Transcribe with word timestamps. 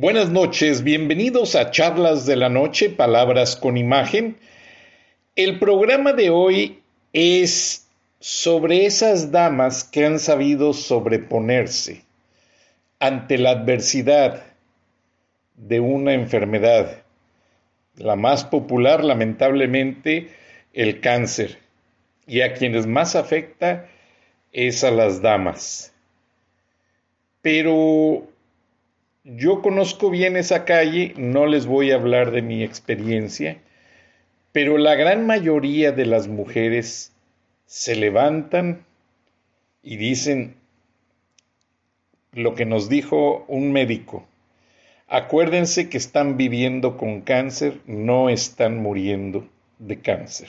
Buenas 0.00 0.30
noches, 0.30 0.84
bienvenidos 0.84 1.56
a 1.56 1.72
Charlas 1.72 2.24
de 2.24 2.36
la 2.36 2.48
Noche, 2.48 2.88
Palabras 2.88 3.56
con 3.56 3.76
Imagen. 3.76 4.36
El 5.34 5.58
programa 5.58 6.12
de 6.12 6.30
hoy 6.30 6.84
es 7.12 7.88
sobre 8.20 8.86
esas 8.86 9.32
damas 9.32 9.82
que 9.82 10.06
han 10.06 10.20
sabido 10.20 10.72
sobreponerse 10.72 12.04
ante 13.00 13.38
la 13.38 13.50
adversidad 13.50 14.44
de 15.56 15.80
una 15.80 16.14
enfermedad, 16.14 17.02
la 17.96 18.14
más 18.14 18.44
popular 18.44 19.02
lamentablemente, 19.02 20.28
el 20.74 21.00
cáncer, 21.00 21.58
y 22.24 22.42
a 22.42 22.54
quienes 22.54 22.86
más 22.86 23.16
afecta 23.16 23.88
es 24.52 24.84
a 24.84 24.92
las 24.92 25.22
damas 25.22 25.92
pero 27.42 28.26
yo 29.36 29.60
conozco 29.60 30.08
bien 30.10 30.36
esa 30.36 30.64
calle, 30.64 31.12
no 31.16 31.46
les 31.46 31.66
voy 31.66 31.90
a 31.90 31.96
hablar 31.96 32.30
de 32.30 32.40
mi 32.40 32.62
experiencia, 32.62 33.58
pero 34.52 34.78
la 34.78 34.94
gran 34.94 35.26
mayoría 35.26 35.92
de 35.92 36.06
las 36.06 36.28
mujeres 36.28 37.12
se 37.66 37.94
levantan 37.94 38.86
y 39.82 39.96
dicen 39.96 40.54
lo 42.32 42.54
que 42.54 42.64
nos 42.64 42.88
dijo 42.88 43.44
un 43.48 43.70
médico. 43.70 44.26
Acuérdense 45.08 45.90
que 45.90 45.98
están 45.98 46.38
viviendo 46.38 46.96
con 46.96 47.20
cáncer, 47.20 47.80
no 47.86 48.30
están 48.30 48.78
muriendo 48.78 49.46
de 49.78 50.00
cáncer. 50.00 50.48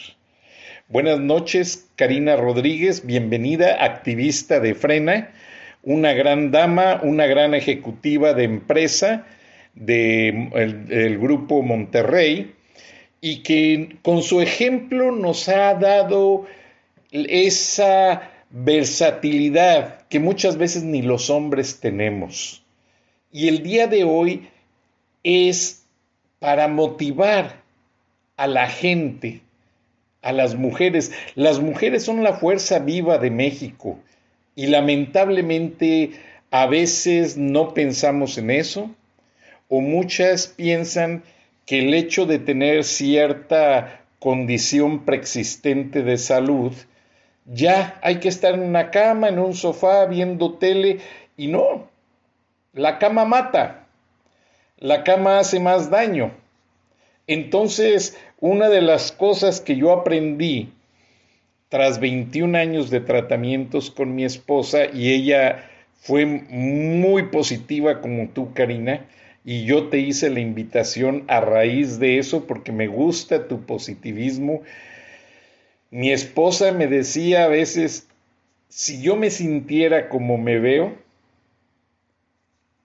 Buenas 0.88 1.20
noches, 1.20 1.90
Karina 1.98 2.38
Rodríguez, 2.38 3.06
bienvenida, 3.06 3.84
activista 3.84 4.62
de 4.62 4.74
Frena 4.74 5.32
una 5.84 6.14
gran 6.14 6.52
dama, 6.52 7.00
una 7.04 7.26
gran 7.26 7.54
ejecutiva 7.54 8.34
de 8.34 8.44
empresa 8.44 9.26
del 9.74 11.18
grupo 11.20 11.62
Monterrey 11.62 12.54
y 13.22 13.44
que 13.44 13.98
con 14.02 14.22
su 14.24 14.42
ejemplo 14.42 15.12
nos 15.12 15.48
ha 15.48 15.74
dado 15.76 16.46
esa 17.12 18.30
versatilidad 18.50 20.08
que 20.08 20.20
muchas 20.20 20.58
veces 20.58 20.84
ni 20.84 21.02
los 21.02 21.30
hombres 21.30 21.80
tenemos. 21.80 22.64
Y 23.32 23.48
el 23.48 23.64
día 23.64 23.88
de 23.88 24.04
hoy 24.04 24.50
es 25.24 25.86
para 26.40 26.68
motivar 26.68 27.62
a 28.38 28.48
la 28.48 28.68
gente, 28.68 29.42
a 30.22 30.32
las 30.32 30.56
mujeres. 30.56 31.12
Las 31.36 31.60
mujeres 31.60 32.04
son 32.04 32.24
la 32.24 32.34
fuerza 32.34 32.80
viva 32.80 33.18
de 33.18 33.30
México 33.30 34.00
y 34.56 34.68
lamentablemente 34.68 36.12
a 36.52 36.66
veces 36.68 37.38
no 37.38 37.74
pensamos 37.74 38.38
en 38.38 38.52
eso 38.52 38.90
o 39.68 39.82
muchas 39.82 40.48
piensan 40.48 41.24
que 41.66 41.80
el 41.80 41.94
hecho 41.94 42.26
de 42.26 42.40
tener 42.40 42.84
cierta 42.84 44.02
condición 44.20 45.06
preexistente 45.06 46.04
de 46.04 46.18
salud, 46.18 46.74
ya 47.46 48.00
hay 48.02 48.20
que 48.20 48.28
estar 48.28 48.56
en 48.56 48.62
una 48.62 48.92
cama, 48.92 49.30
en 49.30 49.40
un 49.40 49.54
sofá, 49.54 50.06
viendo 50.06 50.54
tele, 50.56 51.00
y 51.38 51.48
no, 51.48 51.88
la 52.74 53.00
cama 53.00 53.26
mata, 53.26 53.88
la 54.78 55.04
cama 55.04 55.40
hace 55.40 55.60
más 55.60 55.90
daño. 55.90 56.32
Entonces, 57.28 58.18
una 58.40 58.70
de 58.70 58.82
las 58.82 59.12
cosas 59.12 59.62
que 59.62 59.76
yo 59.76 59.92
aprendí 59.92 60.74
tras 61.70 62.00
21 62.00 62.58
años 62.58 62.90
de 62.90 63.00
tratamientos 63.00 63.92
con 63.92 64.16
mi 64.16 64.26
esposa 64.26 64.86
y 64.92 65.14
ella 65.14 65.70
fue 66.02 66.26
muy 66.26 67.24
positiva 67.24 68.02
como 68.02 68.30
tú, 68.30 68.54
Karina, 68.54 69.06
y 69.46 69.66
yo 69.66 69.88
te 69.88 70.00
hice 70.00 70.30
la 70.30 70.40
invitación 70.40 71.24
a 71.28 71.42
raíz 71.42 72.00
de 72.00 72.18
eso 72.18 72.46
porque 72.48 72.72
me 72.72 72.88
gusta 72.88 73.48
tu 73.48 73.66
positivismo. 73.66 74.64
Mi 75.92 76.12
esposa 76.12 76.72
me 76.72 76.88
decía 76.88 77.46
a 77.46 77.48
veces, 77.48 78.08
si 78.68 79.02
yo 79.02 79.16
me 79.16 79.30
sintiera 79.30 80.10
como 80.10 80.38
me 80.38 80.60
veo, 80.60 80.96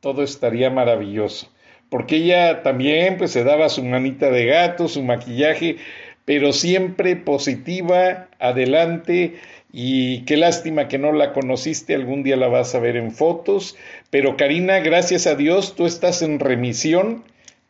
todo 0.01 0.23
estaría 0.23 0.71
maravilloso. 0.71 1.51
Porque 1.89 2.17
ella 2.17 2.63
también 2.63 3.19
pues 3.19 3.31
se 3.31 3.45
daba 3.45 3.69
su 3.69 3.85
manita 3.85 4.31
de 4.31 4.47
gato, 4.47 4.89
su 4.89 5.03
maquillaje, 5.03 5.77
pero 6.25 6.53
siempre 6.53 7.17
positiva, 7.17 8.29
adelante 8.39 9.37
y 9.73 10.21
qué 10.21 10.37
lástima 10.37 10.89
que 10.89 10.99
no 10.99 11.13
la 11.13 11.33
conociste, 11.33 11.95
algún 11.95 12.23
día 12.23 12.37
la 12.37 12.49
vas 12.49 12.75
a 12.75 12.79
ver 12.79 12.97
en 12.97 13.11
fotos, 13.11 13.77
pero 14.11 14.37
Karina, 14.37 14.79
gracias 14.79 15.27
a 15.27 15.35
Dios, 15.35 15.75
tú 15.75 15.87
estás 15.87 16.23
en 16.23 16.39
remisión, 16.39 17.25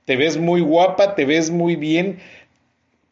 te 0.05 0.17
ves 0.17 0.37
muy 0.37 0.61
guapa, 0.61 1.15
te 1.15 1.25
ves 1.25 1.51
muy 1.51 1.77
bien. 1.77 2.19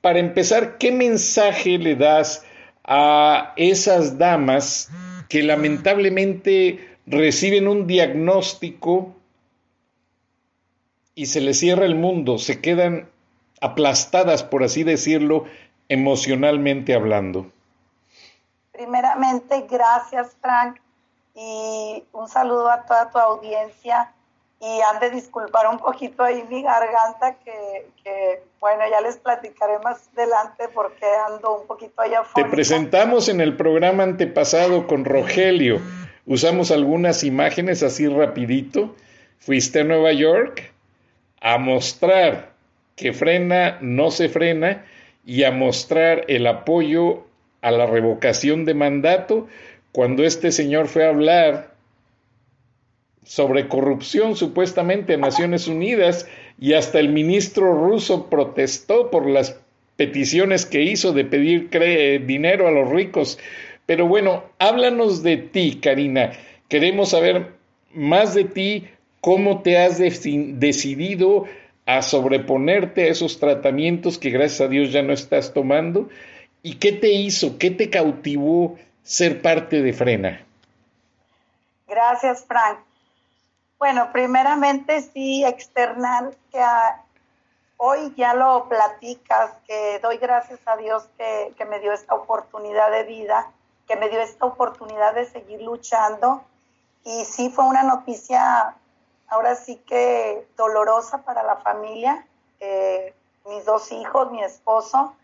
Para 0.02 0.19
empezar, 0.19 0.76
¿qué 0.78 0.92
mensaje 0.92 1.78
le 1.78 1.97
das 1.97 2.44
a 2.84 3.54
esas 3.56 4.19
damas 4.19 4.91
que 5.28 5.42
lamentablemente 5.42 6.81
reciben 7.06 7.69
un 7.69 7.86
diagnóstico 7.86 9.16
y 11.14 11.26
se 11.26 11.41
les 11.41 11.58
cierra 11.58 11.86
el 11.86 11.94
mundo, 11.94 12.38
se 12.38 12.60
quedan 12.60 13.08
aplastadas, 13.62 14.43
por 14.43 14.62
así 14.62 14.84
decirlo, 14.84 15.47
emocionalmente 15.89 16.95
hablando? 16.95 17.47
Primeramente, 18.73 19.67
gracias 19.71 20.37
Frank 20.41 20.78
y 21.34 22.05
un 22.12 22.28
saludo 22.28 22.71
a 22.71 22.83
toda 22.83 23.11
tu 23.11 23.19
audiencia 23.19 24.12
y 24.61 24.81
han 24.81 25.00
de 25.00 25.11
disculpar 25.11 25.67
un 25.67 25.78
poquito 25.78 26.23
ahí 26.23 26.45
mi 26.49 26.62
garganta 26.62 27.34
que, 27.45 28.43
bueno, 28.61 28.84
ya 28.91 29.00
les 29.00 29.17
platicaré 29.17 29.79
más 29.81 30.09
adelante 30.15 30.69
porque 30.73 31.05
ando 31.29 31.59
un 31.61 31.67
poquito 31.67 32.00
allá 32.00 32.23
Te 32.34 32.44
presentamos 32.44 33.29
en 33.29 33.41
el 33.41 33.56
programa 33.56 34.05
antepasado 34.05 34.87
con 34.87 35.05
Rogelio. 35.05 35.81
Usamos 36.27 36.71
algunas 36.71 37.25
imágenes 37.25 37.83
así 37.83 38.06
rapidito. 38.06 38.94
Fuiste 39.41 39.81
a 39.81 39.85
Nueva 39.85 40.12
York 40.12 40.73
a 41.41 41.58
mostrar 41.58 42.51
que 42.97 43.12
frena 43.12 43.79
no 43.81 44.11
se 44.11 44.29
frena 44.29 44.85
y 45.25 45.44
a 45.44 45.50
mostrar 45.50 46.25
el 46.29 46.47
apoyo 46.47 47.25
a 47.61 47.71
la 47.71 47.87
revocación 47.87 48.65
de 48.65 48.75
mandato 48.75 49.49
cuando 49.93 50.25
este 50.25 50.53
señor 50.53 50.89
fue 50.89 51.05
a 51.06 51.11
hablar 51.11 51.73
sobre 53.25 53.69
corrupción 53.69 54.37
supuestamente 54.37 55.15
en 55.15 55.21
Naciones 55.21 55.69
Unidas 55.69 56.29
y 56.59 56.75
hasta 56.75 56.99
el 56.99 57.11
ministro 57.11 57.73
ruso 57.73 58.29
protestó 58.29 59.11
por 59.11 59.29
las 59.29 59.61
peticiones 59.97 60.67
que 60.67 60.83
hizo 60.83 61.12
de 61.12 61.25
pedir 61.25 61.71
dinero 62.27 62.67
a 62.67 62.73
los 62.73 62.91
ricos. 62.91 63.39
Pero 63.87 64.06
bueno, 64.06 64.44
háblanos 64.59 65.23
de 65.23 65.37
ti, 65.37 65.79
Karina. 65.81 66.33
Queremos 66.69 67.11
saber 67.11 67.53
más 67.93 68.35
de 68.35 68.44
ti, 68.44 68.89
cómo 69.21 69.62
te 69.62 69.79
has 69.79 69.99
decidido 69.99 71.44
a 71.87 72.02
sobreponerte 72.02 73.05
a 73.05 73.08
esos 73.08 73.38
tratamientos 73.40 74.19
que 74.19 74.31
gracias 74.31 74.61
a 74.61 74.69
Dios 74.69 74.93
ya 74.93 75.02
no 75.02 75.12
estás 75.12 75.52
tomando? 75.52 76.08
¿Y 76.62 76.76
qué 76.76 76.93
te 76.93 77.11
hizo, 77.11 77.58
qué 77.58 77.70
te 77.70 77.90
cautivó 77.90 78.79
ser 79.02 79.43
parte 79.43 79.82
de 79.82 79.93
Frena? 79.93 80.46
Gracias, 81.88 82.44
Frank. 82.46 82.79
Bueno, 83.79 84.11
primeramente 84.12 85.02
sí, 85.02 85.44
externar 85.44 86.31
que 86.52 86.61
hoy 87.79 88.14
ya 88.17 88.32
lo 88.32 88.69
platicas, 88.69 89.55
que 89.67 89.99
doy 90.00 90.19
gracias 90.19 90.61
a 90.67 90.76
Dios 90.76 91.08
que, 91.19 91.52
que 91.58 91.64
me 91.64 91.81
dio 91.81 91.93
esta 91.93 92.14
oportunidad 92.14 92.93
de 92.93 93.02
vida, 93.02 93.50
que 93.88 93.96
me 93.96 94.08
dio 94.08 94.20
esta 94.20 94.46
oportunidad 94.46 95.14
de 95.14 95.25
seguir 95.26 95.61
luchando. 95.62 96.44
Y 97.05 97.25
sí 97.25 97.50
fue 97.50 97.64
una 97.64 97.82
noticia, 97.82 98.76
ahora 99.32 99.55
sí 99.56 99.76
que 99.76 100.46
dolorosa 100.58 101.23
para 101.23 101.43
la 101.43 101.56
familia, 101.56 102.26
eh, 102.61 103.14
mis 103.46 103.64
dos 103.64 103.90
hijos, 103.90 104.31
mi 104.31 104.44
esposo, 104.44 105.14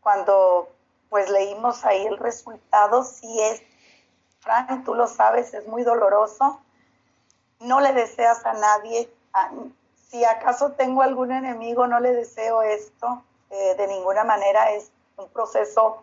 cuando 0.00 0.68
pues 1.08 1.30
leímos 1.30 1.84
ahí 1.84 2.04
el 2.06 2.18
resultado, 2.18 3.04
sí 3.04 3.40
es, 3.40 3.62
Frank, 4.40 4.84
tú 4.84 4.94
lo 4.94 5.06
sabes, 5.06 5.54
es 5.54 5.64
muy 5.68 5.84
doloroso. 5.84 6.60
No 7.60 7.80
le 7.80 7.92
deseas 7.92 8.44
a 8.44 8.52
nadie, 8.52 9.08
si 10.10 10.24
acaso 10.24 10.72
tengo 10.72 11.02
algún 11.02 11.30
enemigo, 11.30 11.86
no 11.86 12.00
le 12.00 12.12
deseo 12.14 12.62
esto, 12.62 13.22
eh, 13.50 13.76
de 13.76 13.86
ninguna 13.86 14.24
manera 14.24 14.72
es 14.72 14.90
un 15.16 15.28
proceso 15.28 16.02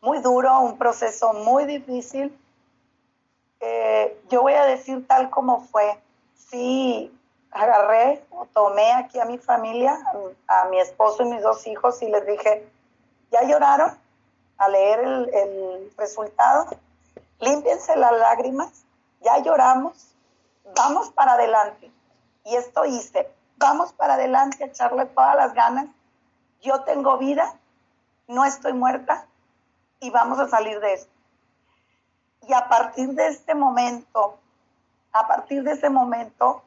muy 0.00 0.20
duro, 0.20 0.60
un 0.60 0.78
proceso 0.78 1.32
muy 1.32 1.64
difícil. 1.64 2.38
Eh, 3.58 4.16
yo 4.28 4.42
voy 4.42 4.52
a 4.52 4.64
decir 4.64 5.04
tal 5.08 5.28
como 5.28 5.62
fue. 5.62 5.98
Sí, 6.50 7.14
agarré 7.50 8.24
o 8.30 8.46
tomé 8.46 8.92
aquí 8.92 9.18
a 9.18 9.24
mi 9.24 9.38
familia, 9.38 9.98
a, 10.46 10.64
mi 10.66 10.80
esposo 10.80 11.22
y 11.22 11.26
mis 11.26 11.42
dos 11.42 11.66
hijos 11.66 12.00
y 12.02 12.08
les 12.08 12.26
dije, 12.26 12.66
¿ya 13.30 13.42
lloraron 13.44 13.98
a 14.56 14.68
leer 14.68 15.00
el, 15.00 15.34
el 15.34 15.92
resultado? 15.96 16.66
Límpiense 17.40 17.96
las 17.96 18.12
lágrimas, 18.12 18.84
ya 19.20 19.38
lloramos, 19.38 20.14
vamos 20.74 21.10
para 21.10 21.34
adelante. 21.34 21.90
Y 22.44 22.56
esto 22.56 22.84
hice, 22.84 23.30
vamos 23.58 23.92
para 23.92 24.14
adelante, 24.14 24.64
echarle 24.64 25.06
todas 25.06 25.36
las 25.36 25.52
ganas. 25.52 25.86
Yo 26.62 26.82
tengo 26.84 27.18
vida, 27.18 27.54
no 28.26 28.44
estoy 28.44 28.72
muerta 28.72 29.26
y 30.00 30.10
vamos 30.10 30.38
a 30.38 30.48
salir 30.48 30.80
de 30.80 30.94
esto. 30.94 31.12
Y 32.48 32.52
a 32.54 32.68
partir 32.68 33.10
de 33.10 33.28
este 33.28 33.54
momento, 33.54 34.38
a 35.12 35.26
partir 35.26 35.62
de 35.62 35.72
ese 35.72 35.90
momento, 35.90 36.62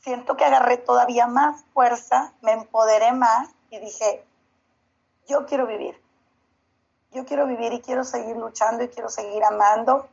siento 0.00 0.36
que 0.36 0.44
agarré 0.44 0.76
todavía 0.76 1.26
más 1.26 1.64
fuerza, 1.72 2.32
me 2.42 2.52
empoderé 2.52 3.12
más 3.12 3.48
y 3.70 3.78
dije, 3.78 4.24
yo 5.26 5.46
quiero 5.46 5.66
vivir. 5.66 6.00
Yo 7.12 7.24
quiero 7.24 7.46
vivir 7.46 7.72
y 7.72 7.80
quiero 7.80 8.04
seguir 8.04 8.36
luchando 8.36 8.82
y 8.84 8.88
quiero 8.88 9.08
seguir 9.08 9.44
amando 9.44 10.08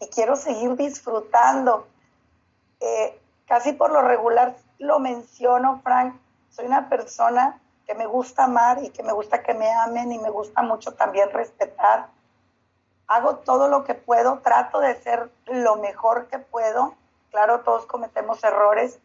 y 0.00 0.06
quiero 0.08 0.36
seguir 0.36 0.74
disfrutando. 0.76 1.86
Eh, 2.80 3.20
casi 3.46 3.72
por 3.72 3.92
lo 3.92 4.02
regular 4.02 4.56
lo 4.78 4.98
menciono, 4.98 5.80
Frank, 5.82 6.16
soy 6.50 6.66
una 6.66 6.88
persona 6.88 7.60
que 7.86 7.94
me 7.94 8.06
gusta 8.06 8.44
amar 8.44 8.82
y 8.82 8.90
que 8.90 9.02
me 9.02 9.12
gusta 9.12 9.42
que 9.42 9.54
me 9.54 9.70
amen 9.70 10.12
y 10.12 10.18
me 10.18 10.30
gusta 10.30 10.62
mucho 10.62 10.92
también 10.94 11.30
respetar. 11.30 12.08
Hago 13.08 13.36
todo 13.36 13.68
lo 13.68 13.84
que 13.84 13.94
puedo, 13.94 14.40
trato 14.40 14.80
de 14.80 14.94
ser 15.02 15.30
lo 15.46 15.76
mejor 15.76 16.26
que 16.26 16.38
puedo. 16.38 16.94
Claro, 17.30 17.60
todos 17.60 17.86
cometemos 17.86 18.42
errores, 18.42 18.98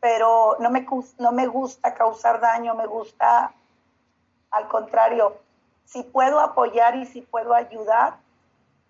pero 0.00 0.56
no 0.60 0.70
me, 0.70 0.86
no 1.18 1.32
me 1.32 1.46
gusta 1.46 1.94
causar 1.94 2.40
daño, 2.40 2.74
me 2.74 2.86
gusta, 2.86 3.52
al 4.50 4.68
contrario, 4.68 5.36
si 5.86 6.02
puedo 6.02 6.40
apoyar 6.40 6.96
y 6.96 7.06
si 7.06 7.22
puedo 7.22 7.54
ayudar, 7.54 8.16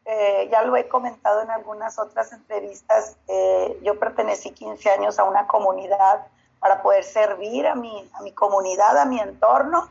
eh, 0.04 0.48
ya 0.50 0.62
lo 0.62 0.76
he 0.76 0.88
comentado 0.88 1.42
en 1.42 1.50
algunas 1.50 1.98
otras 1.98 2.32
entrevistas, 2.32 3.16
eh, 3.28 3.78
yo 3.82 3.98
pertenecí 3.98 4.50
15 4.50 4.90
años 4.90 5.18
a 5.18 5.24
una 5.24 5.46
comunidad 5.46 6.26
para 6.58 6.82
poder 6.82 7.04
servir 7.04 7.66
a 7.66 7.74
mi, 7.74 8.08
a 8.14 8.22
mi 8.22 8.32
comunidad, 8.32 8.96
a 8.98 9.04
mi 9.04 9.20
entorno, 9.20 9.90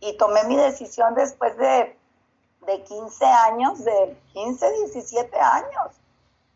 y 0.00 0.16
tomé 0.16 0.44
mi 0.44 0.56
decisión 0.56 1.14
después 1.14 1.56
de, 1.56 1.96
de 2.66 2.82
15 2.82 3.24
años, 3.24 3.84
de 3.84 4.16
15, 4.32 4.72
17 4.72 5.38
años, 5.38 6.02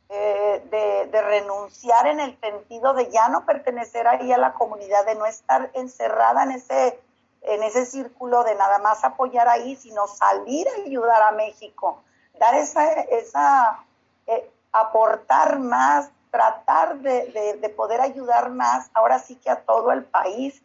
eh, 0.08 0.62
de, 1.10 1.22
renunciar 1.22 2.06
en 2.06 2.20
el 2.20 2.38
sentido 2.38 2.94
de 2.94 3.10
ya 3.10 3.28
no 3.28 3.44
pertenecer 3.44 4.06
ahí 4.06 4.30
a 4.32 4.38
la 4.38 4.52
comunidad, 4.52 5.04
de 5.04 5.16
no 5.16 5.26
estar 5.26 5.70
encerrada 5.74 6.44
en 6.44 6.52
ese, 6.52 7.00
en 7.42 7.62
ese 7.62 7.86
círculo 7.86 8.44
de 8.44 8.54
nada 8.54 8.78
más 8.78 9.02
apoyar 9.02 9.48
ahí, 9.48 9.74
sino 9.74 10.06
salir 10.06 10.68
a 10.68 10.86
ayudar 10.86 11.22
a 11.22 11.32
México, 11.32 12.02
dar 12.38 12.54
esa, 12.54 12.92
esa 12.92 13.84
eh, 14.26 14.48
aportar 14.70 15.58
más, 15.58 16.10
tratar 16.30 16.98
de, 16.98 17.58
de, 17.60 17.68
poder 17.70 18.00
ayudar 18.00 18.50
más, 18.50 18.88
ahora 18.94 19.18
sí 19.18 19.36
que 19.36 19.50
a 19.50 19.62
todo 19.62 19.90
el 19.90 20.04
país, 20.04 20.62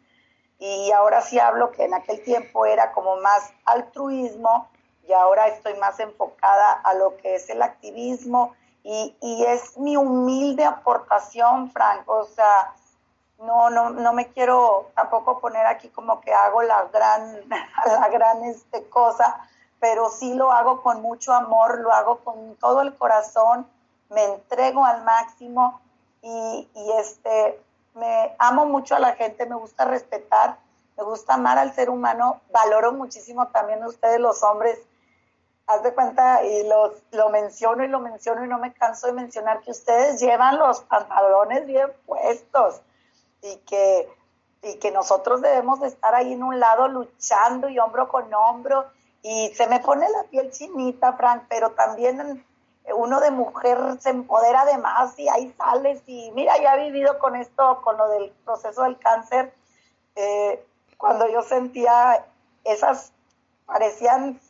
y 0.60 0.92
ahora 0.92 1.20
sí 1.22 1.40
hablo 1.40 1.72
que 1.72 1.84
en 1.84 1.94
aquel 1.94 2.22
tiempo 2.22 2.64
era 2.66 2.92
como 2.92 3.16
más 3.16 3.52
altruismo, 3.64 4.68
y 5.06 5.12
ahora 5.12 5.48
estoy 5.48 5.74
más 5.74 5.98
enfocada 6.00 6.72
a 6.72 6.94
lo 6.94 7.16
que 7.16 7.34
es 7.34 7.48
el 7.50 7.62
activismo 7.62 8.54
y, 8.84 9.16
y 9.20 9.44
es 9.44 9.76
mi 9.78 9.96
humilde 9.96 10.64
aportación, 10.64 11.70
Frank. 11.70 12.08
O 12.08 12.24
sea, 12.24 12.74
no, 13.38 13.70
no, 13.70 13.90
no 13.90 14.12
me 14.12 14.28
quiero 14.28 14.90
tampoco 14.94 15.40
poner 15.40 15.66
aquí 15.66 15.88
como 15.88 16.20
que 16.20 16.32
hago 16.32 16.62
la 16.62 16.84
gran, 16.92 17.40
la 17.86 18.08
gran 18.08 18.44
este, 18.44 18.88
cosa, 18.88 19.48
pero 19.80 20.10
sí 20.10 20.34
lo 20.34 20.52
hago 20.52 20.82
con 20.82 21.02
mucho 21.02 21.32
amor, 21.32 21.80
lo 21.80 21.92
hago 21.92 22.18
con 22.18 22.56
todo 22.56 22.82
el 22.82 22.96
corazón, 22.96 23.66
me 24.10 24.24
entrego 24.24 24.84
al 24.84 25.02
máximo 25.02 25.80
y, 26.22 26.68
y 26.74 26.92
este, 26.98 27.60
me 27.94 28.34
amo 28.38 28.66
mucho 28.66 28.94
a 28.94 29.00
la 29.00 29.14
gente, 29.14 29.46
me 29.46 29.56
gusta 29.56 29.84
respetar, 29.84 30.56
me 30.96 31.02
gusta 31.02 31.34
amar 31.34 31.58
al 31.58 31.74
ser 31.74 31.90
humano, 31.90 32.40
valoro 32.52 32.92
muchísimo 32.92 33.48
también 33.48 33.82
a 33.82 33.88
ustedes 33.88 34.20
los 34.20 34.42
hombres 34.42 34.78
haz 35.66 35.82
de 35.82 35.94
cuenta, 35.94 36.44
y 36.44 36.66
los, 36.68 36.92
lo 37.12 37.30
menciono 37.30 37.84
y 37.84 37.88
lo 37.88 38.00
menciono 38.00 38.44
y 38.44 38.48
no 38.48 38.58
me 38.58 38.72
canso 38.72 39.06
de 39.06 39.12
mencionar 39.12 39.60
que 39.60 39.70
ustedes 39.70 40.20
llevan 40.20 40.58
los 40.58 40.80
pantalones 40.82 41.66
bien 41.66 41.92
puestos 42.06 42.80
y 43.42 43.56
que, 43.58 44.08
y 44.62 44.78
que 44.78 44.90
nosotros 44.90 45.40
debemos 45.40 45.80
de 45.80 45.88
estar 45.88 46.14
ahí 46.14 46.32
en 46.32 46.42
un 46.42 46.58
lado 46.58 46.88
luchando 46.88 47.68
y 47.68 47.78
hombro 47.78 48.08
con 48.08 48.32
hombro. 48.32 48.86
Y 49.22 49.52
se 49.54 49.68
me 49.68 49.78
pone 49.80 50.08
la 50.08 50.24
piel 50.24 50.50
chinita, 50.50 51.12
Frank, 51.12 51.44
pero 51.48 51.70
también 51.70 52.44
uno 52.94 53.20
de 53.20 53.30
mujer 53.30 53.78
se 54.00 54.10
empodera 54.10 54.64
de 54.64 54.78
más 54.78 55.16
y 55.18 55.28
ahí 55.28 55.54
sales 55.56 56.02
y 56.06 56.32
mira, 56.32 56.60
ya 56.60 56.74
he 56.74 56.90
vivido 56.90 57.18
con 57.18 57.36
esto, 57.36 57.80
con 57.82 57.96
lo 57.96 58.08
del 58.08 58.30
proceso 58.44 58.82
del 58.82 58.98
cáncer, 58.98 59.54
eh, 60.16 60.64
cuando 60.98 61.28
yo 61.28 61.42
sentía 61.42 62.26
esas, 62.64 63.12
parecían 63.66 64.40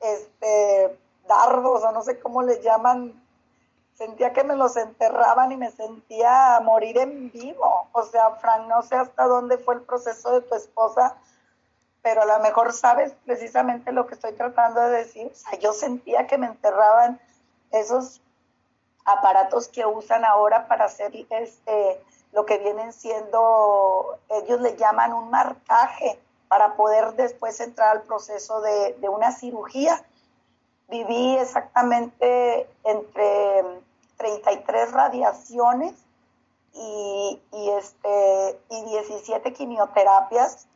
este, 0.00 0.98
dardos 1.28 1.84
o 1.84 1.92
no 1.92 2.02
sé 2.02 2.18
cómo 2.18 2.42
les 2.42 2.62
llaman, 2.62 3.22
sentía 3.94 4.32
que 4.32 4.44
me 4.44 4.56
los 4.56 4.76
enterraban 4.76 5.52
y 5.52 5.56
me 5.56 5.70
sentía 5.70 6.58
morir 6.62 6.98
en 6.98 7.30
vivo. 7.30 7.88
O 7.92 8.02
sea, 8.02 8.32
Frank, 8.36 8.66
no 8.66 8.82
sé 8.82 8.96
hasta 8.96 9.24
dónde 9.24 9.58
fue 9.58 9.74
el 9.74 9.82
proceso 9.82 10.32
de 10.32 10.40
tu 10.42 10.54
esposa, 10.54 11.16
pero 12.02 12.22
a 12.22 12.26
lo 12.26 12.38
mejor 12.40 12.72
sabes 12.72 13.14
precisamente 13.26 13.92
lo 13.92 14.06
que 14.06 14.14
estoy 14.14 14.32
tratando 14.32 14.80
de 14.80 15.04
decir. 15.04 15.30
O 15.32 15.34
sea, 15.34 15.58
yo 15.58 15.72
sentía 15.72 16.26
que 16.26 16.38
me 16.38 16.46
enterraban 16.46 17.20
esos 17.72 18.20
aparatos 19.04 19.68
que 19.68 19.86
usan 19.86 20.24
ahora 20.24 20.66
para 20.66 20.86
hacer 20.86 21.12
este, 21.30 22.02
lo 22.32 22.46
que 22.46 22.58
vienen 22.58 22.92
siendo, 22.92 24.18
ellos 24.28 24.60
le 24.60 24.76
llaman 24.76 25.12
un 25.12 25.30
marcaje 25.30 26.20
para 26.50 26.74
poder 26.74 27.14
después 27.14 27.60
entrar 27.60 27.90
al 27.90 28.02
proceso 28.02 28.60
de, 28.60 29.08
una 29.08 29.30
cirugía. 29.30 30.04
Viví 30.88 31.36
exactamente 31.36 32.68
entre 32.82 33.62
33 34.16 34.90
radiaciones 34.90 35.94
y, 36.74 37.40
este, 37.78 38.60
y 38.68 38.84
17 38.84 39.52
quimioterapias. 39.52 40.66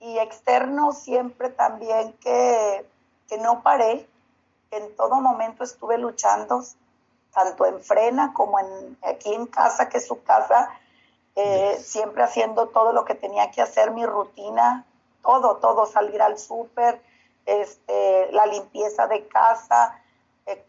Y 0.00 0.18
externo 0.18 0.92
siempre 0.92 1.48
también 1.48 2.12
que, 2.20 2.86
que 3.30 3.38
no 3.38 3.62
paré, 3.62 4.06
que 4.70 4.76
en 4.76 4.94
todo 4.96 5.14
momento 5.22 5.64
estuve 5.64 5.96
luchando, 5.96 6.62
tanto 7.32 7.64
en 7.64 7.80
frena 7.80 8.34
como 8.34 8.60
en, 8.60 8.98
aquí 9.02 9.32
en 9.32 9.46
casa, 9.46 9.88
que 9.88 9.96
es 9.96 10.06
su 10.06 10.22
casa, 10.22 10.68
eh, 11.34 11.78
siempre 11.82 12.22
haciendo 12.22 12.68
todo 12.68 12.92
lo 12.92 13.04
que 13.04 13.14
tenía 13.14 13.50
que 13.50 13.62
hacer, 13.62 13.90
mi 13.90 14.04
rutina, 14.04 14.84
todo, 15.22 15.56
todo, 15.56 15.86
salir 15.86 16.20
al 16.20 16.38
súper, 16.38 17.00
este, 17.46 18.30
la 18.32 18.46
limpieza 18.46 19.06
de 19.06 19.26
casa, 19.28 19.98
eh, 20.46 20.64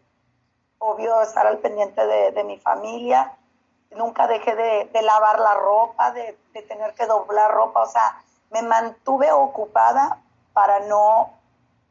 obvio 0.78 1.20
estar 1.22 1.46
al 1.46 1.58
pendiente 1.58 2.06
de, 2.06 2.44
mi 2.44 2.58
familia, 2.58 3.36
nunca 3.90 4.26
dejé 4.26 4.54
de, 4.54 5.02
lavar 5.02 5.38
la 5.38 5.54
ropa, 5.54 6.12
de, 6.12 6.36
de, 6.52 6.62
tener 6.62 6.94
que 6.94 7.06
doblar 7.06 7.50
ropa, 7.52 7.82
o 7.82 7.88
sea, 7.88 8.22
me 8.50 8.62
mantuve 8.62 9.30
ocupada 9.32 10.18
para 10.52 10.80
no 10.80 11.30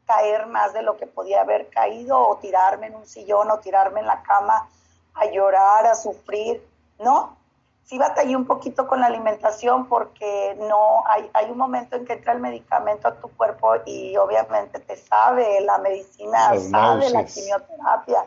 caer 0.06 0.46
más 0.46 0.72
de 0.72 0.82
lo 0.82 0.96
que 0.96 1.06
podía 1.06 1.42
haber 1.42 1.68
caído 1.70 2.18
o 2.18 2.36
tirarme 2.36 2.88
en 2.88 2.96
un 2.96 3.06
sillón 3.06 3.50
o 3.50 3.58
tirarme 3.60 4.00
en 4.00 4.06
la 4.06 4.22
cama 4.22 4.68
a 5.14 5.26
llorar, 5.26 5.86
a 5.86 5.94
sufrir 5.94 6.62
no, 6.98 7.36
sí 7.84 7.98
batallé 7.98 8.34
un 8.36 8.46
poquito 8.46 8.86
con 8.86 9.00
la 9.00 9.06
alimentación 9.06 9.86
porque 9.88 10.56
no 10.58 11.06
hay, 11.06 11.30
hay 11.34 11.50
un 11.50 11.58
momento 11.58 11.96
en 11.96 12.04
que 12.04 12.14
entra 12.14 12.32
el 12.32 12.40
medicamento 12.40 13.08
a 13.08 13.14
tu 13.14 13.28
cuerpo 13.28 13.74
y 13.84 14.16
obviamente 14.16 14.80
te 14.80 14.96
sabe 14.96 15.60
la 15.60 15.78
medicina, 15.78 16.58
sabe 16.58 17.10
la 17.10 17.24
quimioterapia, 17.24 18.24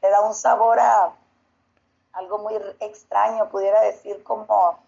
te 0.00 0.10
da 0.10 0.20
un 0.20 0.34
sabor 0.34 0.78
a 0.78 1.12
algo 2.12 2.38
muy 2.38 2.54
extraño, 2.80 3.48
pudiera 3.48 3.80
decir 3.80 4.22
como 4.22 4.78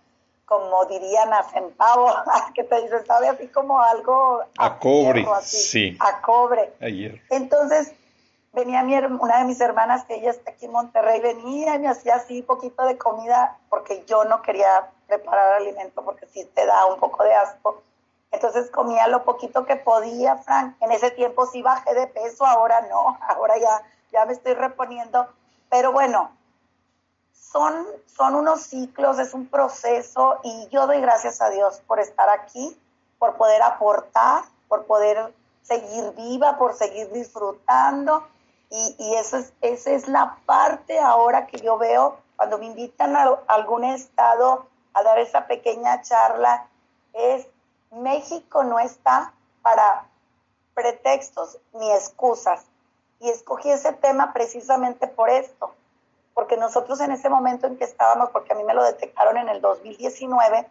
como 0.47 0.85
dirían 0.85 1.33
a 1.33 1.43
centavo, 1.43 2.07
que 2.55 2.65
te 2.65 2.83
dice, 2.83 3.05
sabe 3.07 3.29
así 3.29 3.49
como 3.49 3.81
algo 3.81 4.43
a, 4.59 4.79
cobre, 4.79 5.27
sí. 5.41 5.97
A 6.01 6.21
cobre. 6.21 6.75
Ayer. 6.81 7.23
Entonces, 7.31 7.95
venía 8.55 8.83
mi, 8.83 8.97
una 8.97 9.39
de 9.39 9.45
mis 9.45 9.61
hermanas, 9.61 10.05
que 10.05 10.15
ella 10.15 10.31
está 10.31 10.53
aquí 10.53 10.67
en 10.67 10.73
Monterrey, 10.73 11.21
venía 11.21 11.75
y 11.75 11.79
me 11.81 11.89
hacía 11.89 12.17
así 12.17 12.43
poquito 12.43 12.85
de 12.85 12.97
comida, 12.97 13.59
porque 13.69 14.05
yo 14.07 14.25
no 14.25 14.43
quería 14.43 14.91
preparar 15.07 15.55
alimento, 15.55 16.05
porque 16.05 16.27
sí 16.27 16.45
te 16.55 16.65
da 16.65 16.87
un 16.87 16.99
poco 16.99 17.25
de 17.25 17.35
asco. 17.35 17.83
Entonces 18.31 18.71
comía 18.71 19.07
lo 19.09 19.25
poquito 19.25 19.65
que 19.67 19.77
podía, 19.77 20.37
Frank. 20.37 20.77
En 20.81 20.93
ese 20.93 21.11
tiempo 21.11 21.47
sí 21.47 21.63
bajé 21.63 21.95
de 21.95 22.07
peso, 22.07 22.47
ahora 22.47 22.81
no, 22.83 23.19
ahora 23.29 23.59
ya, 23.59 23.83
ya 24.13 24.25
me 24.25 24.33
estoy 24.33 24.55
reponiendo. 24.55 25.29
Pero 25.69 25.93
bueno, 25.93 26.31
son, 27.33 27.87
son 28.07 28.35
unos 28.37 28.63
ciclos, 28.63 29.19
es 29.19 29.35
un 29.35 29.47
proceso 29.49 30.39
y 30.45 30.69
yo 30.69 30.87
doy 30.87 31.01
gracias 31.01 31.41
a 31.41 31.51
Dios 31.51 31.81
por 31.87 32.01
estar 32.01 32.29
aquí, 32.29 32.77
por 33.19 33.37
poder 33.37 33.63
aportar, 33.63 34.45
por 34.69 34.87
poder 34.87 35.33
seguir 35.63 36.13
viva, 36.13 36.57
por 36.59 36.75
seguir 36.75 37.11
disfrutando 37.11 38.25
y, 38.71 38.97
y 38.99 39.15
es, 39.15 39.33
esa 39.61 39.91
es 39.91 40.09
la 40.09 40.39
parte 40.47 40.99
ahora 40.99 41.47
que 41.47 41.59
yo 41.59 41.79
veo 41.79 42.19
cuando 42.37 42.59
me 42.59 42.67
invitan 42.67 43.17
a 43.17 43.39
algún 43.47 43.85
estado 43.85 44.67
a 44.93 45.03
dar 45.03 45.19
esa 45.19 45.47
pequeña 45.47 46.03
charla, 46.03 46.67
es 47.13 47.47
México 47.91 48.65
no 48.65 48.79
está 48.79 49.33
para 49.63 50.07
pretextos 50.75 51.59
ni 51.73 51.91
excusas. 51.93 52.65
Y 53.21 53.31
escogí 53.31 53.71
ese 53.71 53.93
tema 53.93 54.33
precisamente 54.33 55.07
por 55.07 55.31
esto, 55.31 55.75
porque 56.35 56.57
nosotros 56.57 57.01
en 57.01 57.13
ese 57.13 57.29
momento 57.29 57.67
en 57.67 57.79
que 57.79 57.85
estábamos, 57.85 58.31
porque 58.31 58.53
a 58.53 58.57
mí 58.57 58.65
me 58.65 58.75
lo 58.75 58.83
detectaron 58.83 59.37
en 59.37 59.49
el 59.49 59.61
2019, 59.61 60.69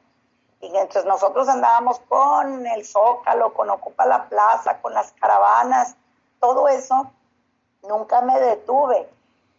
y 0.61 0.67
entonces 0.67 1.05
nosotros 1.05 1.49
andábamos 1.49 1.99
con 2.07 2.65
el 2.67 2.85
Zócalo, 2.85 3.53
con 3.53 3.69
Ocupa 3.69 4.05
la 4.05 4.29
Plaza, 4.29 4.81
con 4.81 4.93
las 4.93 5.11
caravanas, 5.13 5.95
todo 6.39 6.67
eso, 6.67 7.11
nunca 7.87 8.21
me 8.21 8.39
detuve. 8.39 9.09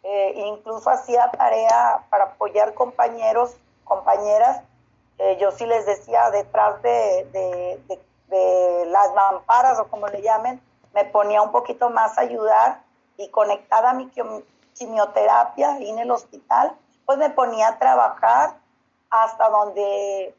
Eh, 0.03 0.33
incluso 0.47 0.89
hacía 0.89 1.31
tarea 1.31 2.05
para 2.09 2.25
apoyar 2.25 2.73
compañeros, 2.73 3.55
compañeras. 3.83 4.61
Yo 5.39 5.51
sí 5.51 5.65
les 5.65 5.85
decía 5.85 6.29
detrás 6.29 6.81
de, 6.81 7.25
de, 7.31 7.99
de, 8.27 8.85
las 8.87 9.13
mamparas 9.13 9.79
o 9.79 9.87
como 9.87 10.07
le 10.07 10.21
llamen, 10.21 10.61
me 10.93 11.05
ponía 11.05 11.41
un 11.41 11.53
poquito 11.53 11.89
más 11.89 12.17
a 12.17 12.21
ayudar 12.21 12.81
y 13.17 13.29
conectada 13.29 13.91
a 13.91 13.93
mi 13.93 14.11
quimioterapia 14.73 15.77
en 15.77 15.99
el 15.99 16.11
hospital, 16.11 16.75
pues 17.05 17.17
me 17.17 17.29
ponía 17.29 17.69
a 17.69 17.79
trabajar 17.79 18.55
hasta 19.09 19.49
donde 19.49 20.35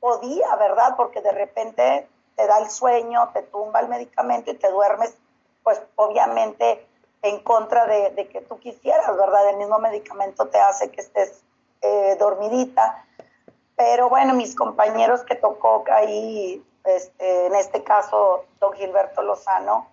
podía, 0.00 0.56
¿verdad? 0.56 0.94
Porque 0.96 1.20
de 1.20 1.32
repente 1.32 2.08
te 2.36 2.46
da 2.46 2.58
el 2.58 2.70
sueño, 2.70 3.28
te 3.32 3.42
tumba 3.42 3.80
el 3.80 3.88
medicamento 3.88 4.50
y 4.50 4.54
te 4.54 4.70
duermes, 4.70 5.14
pues 5.62 5.82
obviamente 5.96 6.86
en 7.22 7.40
contra 7.40 7.86
de, 7.86 8.28
que 8.28 8.40
tú 8.42 8.58
quisieras, 8.58 9.16
¿verdad? 9.16 9.50
El 9.50 9.56
mismo 9.56 9.78
medicamento 9.78 10.48
te 10.48 10.58
hace 10.58 10.90
que 10.90 11.02
estés 11.02 11.42
eh, 11.82 12.16
dormidita. 12.18 13.04
Pero 13.76 14.08
bueno, 14.08 14.34
mis 14.34 14.54
compañeros 14.54 15.22
que 15.22 15.34
tocó 15.34 15.84
ahí, 15.90 16.64
este, 16.84 17.46
en 17.46 17.54
este 17.54 17.82
caso, 17.82 18.44
don 18.58 18.72
Gilberto 18.72 19.22
Lozano, 19.22 19.86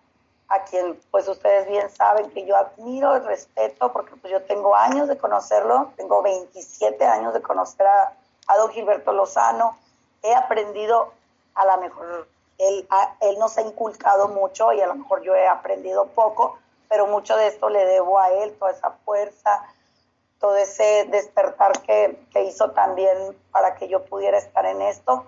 a 0.49 0.63
quien 0.63 0.97
pues 1.11 1.27
ustedes 1.27 1.67
bien 1.67 1.89
saben 1.89 2.29
que 2.31 2.45
yo 2.45 2.55
admiro 2.55 3.17
y 3.17 3.19
respeto 3.19 3.91
porque 3.91 4.15
pues 4.15 4.31
yo 4.31 4.41
tengo 4.43 4.75
años 4.75 5.07
de 5.07 5.17
conocerlo, 5.17 5.91
tengo 5.97 6.21
27 6.21 7.03
años 7.05 7.33
de 7.33 7.41
conocer 7.41 7.85
a, 7.85 8.57
don 8.57 8.71
Gilberto 8.71 9.11
Lozano, 9.11 9.77
he 10.23 10.33
aprendido 10.33 11.11
a 11.55 11.65
lo 11.65 11.77
mejor, 11.81 12.27
él, 12.59 12.87
él 13.19 13.39
nos 13.39 13.57
ha 13.57 13.61
inculcado 13.61 14.29
mucho 14.29 14.71
y 14.71 14.79
a 14.79 14.87
lo 14.87 14.95
mejor 14.95 15.21
yo 15.21 15.35
he 15.35 15.47
aprendido 15.47 16.07
poco, 16.07 16.57
pero 16.89 17.07
mucho 17.07 17.35
de 17.37 17.47
esto 17.47 17.69
le 17.69 17.85
debo 17.85 18.19
a 18.19 18.31
él, 18.31 18.55
toda 18.57 18.71
esa 18.71 18.91
fuerza, 19.05 19.63
todo 20.39 20.55
ese 20.55 21.05
despertar 21.09 21.81
que, 21.81 22.19
que 22.31 22.43
hizo 22.43 22.71
también 22.71 23.37
para 23.51 23.75
que 23.75 23.87
yo 23.87 24.05
pudiera 24.05 24.37
estar 24.37 24.65
en 24.65 24.81
esto, 24.81 25.25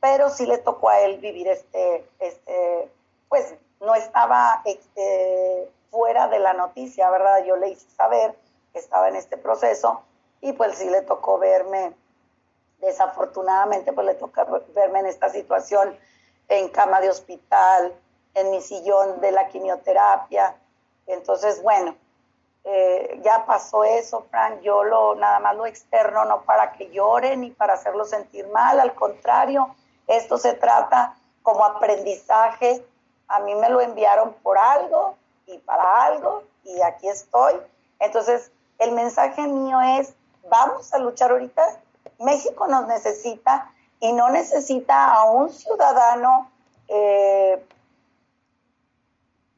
pero 0.00 0.30
sí 0.30 0.46
le 0.46 0.58
tocó 0.58 0.90
a 0.90 1.00
él 1.00 1.18
vivir 1.18 1.48
este, 1.48 2.08
este 2.18 2.90
pues 3.28 3.54
no 3.80 3.94
estaba 3.94 4.62
este, 4.64 5.70
fuera 5.90 6.28
de 6.28 6.38
la 6.38 6.52
noticia, 6.52 7.10
¿verdad? 7.10 7.44
Yo 7.44 7.56
le 7.56 7.70
hice 7.70 7.88
saber 7.90 8.36
que 8.72 8.78
estaba 8.78 9.08
en 9.08 9.16
este 9.16 9.36
proceso 9.36 10.02
y 10.40 10.52
pues 10.52 10.76
sí 10.76 10.88
le 10.88 11.02
tocó 11.02 11.38
verme, 11.38 11.94
desafortunadamente 12.80 13.92
pues 13.92 14.06
le 14.06 14.14
tocó 14.14 14.62
verme 14.74 15.00
en 15.00 15.06
esta 15.06 15.30
situación 15.30 15.96
en 16.48 16.68
cama 16.68 17.00
de 17.00 17.10
hospital, 17.10 17.94
en 18.34 18.50
mi 18.50 18.60
sillón 18.60 19.20
de 19.20 19.32
la 19.32 19.48
quimioterapia. 19.48 20.56
Entonces, 21.06 21.62
bueno, 21.62 21.94
eh, 22.64 23.20
ya 23.22 23.44
pasó 23.46 23.84
eso, 23.84 24.26
Frank, 24.30 24.60
yo 24.62 24.84
lo, 24.84 25.14
nada 25.14 25.38
más 25.40 25.56
lo 25.56 25.66
externo, 25.66 26.24
no 26.24 26.42
para 26.42 26.72
que 26.72 26.90
llore 26.90 27.36
ni 27.36 27.50
para 27.50 27.74
hacerlo 27.74 28.04
sentir 28.04 28.46
mal, 28.48 28.80
al 28.80 28.94
contrario, 28.94 29.74
esto 30.06 30.38
se 30.38 30.54
trata 30.54 31.14
como 31.42 31.64
aprendizaje 31.64 32.84
a 33.28 33.40
mí 33.40 33.54
me 33.54 33.68
lo 33.68 33.80
enviaron 33.80 34.34
por 34.42 34.58
algo 34.58 35.16
y 35.46 35.58
para 35.58 36.04
algo 36.04 36.44
y 36.64 36.80
aquí 36.82 37.08
estoy. 37.08 37.54
Entonces, 37.98 38.50
el 38.78 38.92
mensaje 38.92 39.42
mío 39.42 39.80
es, 39.80 40.14
vamos 40.48 40.92
a 40.92 40.98
luchar 40.98 41.30
ahorita. 41.30 41.80
México 42.18 42.66
nos 42.66 42.86
necesita 42.86 43.72
y 44.00 44.12
no 44.12 44.30
necesita 44.30 45.14
a 45.14 45.24
un 45.24 45.50
ciudadano, 45.50 46.50
eh, 46.88 47.64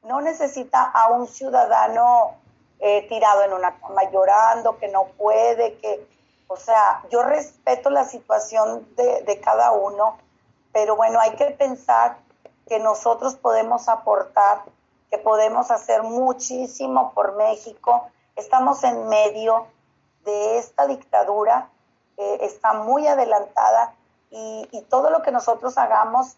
no 0.07 0.21
necesita 0.21 0.83
a 0.83 1.09
un 1.11 1.27
ciudadano 1.27 2.37
eh, 2.79 3.07
tirado 3.09 3.43
en 3.43 3.53
una 3.53 3.79
cama 3.79 4.11
llorando, 4.11 4.79
que 4.79 4.89
no 4.89 5.07
puede, 5.19 5.77
que, 5.79 6.07
o 6.47 6.57
sea, 6.57 7.03
yo 7.11 7.23
respeto 7.23 7.91
la 7.91 8.05
situación 8.05 8.87
de, 8.97 9.41
cada 9.43 9.73
uno, 9.73 10.17
pero 10.73 10.97
bueno, 10.97 11.19
hay 11.21 11.33
que 11.33 11.47
pensar 11.47 12.19
que 12.69 12.79
nosotros 12.79 13.35
podemos 13.37 13.89
aportar, 13.89 14.63
que 15.11 15.19
podemos 15.19 15.71
hacer 15.71 16.03
muchísimo 16.03 17.13
por 17.13 17.37
México. 17.37 18.09
Estamos 18.35 18.83
en 18.85 19.09
medio 19.09 19.67
de 20.25 20.59
esta 20.59 20.87
dictadura, 20.87 21.69
está 22.17 22.73
muy 22.73 23.07
adelantada 23.07 23.95
y 24.31 24.81
todo 24.89 25.11
lo 25.11 25.23
que 25.23 25.31
nosotros 25.31 25.79
hagamos 25.79 26.37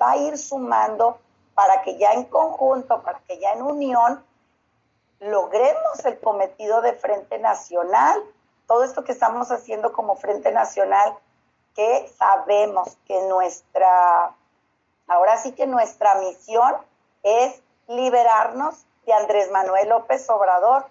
va 0.00 0.12
a 0.12 0.16
ir 0.16 0.36
sumando 0.36 1.18
para 1.54 1.82
que 1.82 1.96
ya 1.98 2.12
en 2.12 2.24
conjunto, 2.24 3.02
para 3.02 3.20
que 3.20 3.38
ya 3.38 3.52
en 3.52 3.62
unión, 3.62 4.24
logremos 5.20 6.04
el 6.04 6.18
cometido 6.20 6.80
de 6.82 6.92
Frente 6.94 7.38
Nacional, 7.38 8.22
todo 8.66 8.84
esto 8.84 9.04
que 9.04 9.12
estamos 9.12 9.50
haciendo 9.50 9.92
como 9.92 10.16
Frente 10.16 10.52
Nacional, 10.52 11.16
que 11.74 12.08
sabemos 12.18 12.96
que 13.06 13.20
nuestra 13.28 14.34
Ahora 15.06 15.36
sí 15.36 15.52
que 15.52 15.66
nuestra 15.66 16.14
misión 16.16 16.74
es 17.22 17.60
liberarnos 17.88 18.86
de 19.06 19.12
Andrés 19.12 19.50
Manuel 19.50 19.88
López 19.90 20.28
Obrador, 20.30 20.86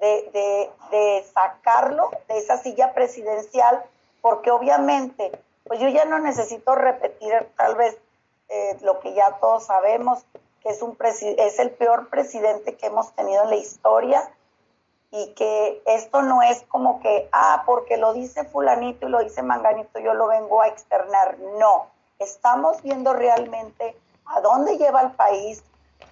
de, 0.00 1.24
sacarlo 1.32 2.10
de 2.26 2.38
esa 2.38 2.56
silla 2.58 2.92
presidencial, 2.92 3.84
porque 4.20 4.50
obviamente, 4.50 5.30
pues 5.64 5.78
yo 5.78 5.88
ya 5.88 6.04
no 6.04 6.18
necesito 6.18 6.74
repetir 6.74 7.32
tal 7.56 7.76
vez 7.76 7.96
eh, 8.54 8.76
lo 8.82 9.00
que 9.00 9.14
ya 9.14 9.38
todos 9.40 9.64
sabemos, 9.64 10.26
que 10.60 10.68
es, 10.68 10.82
un 10.82 10.94
es 11.00 11.58
el 11.58 11.70
peor 11.70 12.10
presidente 12.10 12.76
que 12.76 12.86
hemos 12.88 13.10
tenido 13.14 13.44
en 13.44 13.48
la 13.48 13.56
historia 13.56 14.30
y 15.10 15.32
que 15.32 15.82
esto 15.86 16.20
no 16.20 16.42
es 16.42 16.62
como 16.68 17.00
que, 17.00 17.30
ah, 17.32 17.62
porque 17.64 17.96
lo 17.96 18.12
dice 18.12 18.44
fulanito 18.44 19.06
y 19.06 19.10
lo 19.10 19.20
dice 19.20 19.42
manganito, 19.42 20.00
yo 20.00 20.12
lo 20.12 20.26
vengo 20.26 20.60
a 20.60 20.68
externar. 20.68 21.38
No, 21.58 21.86
estamos 22.18 22.82
viendo 22.82 23.14
realmente 23.14 23.96
a 24.26 24.42
dónde 24.42 24.76
lleva 24.76 25.00
el 25.00 25.12
país 25.12 25.62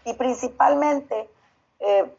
y 0.07 0.15
principalmente, 0.15 1.29
eh, 1.79 2.11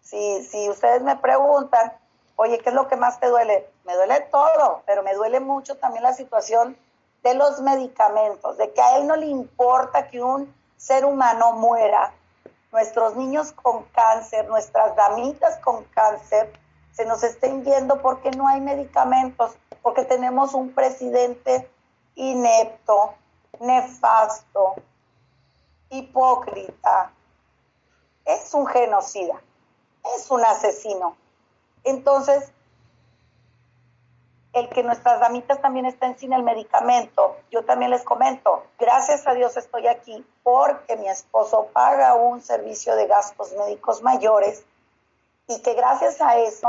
si, 0.00 0.44
si 0.44 0.70
ustedes 0.70 1.02
me 1.02 1.16
preguntan, 1.16 1.92
oye, 2.36 2.58
¿qué 2.58 2.68
es 2.68 2.74
lo 2.76 2.86
que 2.86 2.94
más 2.94 3.18
te 3.18 3.26
duele? 3.26 3.68
Me 3.84 3.96
duele 3.96 4.20
todo, 4.30 4.82
pero 4.86 5.02
me 5.02 5.14
duele 5.14 5.40
mucho 5.40 5.76
también 5.76 6.04
la 6.04 6.12
situación 6.12 6.76
de 7.22 7.34
los 7.34 7.60
medicamentos, 7.60 8.56
de 8.56 8.72
que 8.72 8.80
a 8.80 8.96
él 8.96 9.06
no 9.06 9.16
le 9.16 9.26
importa 9.26 10.08
que 10.08 10.22
un 10.22 10.54
ser 10.76 11.04
humano 11.04 11.52
muera. 11.52 12.14
Nuestros 12.72 13.16
niños 13.16 13.52
con 13.52 13.84
cáncer, 13.86 14.48
nuestras 14.48 14.94
damitas 14.96 15.58
con 15.58 15.84
cáncer, 15.84 16.52
se 16.92 17.04
nos 17.04 17.22
estén 17.22 17.64
yendo 17.64 18.00
porque 18.00 18.30
no 18.30 18.46
hay 18.46 18.60
medicamentos, 18.60 19.52
porque 19.82 20.04
tenemos 20.04 20.54
un 20.54 20.72
presidente 20.72 21.70
inepto, 22.14 23.14
nefasto, 23.60 24.74
hipócrita, 25.90 27.12
es 28.24 28.54
un 28.54 28.66
genocida, 28.66 29.40
es 30.16 30.30
un 30.30 30.44
asesino. 30.44 31.16
Entonces, 31.84 32.52
el 34.52 34.68
que 34.68 34.82
nuestras 34.82 35.20
damitas 35.20 35.60
también 35.60 35.86
estén 35.86 36.18
sin 36.18 36.32
el 36.32 36.42
medicamento, 36.42 37.36
yo 37.50 37.64
también 37.64 37.90
les 37.90 38.02
comento, 38.02 38.64
gracias 38.78 39.26
a 39.26 39.34
Dios 39.34 39.56
estoy 39.56 39.86
aquí 39.86 40.24
porque 40.42 40.96
mi 40.96 41.08
esposo 41.08 41.68
paga 41.72 42.14
un 42.14 42.40
servicio 42.40 42.96
de 42.96 43.06
gastos 43.06 43.52
médicos 43.52 44.02
mayores 44.02 44.64
y 45.46 45.60
que 45.62 45.74
gracias 45.74 46.20
a 46.20 46.36
eso 46.38 46.68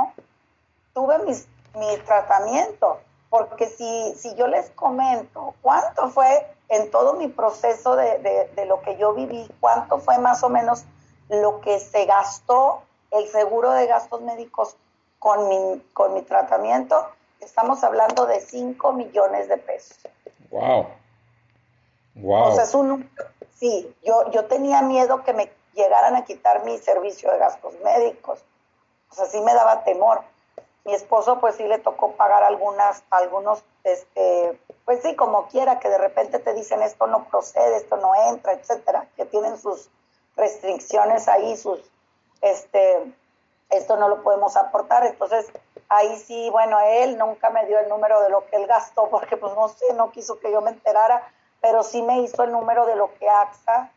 tuve 0.94 1.20
mis, 1.20 1.48
mi 1.76 1.98
tratamiento, 2.06 3.00
porque 3.30 3.68
si, 3.68 4.14
si 4.16 4.36
yo 4.36 4.48
les 4.48 4.70
comento 4.72 5.56
cuánto 5.62 6.10
fue 6.10 6.48
en 6.70 6.92
todo 6.92 7.14
mi 7.14 7.28
proceso 7.28 7.96
de, 7.96 8.20
de, 8.20 8.48
de 8.56 8.66
lo 8.66 8.82
que 8.82 8.98
yo 8.98 9.14
viví, 9.14 9.50
cuánto 9.60 10.00
fue 10.00 10.18
más 10.20 10.44
o 10.44 10.50
menos 10.50 10.84
lo 11.30 11.62
que 11.62 11.80
se 11.80 12.06
gastó 12.06 12.84
el 13.12 13.28
seguro 13.28 13.72
de 13.72 13.88
gastos 13.88 14.22
médicos 14.22 14.76
con 15.20 15.48
mi, 15.48 15.82
con 15.94 16.14
mi 16.14 16.22
tratamiento, 16.24 17.08
estamos 17.42 17.84
hablando 17.84 18.26
de 18.26 18.40
5 18.40 18.94
millones 18.94 19.48
de 19.50 19.58
pesos. 19.58 19.98
Wow. 20.50 20.88
Wow. 22.16 22.50
O 22.50 22.56
sea, 22.56 22.64
es 22.64 22.74
un 22.74 23.10
sí, 23.62 23.96
yo, 24.04 24.30
yo 24.32 24.46
tenía 24.46 24.82
miedo 24.82 25.24
que 25.24 25.34
me 25.34 25.52
llegaran 25.74 26.16
a 26.16 26.26
quitar 26.26 26.66
mi 26.66 26.78
servicio 26.80 27.32
de 27.32 27.38
gastos 27.38 27.74
médicos. 27.84 28.44
O 29.12 29.16
sea, 29.16 29.28
sí 29.28 29.40
me 29.42 29.54
daba 29.54 29.84
temor. 29.84 30.22
Mi 30.84 30.96
esposo, 30.96 31.40
pues 31.40 31.56
sí 31.58 31.64
le 31.64 31.78
tocó 31.78 32.14
pagar 32.14 32.44
algunas, 32.44 33.04
algunos, 33.12 33.64
este, 33.84 34.60
pues 34.84 35.04
sí, 35.04 35.16
como 35.16 35.48
quiera, 35.48 35.80
que 35.80 35.90
de 35.90 36.00
repente 36.00 36.40
te 36.40 36.56
dicen 36.56 36.82
esto 36.82 37.06
no 37.06 37.26
procede, 37.26 37.78
esto 37.78 37.98
no 37.98 38.12
entra, 38.32 38.54
etcétera, 38.54 39.08
que 39.16 39.26
tienen 39.26 39.60
sus 39.60 39.90
restricciones 40.36 41.28
ahí, 41.28 41.56
sus, 41.56 41.80
este, 42.42 43.14
esto 43.70 43.96
no 43.98 44.10
lo 44.10 44.24
podemos 44.24 44.58
aportar. 44.58 45.06
Entonces, 45.06 45.46
ahí 45.92 46.18
sí, 46.18 46.50
bueno, 46.50 46.80
él 46.80 47.18
nunca 47.18 47.50
me 47.50 47.66
dio 47.66 47.78
el 47.80 47.90
número 47.90 48.22
de 48.22 48.30
lo 48.30 48.46
que 48.48 48.56
él 48.56 48.66
gastó, 48.66 49.10
porque 49.10 49.36
pues 49.36 49.54
no 49.56 49.68
sé, 49.68 49.94
no 49.94 50.10
quiso 50.12 50.40
que 50.40 50.52
yo 50.52 50.62
me 50.62 50.72
enterara, 50.72 51.22
pero 51.60 51.84
sí 51.84 52.02
me 52.02 52.22
hizo 52.22 52.44
el 52.44 52.52
número 52.52 52.86
de 52.86 52.96
lo 52.96 53.14
que 53.16 53.30
AXA, 53.30 53.92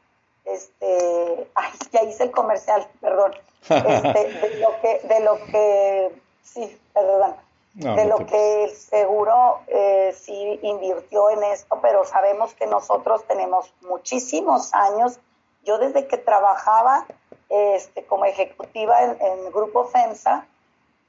este, 0.45 1.49
ay, 1.55 1.73
ya 1.93 2.03
hice 2.03 2.25
el 2.25 2.31
comercial, 2.33 2.87
perdón, 3.01 3.35
este, 3.63 3.79
de 3.79 4.59
lo 4.59 4.81
que, 4.81 5.01
de 5.05 5.21
lo 5.21 5.37
que, 5.47 6.21
sí, 6.43 6.81
perdón, 6.93 7.37
No, 7.75 7.95
de 7.95 8.05
no 8.05 8.19
lo 8.19 8.27
que 8.27 8.65
el 8.65 8.71
seguro 8.71 9.61
eh, 9.69 10.15
sí 10.19 10.59
invirtió 10.63 11.31
en 11.31 11.45
esto, 11.45 11.79
pero 11.81 12.05
sabemos 12.05 12.55
que 12.55 12.67
nosotros 12.67 13.25
tenemos 13.27 13.73
muchísimos 13.83 14.75
años. 14.75 15.19
Yo 15.65 15.79
desde 15.79 16.07
que 16.07 16.19
trabajaba 16.19 17.07
este, 17.49 18.05
como 18.05 18.25
ejecutiva 18.27 19.03
en, 19.03 19.17
en 19.21 19.53
Grupo 19.53 19.85
FEMSA, 19.87 20.47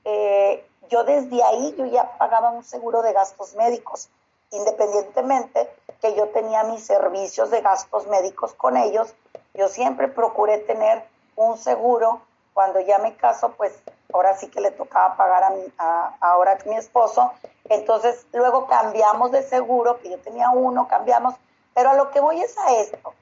eh, 0.06 0.66
yo 0.90 1.04
desde 1.04 1.44
ahí 1.44 1.76
yo 1.78 1.86
ya 1.86 2.18
pagaba 2.18 2.52
un 2.52 2.64
seguro 2.64 3.02
de 3.02 3.14
gastos 3.14 3.56
médicos, 3.56 4.10
independientemente 4.52 5.70
que 6.02 6.16
yo 6.16 6.30
tenía 6.30 6.64
mis 6.64 6.86
servicios 6.86 7.50
de 7.50 7.62
gastos 7.62 8.08
médicos 8.08 8.54
con 8.54 8.78
ellos, 8.78 9.14
yo 9.56 9.68
siempre 9.68 10.08
procuré 10.08 10.60
tener 10.60 11.04
un 11.36 11.58
seguro. 11.58 12.22
Cuando 12.54 12.80
ya 12.80 13.00
me 13.00 13.16
caso, 13.18 13.52
pues 13.58 13.74
ahora 14.14 14.38
sí 14.38 14.48
que 14.48 14.62
le 14.62 14.72
tocaba 14.72 15.18
pagar 15.18 15.44
a, 15.44 15.50
mi, 15.50 15.64
a 15.78 16.58
mi 16.66 16.78
esposo. 16.78 17.34
Entonces 17.68 18.26
luego 18.32 18.68
cambiamos 18.68 19.32
de 19.32 19.44
seguro, 19.44 20.00
que 20.00 20.10
yo 20.12 20.20
tenía 20.20 20.50
uno, 20.52 20.88
cambiamos. 20.88 21.36
Pero 21.74 21.90
a 21.90 21.94
lo 21.96 22.12
que 22.12 22.22
voy 22.22 22.40
es 22.42 22.58
a 22.58 22.74
esto, 22.76 23.14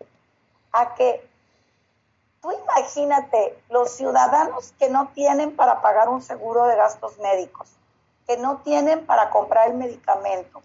a 0.71 0.93
que 0.93 1.27
tú 2.43 2.51
imagínate 2.51 3.57
los 3.69 3.91
ciudadanos 3.91 4.73
que 4.77 4.89
no 4.89 5.07
tienen 5.15 5.55
para 5.55 5.81
pagar 5.81 6.09
un 6.09 6.21
seguro 6.21 6.65
de 6.65 6.75
gastos 6.75 7.17
médicos, 7.19 7.69
que 8.27 8.35
no 8.35 8.57
tienen 8.57 9.05
para 9.05 9.29
comprar 9.29 9.69
el 9.69 9.75
medicamento. 9.75 10.61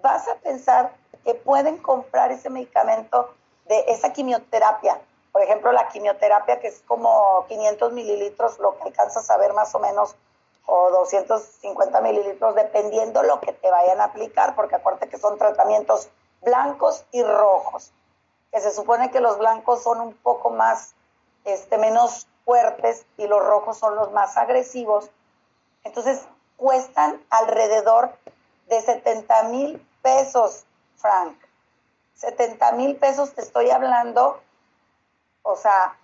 Vas 0.00 0.26
a 0.28 0.36
pensar 0.36 0.94
que 1.24 1.34
pueden 1.34 1.76
comprar 1.76 2.32
ese 2.32 2.48
medicamento 2.48 3.34
de 3.66 3.84
esa 3.88 4.14
quimioterapia. 4.14 4.98
Por 5.30 5.42
ejemplo, 5.42 5.72
la 5.72 5.88
quimioterapia 5.88 6.58
que 6.58 6.68
es 6.68 6.82
como 6.86 7.44
500 7.48 7.92
mililitros, 7.92 8.58
lo 8.58 8.78
que 8.78 8.84
alcanzas 8.84 9.28
a 9.30 9.36
ver 9.36 9.52
más 9.52 9.74
o 9.74 9.78
menos, 9.78 10.16
o 10.64 10.90
250 10.90 12.00
mililitros, 12.00 12.54
dependiendo 12.54 13.22
lo 13.22 13.40
que 13.40 13.52
te 13.52 13.70
vayan 13.70 14.00
a 14.00 14.04
aplicar, 14.04 14.54
porque 14.54 14.76
acuérdate 14.76 15.10
que 15.10 15.18
son 15.18 15.36
tratamientos 15.36 16.08
blancos 16.40 17.04
y 17.12 17.22
rojos 17.22 17.92
que 18.52 18.60
se 18.60 18.70
supone 18.70 19.10
que 19.10 19.20
los 19.20 19.38
blancos 19.38 19.82
son 19.82 20.00
un 20.00 20.14
poco 20.14 20.50
más, 20.50 20.94
este, 21.44 21.78
menos 21.78 22.28
fuertes 22.44 23.06
y 23.16 23.26
los 23.26 23.42
rojos 23.44 23.78
son 23.78 23.96
los 23.96 24.12
más 24.12 24.36
agresivos. 24.36 25.10
Entonces, 25.84 26.22
cuestan 26.58 27.20
alrededor 27.30 28.12
de 28.68 28.80
70 28.82 29.44
mil 29.44 29.88
pesos, 30.02 30.64
Frank. 30.96 31.36
70 32.14 32.72
mil 32.72 32.96
pesos 32.96 33.34
te 33.34 33.40
estoy 33.40 33.70
hablando, 33.70 34.40
o 35.42 35.56
sea, 35.56 35.96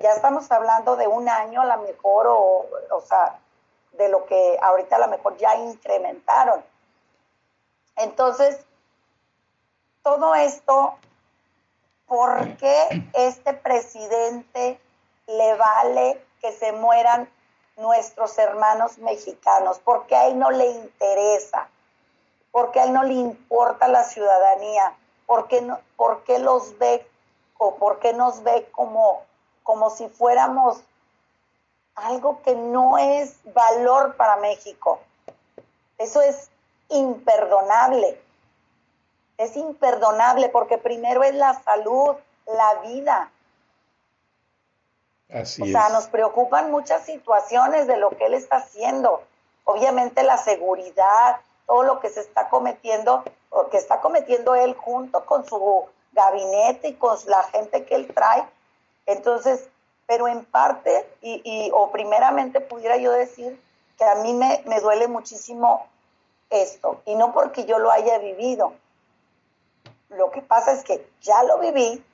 ya 0.00 0.12
estamos 0.12 0.50
hablando 0.52 0.96
de 0.96 1.08
un 1.08 1.28
año 1.28 1.62
a 1.62 1.76
lo 1.76 1.82
mejor, 1.82 2.26
o, 2.28 2.66
o 2.90 3.00
sea, 3.00 3.40
de 3.92 4.08
lo 4.10 4.26
que 4.26 4.58
ahorita 4.60 4.96
a 4.96 5.00
lo 5.00 5.08
mejor 5.08 5.36
ya 5.38 5.56
incrementaron. 5.56 6.62
Entonces, 7.96 8.64
todo 10.02 10.34
esto 10.34 10.94
¿por 12.10 12.56
qué 12.56 13.08
este 13.12 13.52
presidente 13.52 14.80
le 15.28 15.54
vale 15.54 16.20
que 16.40 16.50
se 16.50 16.72
mueran 16.72 17.30
nuestros 17.76 18.36
hermanos 18.36 18.98
mexicanos? 18.98 19.78
¿Por 19.78 20.08
qué 20.08 20.16
a 20.16 20.26
él 20.26 20.36
no 20.36 20.50
le 20.50 20.66
interesa? 20.66 21.68
¿Por 22.50 22.72
qué 22.72 22.80
a 22.80 22.84
él 22.86 22.92
no 22.92 23.04
le 23.04 23.14
importa 23.14 23.86
la 23.86 24.02
ciudadanía? 24.02 24.92
¿Por 25.24 25.46
qué, 25.46 25.60
no, 25.60 25.78
los 26.40 26.76
ve 26.78 27.06
o 27.58 27.76
por 27.76 28.00
qué 28.00 28.12
nos 28.12 28.42
ve 28.42 28.68
como, 28.72 29.22
como 29.62 29.90
si 29.90 30.08
fuéramos 30.08 30.82
algo 31.94 32.42
que 32.42 32.56
no 32.56 32.98
es 32.98 33.36
valor 33.54 34.16
para 34.16 34.34
México? 34.38 34.98
Eso 35.96 36.20
es 36.22 36.50
imperdonable. 36.88 38.20
Es 39.40 39.56
imperdonable 39.56 40.50
porque 40.50 40.76
primero 40.76 41.22
es 41.22 41.34
la 41.34 41.54
salud, 41.62 42.14
la 42.46 42.74
vida. 42.82 43.30
Así 45.32 45.62
o 45.62 45.66
sea, 45.66 45.86
es. 45.86 45.92
nos 45.94 46.08
preocupan 46.08 46.70
muchas 46.70 47.06
situaciones 47.06 47.86
de 47.86 47.96
lo 47.96 48.10
que 48.10 48.26
él 48.26 48.34
está 48.34 48.56
haciendo. 48.56 49.22
Obviamente 49.64 50.24
la 50.24 50.36
seguridad, 50.36 51.36
todo 51.66 51.84
lo 51.84 52.00
que 52.00 52.10
se 52.10 52.20
está 52.20 52.50
cometiendo, 52.50 53.24
o 53.48 53.70
que 53.70 53.78
está 53.78 54.02
cometiendo 54.02 54.54
él 54.54 54.74
junto 54.74 55.24
con 55.24 55.46
su 55.46 55.86
gabinete 56.12 56.88
y 56.88 56.94
con 56.96 57.16
la 57.26 57.42
gente 57.44 57.86
que 57.86 57.94
él 57.94 58.12
trae. 58.12 58.44
Entonces, 59.06 59.70
pero 60.06 60.28
en 60.28 60.44
parte, 60.44 61.08
y, 61.22 61.40
y 61.44 61.70
o 61.72 61.90
primeramente 61.90 62.60
pudiera 62.60 62.98
yo 62.98 63.10
decir 63.12 63.58
que 63.96 64.04
a 64.04 64.16
mí 64.16 64.34
me, 64.34 64.62
me 64.66 64.80
duele 64.80 65.08
muchísimo 65.08 65.86
esto, 66.50 67.00
y 67.06 67.14
no 67.14 67.32
porque 67.32 67.64
yo 67.64 67.78
lo 67.78 67.90
haya 67.90 68.18
vivido. 68.18 68.74
Lo 70.10 70.30
que 70.30 70.42
pasa 70.42 70.72
es 70.72 70.84
que 70.84 71.08
ya 71.20 71.42
lo 71.44 71.58
viví 71.58 72.04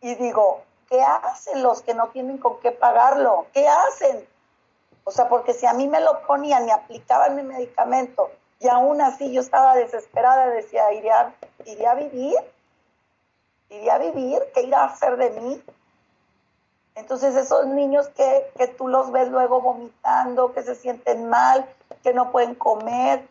y 0.00 0.14
digo, 0.16 0.62
¿qué 0.88 1.00
hacen 1.02 1.62
los 1.62 1.82
que 1.82 1.94
no 1.94 2.08
tienen 2.08 2.38
con 2.38 2.60
qué 2.60 2.72
pagarlo? 2.72 3.46
¿Qué 3.52 3.66
hacen? 3.68 4.26
O 5.04 5.10
sea, 5.10 5.28
porque 5.28 5.54
si 5.54 5.66
a 5.66 5.72
mí 5.72 5.88
me 5.88 6.00
lo 6.00 6.22
ponían, 6.26 6.66
me 6.66 6.72
aplicaban 6.72 7.36
mi 7.36 7.42
medicamento 7.42 8.30
y 8.60 8.68
aún 8.68 9.00
así 9.00 9.32
yo 9.32 9.40
estaba 9.40 9.74
desesperada, 9.74 10.48
decía, 10.48 10.92
¿iré 10.92 11.10
a, 11.10 11.32
a 11.88 11.94
vivir? 11.94 12.36
¿Iré 13.70 13.90
a 13.90 13.98
vivir? 13.98 14.42
¿Qué 14.52 14.62
irá 14.62 14.82
a 14.82 14.86
hacer 14.86 15.16
de 15.16 15.30
mí? 15.40 15.62
Entonces 16.96 17.36
esos 17.36 17.66
niños 17.66 18.08
que, 18.08 18.50
que 18.56 18.66
tú 18.66 18.88
los 18.88 19.12
ves 19.12 19.28
luego 19.28 19.60
vomitando, 19.60 20.52
que 20.52 20.62
se 20.64 20.74
sienten 20.74 21.28
mal, 21.28 21.64
que 22.02 22.12
no 22.12 22.32
pueden 22.32 22.56
comer, 22.56 23.26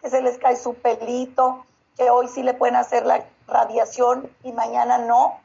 que 0.00 0.08
se 0.08 0.22
les 0.22 0.38
cae 0.38 0.56
su 0.56 0.74
pelito, 0.74 1.66
que 1.96 2.10
hoy 2.10 2.28
sí 2.28 2.42
le 2.42 2.54
pueden 2.54 2.76
hacer 2.76 3.06
la 3.06 3.24
radiación 3.46 4.34
y 4.42 4.52
mañana 4.52 4.98
no. 4.98 5.38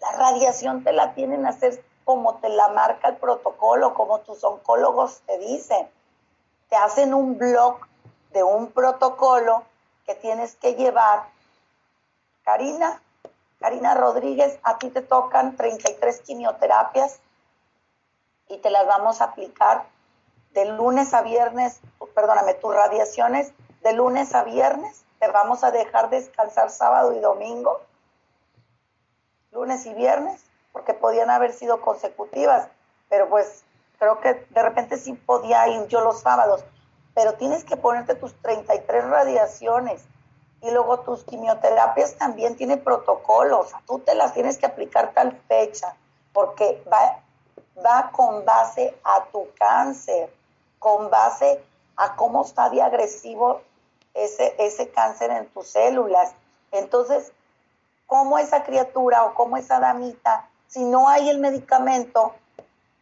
La 0.00 0.12
radiación 0.12 0.84
te 0.84 0.92
la 0.92 1.14
tienen 1.14 1.46
a 1.46 1.50
hacer 1.50 1.82
como 2.04 2.36
te 2.36 2.48
la 2.48 2.68
marca 2.68 3.08
el 3.08 3.16
protocolo, 3.16 3.94
como 3.94 4.20
tus 4.20 4.44
oncólogos 4.44 5.20
te 5.26 5.38
dicen. 5.38 5.88
Te 6.68 6.76
hacen 6.76 7.14
un 7.14 7.38
blog 7.38 7.78
de 8.32 8.42
un 8.42 8.72
protocolo 8.72 9.62
que 10.06 10.14
tienes 10.14 10.56
que 10.56 10.74
llevar. 10.74 11.24
Karina, 12.42 13.00
Karina 13.58 13.94
Rodríguez, 13.94 14.58
a 14.62 14.78
ti 14.78 14.90
te 14.90 15.00
tocan 15.00 15.56
33 15.56 16.20
quimioterapias 16.20 17.20
y 18.48 18.58
te 18.58 18.70
las 18.70 18.86
vamos 18.86 19.20
a 19.20 19.24
aplicar 19.24 19.86
de 20.52 20.66
lunes 20.66 21.14
a 21.14 21.22
viernes, 21.22 21.80
perdóname, 22.14 22.54
tus 22.54 22.74
radiaciones 22.74 23.52
de 23.82 23.92
lunes 23.92 24.34
a 24.34 24.44
viernes, 24.44 25.03
te 25.24 25.30
vamos 25.32 25.64
a 25.64 25.70
dejar 25.70 26.10
descansar 26.10 26.68
sábado 26.68 27.14
y 27.14 27.18
domingo, 27.18 27.80
lunes 29.52 29.86
y 29.86 29.94
viernes, 29.94 30.44
porque 30.70 30.92
podían 30.92 31.30
haber 31.30 31.54
sido 31.54 31.80
consecutivas, 31.80 32.68
pero 33.08 33.30
pues 33.30 33.64
creo 33.98 34.20
que 34.20 34.46
de 34.50 34.62
repente 34.62 34.98
sí 34.98 35.14
podía 35.14 35.66
ir 35.68 35.86
yo 35.86 36.02
los 36.02 36.20
sábados, 36.20 36.62
pero 37.14 37.34
tienes 37.34 37.64
que 37.64 37.78
ponerte 37.78 38.16
tus 38.16 38.34
33 38.42 39.08
radiaciones 39.08 40.04
y 40.60 40.70
luego 40.70 41.00
tus 41.00 41.24
quimioterapias 41.24 42.16
también 42.16 42.56
tienen 42.56 42.84
protocolos, 42.84 43.72
tú 43.86 44.00
te 44.00 44.14
las 44.14 44.34
tienes 44.34 44.58
que 44.58 44.66
aplicar 44.66 45.12
tal 45.14 45.32
fecha, 45.48 45.96
porque 46.34 46.84
va, 46.92 47.22
va 47.82 48.10
con 48.10 48.44
base 48.44 48.94
a 49.02 49.24
tu 49.32 49.48
cáncer, 49.58 50.30
con 50.78 51.08
base 51.08 51.64
a 51.96 52.14
cómo 52.14 52.42
está 52.42 52.68
de 52.68 52.82
agresivo 52.82 53.62
ese, 54.14 54.54
ese 54.58 54.88
cáncer 54.90 55.30
en 55.30 55.46
tus 55.48 55.68
células. 55.68 56.32
Entonces, 56.72 57.32
¿cómo 58.06 58.38
esa 58.38 58.64
criatura 58.64 59.24
o 59.24 59.34
cómo 59.34 59.56
esa 59.56 59.80
damita, 59.80 60.48
si 60.68 60.84
no 60.84 61.08
hay 61.08 61.28
el 61.28 61.38
medicamento, 61.38 62.34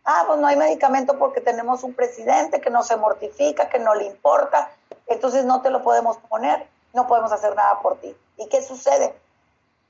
ah, 0.04 0.24
pues 0.26 0.38
no 0.40 0.46
hay 0.46 0.56
medicamento 0.56 1.18
porque 1.18 1.40
tenemos 1.40 1.84
un 1.84 1.94
presidente 1.94 2.60
que 2.60 2.70
no 2.70 2.82
se 2.82 2.96
mortifica, 2.96 3.68
que 3.68 3.78
no 3.78 3.94
le 3.94 4.04
importa, 4.04 4.70
entonces 5.06 5.44
no 5.44 5.62
te 5.62 5.70
lo 5.70 5.82
podemos 5.82 6.16
poner, 6.28 6.66
no 6.92 7.06
podemos 7.06 7.32
hacer 7.32 7.54
nada 7.54 7.80
por 7.80 7.98
ti. 7.98 8.14
¿Y 8.36 8.48
qué 8.48 8.62
sucede? 8.62 9.14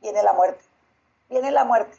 Viene 0.01 0.23
la 0.23 0.33
muerte, 0.33 0.63
viene 1.29 1.51
la 1.51 1.65
muerte. 1.65 1.97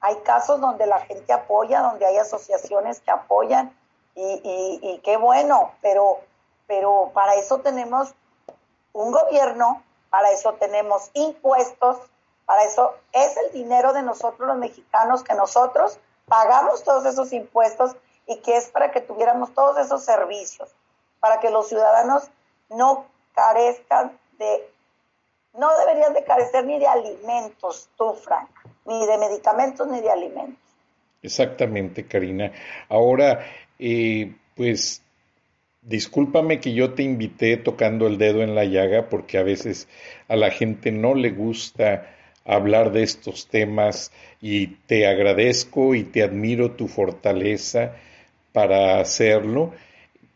Hay 0.00 0.16
casos 0.16 0.60
donde 0.60 0.86
la 0.86 1.00
gente 1.00 1.32
apoya, 1.32 1.80
donde 1.80 2.06
hay 2.06 2.18
asociaciones 2.18 3.00
que 3.00 3.10
apoyan 3.10 3.74
y, 4.14 4.22
y, 4.22 4.78
y 4.82 4.98
qué 4.98 5.16
bueno, 5.16 5.72
pero 5.80 6.20
pero 6.66 7.10
para 7.14 7.34
eso 7.34 7.60
tenemos 7.60 8.14
un 8.92 9.12
gobierno, 9.12 9.82
para 10.10 10.30
eso 10.30 10.54
tenemos 10.54 11.10
impuestos, 11.14 11.98
para 12.44 12.64
eso 12.64 12.94
es 13.12 13.36
el 13.36 13.52
dinero 13.52 13.92
de 13.92 14.02
nosotros 14.02 14.48
los 14.48 14.58
mexicanos 14.58 15.22
que 15.22 15.34
nosotros 15.34 15.98
pagamos 16.26 16.82
todos 16.82 17.04
esos 17.06 17.32
impuestos 17.32 17.96
y 18.26 18.38
que 18.38 18.56
es 18.56 18.68
para 18.68 18.90
que 18.90 19.00
tuviéramos 19.00 19.52
todos 19.54 19.78
esos 19.78 20.04
servicios, 20.04 20.74
para 21.20 21.40
que 21.40 21.50
los 21.50 21.68
ciudadanos 21.68 22.28
no 22.70 23.06
carezcan 23.34 24.18
de, 24.38 24.68
no 25.54 25.76
deberían 25.78 26.14
de 26.14 26.24
carecer 26.24 26.64
ni 26.64 26.78
de 26.78 26.86
alimentos, 26.86 27.88
tú, 27.96 28.14
Frank, 28.14 28.48
ni 28.86 29.06
de 29.06 29.18
medicamentos 29.18 29.86
ni 29.86 30.00
de 30.00 30.10
alimentos. 30.10 30.62
Exactamente, 31.22 32.06
Karina. 32.06 32.52
Ahora, 32.88 33.44
eh, 33.78 34.36
pues 34.56 35.02
Discúlpame 35.86 36.58
que 36.58 36.74
yo 36.74 36.94
te 36.94 37.04
invité 37.04 37.56
tocando 37.56 38.08
el 38.08 38.18
dedo 38.18 38.42
en 38.42 38.56
la 38.56 38.64
llaga 38.64 39.08
porque 39.08 39.38
a 39.38 39.44
veces 39.44 39.86
a 40.26 40.34
la 40.34 40.50
gente 40.50 40.90
no 40.90 41.14
le 41.14 41.30
gusta 41.30 42.10
hablar 42.44 42.90
de 42.90 43.04
estos 43.04 43.46
temas 43.46 44.10
y 44.40 44.66
te 44.88 45.06
agradezco 45.06 45.94
y 45.94 46.02
te 46.02 46.24
admiro 46.24 46.72
tu 46.72 46.88
fortaleza 46.88 47.94
para 48.52 48.98
hacerlo 48.98 49.74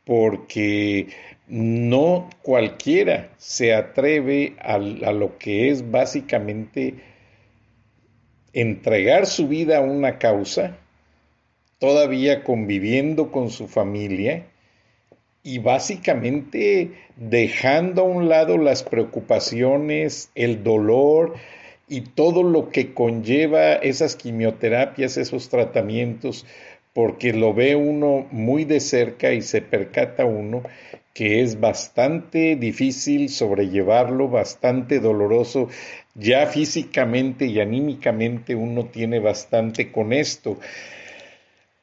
porque 0.04 1.08
no 1.48 2.30
cualquiera 2.42 3.30
se 3.36 3.74
atreve 3.74 4.54
a, 4.60 4.74
a, 4.74 4.78
lo 5.12 5.36
que 5.36 5.70
es 5.70 5.90
básicamente 5.90 6.94
entregar 8.52 9.26
su 9.26 9.48
vida 9.48 9.78
a 9.78 9.80
una 9.80 10.18
causa, 10.18 10.76
todavía 11.80 12.44
conviviendo 12.44 13.32
con 13.32 13.50
su 13.50 13.66
familia 13.66 14.46
y 15.42 15.58
básicamente 15.58 16.92
dejando 17.16 18.02
a 18.02 18.04
un 18.04 18.28
lado 18.28 18.58
las 18.58 18.82
preocupaciones, 18.82 20.30
el 20.34 20.62
dolor 20.62 21.34
y 21.88 22.02
todo 22.02 22.42
lo 22.42 22.70
que 22.70 22.92
conlleva 22.94 23.74
esas 23.74 24.16
quimioterapias, 24.16 25.16
esos 25.16 25.48
tratamientos, 25.48 26.46
porque 26.92 27.32
lo 27.32 27.54
ve 27.54 27.76
uno 27.76 28.26
muy 28.30 28.64
de 28.64 28.80
cerca 28.80 29.32
y 29.32 29.42
se 29.42 29.62
percata 29.62 30.24
uno 30.24 30.62
que 31.14 31.42
es 31.42 31.58
bastante 31.58 32.56
difícil 32.56 33.28
sobrellevarlo, 33.28 34.28
bastante 34.28 35.00
doloroso, 35.00 35.68
ya 36.14 36.46
físicamente 36.46 37.46
y 37.46 37.60
anímicamente 37.60 38.54
uno 38.54 38.86
tiene 38.86 39.18
bastante 39.18 39.90
con 39.90 40.12
esto. 40.12 40.58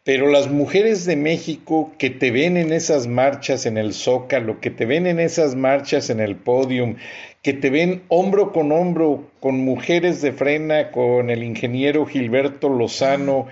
Pero 0.07 0.29
las 0.29 0.49
mujeres 0.49 1.03
de 1.03 1.17
México 1.17 1.93
que 1.97 2.09
te 2.09 2.31
ven 2.31 2.55
en 2.55 2.71
esas 2.71 3.07
marchas 3.07 3.65
en 3.65 3.77
el 3.77 3.93
Zócalo, 3.93 4.61
que 4.61 4.71
te 4.71 4.85
ven 4.85 5.05
en 5.05 5.19
esas 5.19 5.55
marchas 5.55 6.09
en 6.09 6.21
el 6.21 6.37
podium, 6.37 6.95
que 7.41 7.51
te 7.51 7.69
ven 7.69 8.03
hombro 8.07 8.53
con 8.53 8.71
hombro 8.71 9.29
con 9.41 9.59
mujeres 9.59 10.21
de 10.21 10.31
frena, 10.31 10.91
con 10.91 11.29
el 11.29 11.43
ingeniero 11.43 12.05
Gilberto 12.05 12.69
Lozano, 12.69 13.47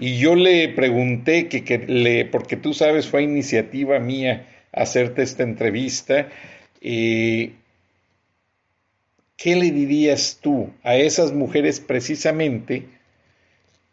y 0.00 0.18
yo 0.18 0.34
le 0.34 0.68
pregunté 0.70 1.46
que, 1.46 1.62
que 1.62 1.78
le, 1.78 2.24
porque 2.24 2.56
tú 2.56 2.74
sabes, 2.74 3.06
fue 3.06 3.22
iniciativa 3.22 4.00
mía 4.00 4.48
hacerte 4.72 5.22
esta 5.22 5.44
entrevista, 5.44 6.28
eh, 6.80 7.52
¿qué 9.36 9.54
le 9.54 9.70
dirías 9.70 10.40
tú 10.42 10.70
a 10.82 10.96
esas 10.96 11.30
mujeres 11.30 11.78
precisamente 11.78 12.88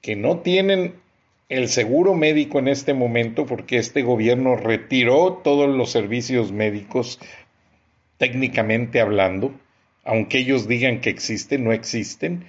que 0.02 0.16
no 0.16 0.40
tienen 0.40 0.96
el 1.50 1.70
seguro 1.70 2.14
médico 2.14 2.60
en 2.60 2.68
este 2.68 2.94
momento, 2.94 3.46
porque 3.46 3.78
este 3.78 4.02
gobierno 4.02 4.56
retiró 4.56 5.40
todos 5.44 5.70
los 5.70 5.92
servicios 5.92 6.52
médicos, 6.52 7.20
técnicamente 8.18 9.00
hablando, 9.00 9.54
aunque 10.04 10.40
ellos 10.40 10.68
digan 10.68 11.00
que 11.00 11.10
existen, 11.10 11.64
no 11.64 11.72
existen. 11.72 12.46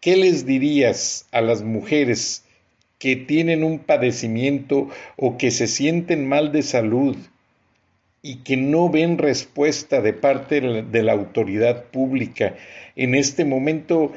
¿Qué 0.00 0.16
les 0.16 0.46
dirías 0.46 1.26
a 1.32 1.40
las 1.42 1.62
mujeres 1.62 2.44
que 2.98 3.16
tienen 3.16 3.62
un 3.62 3.78
padecimiento 3.78 4.88
o 5.16 5.36
que 5.36 5.50
se 5.50 5.66
sienten 5.66 6.26
mal 6.26 6.50
de 6.52 6.62
salud 6.62 7.16
y 8.22 8.36
que 8.36 8.56
no 8.56 8.88
ven 8.88 9.18
respuesta 9.18 10.00
de 10.00 10.12
parte 10.12 10.60
de 10.60 11.02
la 11.02 11.12
autoridad 11.12 11.84
pública 11.86 12.56
en 12.96 13.14
este 13.14 13.44
momento? 13.44 14.12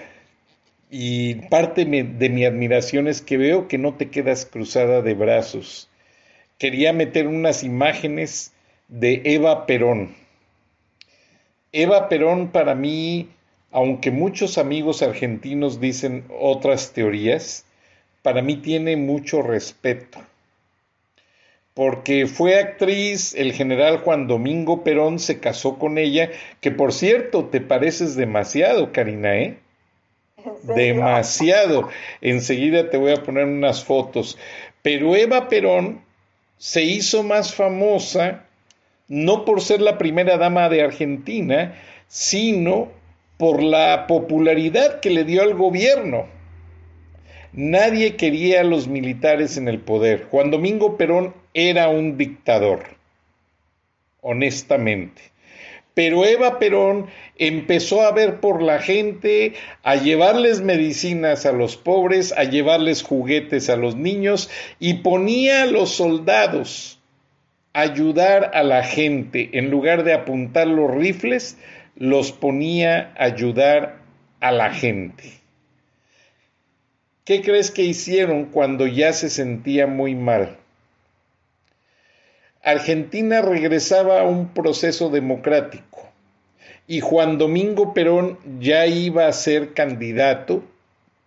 Y 0.97 1.35
parte 1.49 1.83
de 1.83 2.29
mi 2.29 2.45
admiración 2.45 3.09
es 3.09 3.21
que 3.21 3.35
veo 3.35 3.67
que 3.67 3.77
no 3.77 3.95
te 3.95 4.09
quedas 4.09 4.45
cruzada 4.45 5.01
de 5.01 5.13
brazos. 5.13 5.89
Quería 6.57 6.93
meter 6.93 7.27
unas 7.27 7.65
imágenes 7.65 8.53
de 8.87 9.21
Eva 9.25 9.65
Perón. 9.65 10.15
Eva 11.73 12.07
Perón 12.07 12.47
para 12.47 12.75
mí, 12.75 13.27
aunque 13.71 14.09
muchos 14.09 14.57
amigos 14.57 15.01
argentinos 15.01 15.81
dicen 15.81 16.23
otras 16.39 16.93
teorías, 16.93 17.65
para 18.21 18.41
mí 18.41 18.55
tiene 18.55 18.95
mucho 18.95 19.41
respeto. 19.41 20.21
Porque 21.73 22.25
fue 22.25 22.57
actriz, 22.57 23.35
el 23.35 23.51
general 23.51 23.97
Juan 23.97 24.27
Domingo 24.27 24.85
Perón 24.85 25.19
se 25.19 25.41
casó 25.41 25.77
con 25.77 25.97
ella, 25.97 26.29
que 26.61 26.71
por 26.71 26.93
cierto 26.93 27.47
te 27.47 27.59
pareces 27.59 28.15
demasiado, 28.15 28.93
Karina, 28.93 29.35
¿eh? 29.35 29.57
Demasiado. 30.63 31.89
Enseguida 32.21 32.89
te 32.89 32.97
voy 32.97 33.11
a 33.11 33.23
poner 33.23 33.45
unas 33.45 33.83
fotos. 33.83 34.37
Pero 34.81 35.15
Eva 35.15 35.47
Perón 35.49 36.01
se 36.57 36.83
hizo 36.83 37.23
más 37.23 37.53
famosa 37.53 38.45
no 39.07 39.45
por 39.45 39.61
ser 39.61 39.81
la 39.81 39.97
primera 39.97 40.37
dama 40.37 40.69
de 40.69 40.81
Argentina, 40.81 41.75
sino 42.07 42.91
por 43.37 43.61
la 43.61 44.07
popularidad 44.07 44.99
que 44.99 45.09
le 45.09 45.23
dio 45.23 45.43
al 45.43 45.53
gobierno. 45.53 46.27
Nadie 47.51 48.15
quería 48.15 48.61
a 48.61 48.63
los 48.63 48.87
militares 48.87 49.57
en 49.57 49.67
el 49.67 49.79
poder. 49.79 50.25
Juan 50.29 50.51
Domingo 50.51 50.97
Perón 50.97 51.33
era 51.53 51.87
un 51.89 52.17
dictador, 52.17 52.83
honestamente. 54.21 55.21
Pero 55.95 56.25
Eva 56.25 56.59
Perón 56.59 57.07
empezó 57.37 58.01
a 58.01 58.11
ver 58.11 58.41
por 58.41 58.61
la 58.61 58.79
gente, 58.79 59.53
a 59.81 59.95
llevarles 59.95 60.61
medicinas 60.61 61.45
a 61.45 61.53
los 61.53 61.77
pobres, 61.77 62.33
a 62.33 62.43
llevarles 62.43 63.01
juguetes 63.01 63.69
a 63.69 63.77
los 63.77 63.95
niños 63.95 64.49
y 64.79 64.95
ponía 64.95 65.63
a 65.63 65.65
los 65.65 65.91
soldados 65.91 66.99
ayudar 67.73 68.51
a 68.53 68.63
la 68.63 68.83
gente. 68.83 69.49
En 69.53 69.71
lugar 69.71 70.03
de 70.03 70.13
apuntar 70.13 70.67
los 70.67 70.91
rifles, 70.91 71.57
los 71.95 72.33
ponía 72.33 73.13
a 73.17 73.23
ayudar 73.25 74.01
a 74.41 74.51
la 74.51 74.73
gente. 74.73 75.31
¿Qué 77.23 77.41
crees 77.41 77.71
que 77.71 77.83
hicieron 77.83 78.45
cuando 78.45 78.85
ya 78.85 79.13
se 79.13 79.29
sentía 79.29 79.87
muy 79.87 80.13
mal? 80.13 80.57
Argentina 82.65 83.43
regresaba 83.43 84.21
a 84.21 84.23
un 84.23 84.49
proceso 84.49 85.09
democrático 85.09 86.09
y 86.87 86.99
Juan 86.99 87.37
Domingo 87.37 87.93
Perón 87.93 88.39
ya 88.59 88.87
iba 88.87 89.27
a 89.27 89.33
ser 89.33 89.73
candidato 89.73 90.63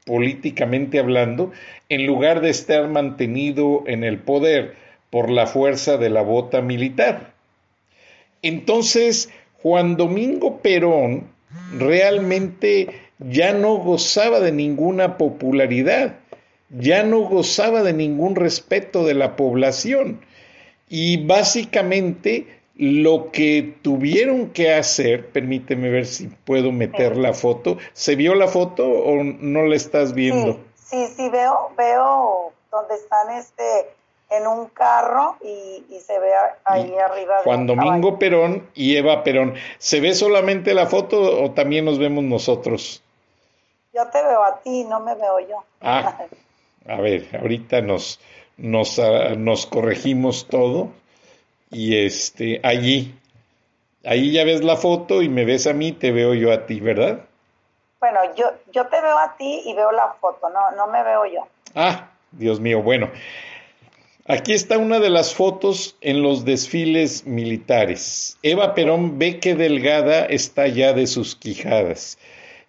políticamente 0.05 0.99
hablando, 0.99 1.53
en 1.89 2.07
lugar 2.07 2.41
de 2.41 2.51
estar 2.51 2.89
mantenido 2.89 3.85
en 3.87 4.03
el 4.03 4.19
poder 4.19 4.75
por 5.11 5.31
la 5.31 5.47
fuerza 5.47 5.97
de 5.97 6.11
la 6.11 6.23
bota 6.23 6.61
militar. 6.61 7.35
Entonces, 8.43 9.31
Juan 9.63 9.97
Domingo 9.97 10.61
Perón 10.61 11.29
realmente 11.79 12.89
ya 13.19 13.53
no 13.53 13.77
gozaba 13.77 14.41
de 14.41 14.51
ninguna 14.51 15.19
popularidad, 15.19 16.17
ya 16.71 17.05
no 17.05 17.21
gozaba 17.21 17.85
de 17.85 17.93
ningún 17.93 18.35
respeto 18.35 19.07
de 19.07 19.15
la 19.15 19.37
población 19.37 20.21
y 20.89 21.27
básicamente 21.27 22.59
lo 22.77 23.33
que 23.33 23.75
tuvieron 23.83 24.51
que 24.51 24.73
hacer, 24.73 25.31
permíteme 25.31 25.91
ver 25.91 26.07
si 26.07 26.29
puedo 26.29 26.71
meter 26.71 27.17
la 27.17 27.35
foto, 27.35 27.77
¿se 27.93 28.15
vio 28.15 28.35
la 28.35 28.47
foto 28.47 28.89
o 28.89 29.23
no 29.25 29.65
la 29.65 29.75
estás 29.75 30.15
viendo? 30.15 30.61
Sí, 30.77 31.07
sí, 31.17 31.29
veo, 31.29 31.73
veo 31.77 32.53
donde 32.71 32.95
están 32.95 33.31
este 33.37 33.89
en 34.31 34.47
un 34.47 34.67
carro 34.67 35.37
y, 35.43 35.85
se 36.01 36.19
ve 36.19 36.31
ahí 36.65 36.95
arriba. 36.97 37.41
Juan 37.45 37.67
Domingo 37.67 38.19
Perón 38.19 38.69
y 38.75 38.97
Eva 38.97 39.25
Perón. 39.25 39.55
¿Se 39.79 40.01
ve 40.01 40.15
solamente 40.15 40.75
la 40.75 40.87
foto 40.87 41.43
o 41.43 41.51
también 41.53 41.85
nos 41.85 41.99
vemos 41.99 42.25
nosotros? 42.25 43.03
Yo 43.93 44.07
te 44.09 44.23
veo 44.23 44.45
a 44.45 44.61
ti, 44.61 44.85
no 44.85 45.01
me 45.01 45.15
veo 45.15 45.41
yo. 45.41 45.65
Ah, 45.81 46.19
a 46.87 47.01
ver, 47.01 47.27
ahorita 47.41 47.81
nos, 47.81 48.21
nos, 48.59 48.99
ah, 48.99 49.35
nos 49.37 49.67
corregimos 49.67 50.47
todo 50.49 50.91
y 51.71 52.05
este, 52.05 52.61
allí, 52.63 53.15
ahí 54.05 54.33
ya 54.33 54.45
ves 54.45 54.63
la 54.63 54.77
foto 54.77 55.23
y 55.23 55.29
me 55.29 55.45
ves 55.45 55.67
a 55.67 55.73
mí, 55.73 55.93
te 55.93 56.13
veo 56.13 56.35
yo 56.35 56.53
a 56.53 56.67
ti, 56.67 56.81
¿verdad? 56.81 57.25
Bueno, 58.01 58.21
yo, 58.37 58.53
yo 58.73 58.87
te 58.87 59.01
veo 59.01 59.19
a 59.19 59.37
ti 59.37 59.63
y 59.65 59.75
veo 59.75 59.91
la 59.93 60.13
foto, 60.21 60.49
no, 60.51 60.71
no 60.77 60.87
me 60.87 61.03
veo 61.03 61.27
yo. 61.27 61.49
Ah, 61.75 62.11
Dios 62.33 62.61
mío, 62.61 62.83
bueno. 62.83 63.11
Aquí 64.27 64.53
está 64.53 64.77
una 64.77 65.01
de 65.01 65.09
las 65.09 65.35
fotos 65.35 65.97
en 66.03 66.23
los 66.23 66.45
desfiles 66.45 67.27
militares. 67.27 68.37
Eva 68.43 68.75
Perón 68.75 69.19
ve 69.19 69.41
que 69.41 69.55
delgada 69.55 70.27
está 70.27 70.67
ya 70.67 70.93
de 70.93 71.07
sus 71.07 71.35
quijadas. 71.35 72.19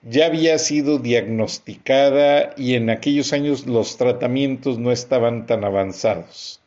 Ya 0.02 0.28
había 0.28 0.58
sido 0.60 0.98
diagnosticada 0.98 2.54
y 2.56 2.76
en 2.76 2.90
aquellos 2.90 3.34
años 3.34 3.68
los 3.68 3.98
tratamientos 3.98 4.80
no 4.80 4.92
estaban 4.92 5.46
tan 5.46 5.64
avanzados. 5.64 6.62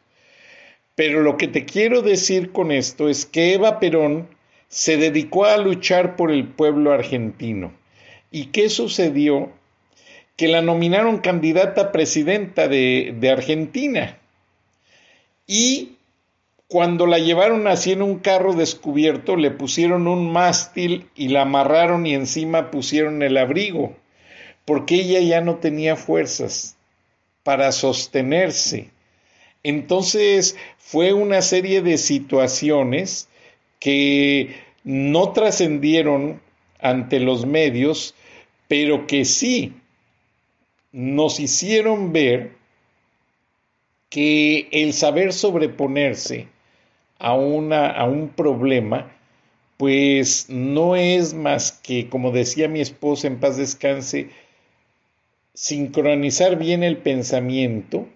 Pero 0.94 1.22
lo 1.22 1.38
que 1.38 1.48
te 1.48 1.64
quiero 1.64 2.02
decir 2.02 2.52
con 2.52 2.70
esto 2.70 3.08
es 3.08 3.24
que 3.24 3.54
Eva 3.54 3.80
Perón 3.80 4.28
se 4.68 4.98
dedicó 4.98 5.46
a 5.46 5.56
luchar 5.56 6.16
por 6.16 6.30
el 6.30 6.46
pueblo 6.46 6.92
argentino. 6.92 7.72
¿Y 8.30 8.46
qué 8.46 8.68
sucedió? 8.68 9.50
Que 10.36 10.48
la 10.48 10.62
nominaron 10.62 11.18
candidata 11.18 11.92
presidenta 11.92 12.68
de, 12.68 13.14
de 13.18 13.30
Argentina 13.30 14.18
y 15.46 15.96
cuando 16.72 17.06
la 17.06 17.18
llevaron 17.18 17.66
así 17.66 17.92
en 17.92 18.00
un 18.00 18.20
carro 18.20 18.54
descubierto, 18.54 19.36
le 19.36 19.50
pusieron 19.50 20.08
un 20.08 20.32
mástil 20.32 21.06
y 21.14 21.28
la 21.28 21.42
amarraron 21.42 22.06
y 22.06 22.14
encima 22.14 22.70
pusieron 22.70 23.22
el 23.22 23.36
abrigo, 23.36 23.94
porque 24.64 24.94
ella 24.94 25.20
ya 25.20 25.42
no 25.42 25.56
tenía 25.56 25.96
fuerzas 25.96 26.78
para 27.42 27.72
sostenerse. 27.72 28.88
Entonces 29.62 30.56
fue 30.78 31.12
una 31.12 31.42
serie 31.42 31.82
de 31.82 31.98
situaciones 31.98 33.28
que 33.78 34.56
no 34.82 35.32
trascendieron 35.32 36.40
ante 36.80 37.20
los 37.20 37.44
medios, 37.44 38.14
pero 38.66 39.06
que 39.06 39.26
sí 39.26 39.74
nos 40.90 41.38
hicieron 41.38 42.14
ver 42.14 42.52
que 44.08 44.68
el 44.72 44.94
saber 44.94 45.34
sobreponerse 45.34 46.48
a, 47.22 47.34
una, 47.34 47.86
a 47.86 48.04
un 48.04 48.30
problema, 48.30 49.12
pues 49.76 50.46
no 50.48 50.96
es 50.96 51.34
más 51.34 51.70
que, 51.70 52.08
como 52.08 52.32
decía 52.32 52.68
mi 52.68 52.80
esposa 52.80 53.28
en 53.28 53.38
paz 53.38 53.56
descanse, 53.56 54.30
sincronizar 55.54 56.58
bien 56.58 56.82
el 56.82 56.96
pensamiento 56.96 58.08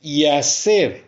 y 0.00 0.26
hacer 0.26 1.02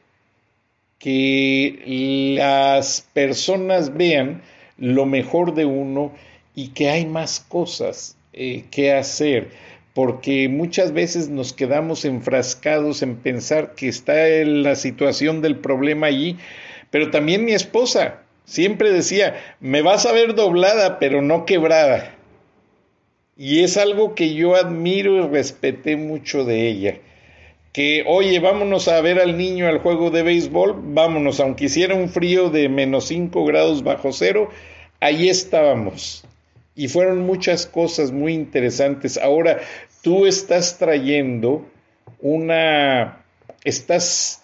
que 0.98 2.34
las 2.36 3.06
personas 3.12 3.96
vean 3.96 4.42
lo 4.76 5.06
mejor 5.06 5.54
de 5.54 5.64
uno 5.64 6.12
y 6.56 6.68
que 6.68 6.90
hay 6.90 7.06
más 7.06 7.38
cosas 7.38 8.16
eh, 8.32 8.64
que 8.70 8.92
hacer 8.92 9.50
porque 9.94 10.48
muchas 10.48 10.92
veces 10.92 11.30
nos 11.30 11.52
quedamos 11.52 12.04
enfrascados 12.04 13.00
en 13.00 13.16
pensar 13.16 13.74
que 13.74 13.88
está 13.88 14.14
la 14.44 14.74
situación 14.76 15.40
del 15.40 15.56
problema 15.56 16.08
allí, 16.08 16.36
pero 16.90 17.10
también 17.10 17.44
mi 17.44 17.52
esposa 17.52 18.22
siempre 18.44 18.92
decía, 18.92 19.56
me 19.60 19.82
vas 19.82 20.06
a 20.06 20.12
ver 20.12 20.34
doblada, 20.34 20.98
pero 20.98 21.22
no 21.22 21.44
quebrada. 21.44 22.14
Y 23.36 23.62
es 23.64 23.76
algo 23.76 24.14
que 24.14 24.34
yo 24.34 24.54
admiro 24.54 25.16
y 25.16 25.28
respeté 25.28 25.96
mucho 25.96 26.44
de 26.44 26.68
ella. 26.68 26.98
Que, 27.72 28.04
oye, 28.06 28.38
vámonos 28.40 28.88
a 28.88 29.00
ver 29.02 29.20
al 29.20 29.36
niño 29.36 29.66
al 29.66 29.78
juego 29.78 30.10
de 30.10 30.22
béisbol, 30.22 30.74
vámonos, 30.94 31.40
aunque 31.40 31.66
hiciera 31.66 31.94
un 31.94 32.08
frío 32.08 32.48
de 32.48 32.70
menos 32.70 33.08
5 33.08 33.44
grados 33.44 33.82
bajo 33.82 34.12
cero, 34.12 34.48
ahí 35.00 35.28
estábamos 35.28 36.24
y 36.76 36.88
fueron 36.88 37.20
muchas 37.20 37.66
cosas 37.66 38.12
muy 38.12 38.34
interesantes. 38.34 39.16
Ahora, 39.16 39.60
tú 40.02 40.26
estás 40.26 40.78
trayendo 40.78 41.66
una, 42.20 43.24
estás 43.64 44.42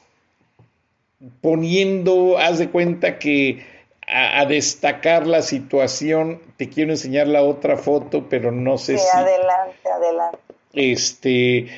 poniendo, 1.41 2.39
haz 2.39 2.59
de 2.59 2.71
cuenta 2.71 3.19
que 3.19 3.65
a, 4.07 4.45
destacar 4.45 5.27
la 5.27 5.43
situación, 5.43 6.41
te 6.57 6.69
quiero 6.69 6.91
enseñar 6.91 7.29
la 7.29 7.43
otra 7.43 7.77
foto, 7.77 8.29
pero 8.29 8.51
no 8.53 8.79
sé 8.79 8.99
sí, 8.99 9.05
si... 9.05 9.19
Adelante, 9.19 9.89
adelante. 9.89 10.39
Este, 10.75 11.69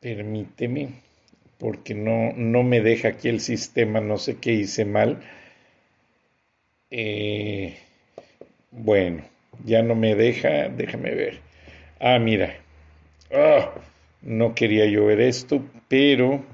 permíteme, 0.00 1.02
porque 1.58 1.94
no, 1.94 2.32
no 2.32 2.62
me 2.62 2.80
deja 2.80 3.08
aquí 3.08 3.28
el 3.28 3.40
sistema, 3.40 4.00
no 4.00 4.18
sé 4.18 4.38
qué 4.38 4.52
hice 4.52 4.84
mal. 4.84 5.22
Eh, 6.90 7.76
bueno, 8.70 9.22
ya 9.64 9.82
no 9.82 9.94
me 9.94 10.14
deja, 10.14 10.68
déjame 10.68 11.14
ver. 11.14 11.40
Ah, 12.00 12.18
mira. 12.18 12.56
Ah, 13.32 13.72
no 14.26 14.54
quería 14.54 14.86
yo 14.86 15.06
ver 15.06 15.20
esto, 15.20 15.62
pero 15.88 16.44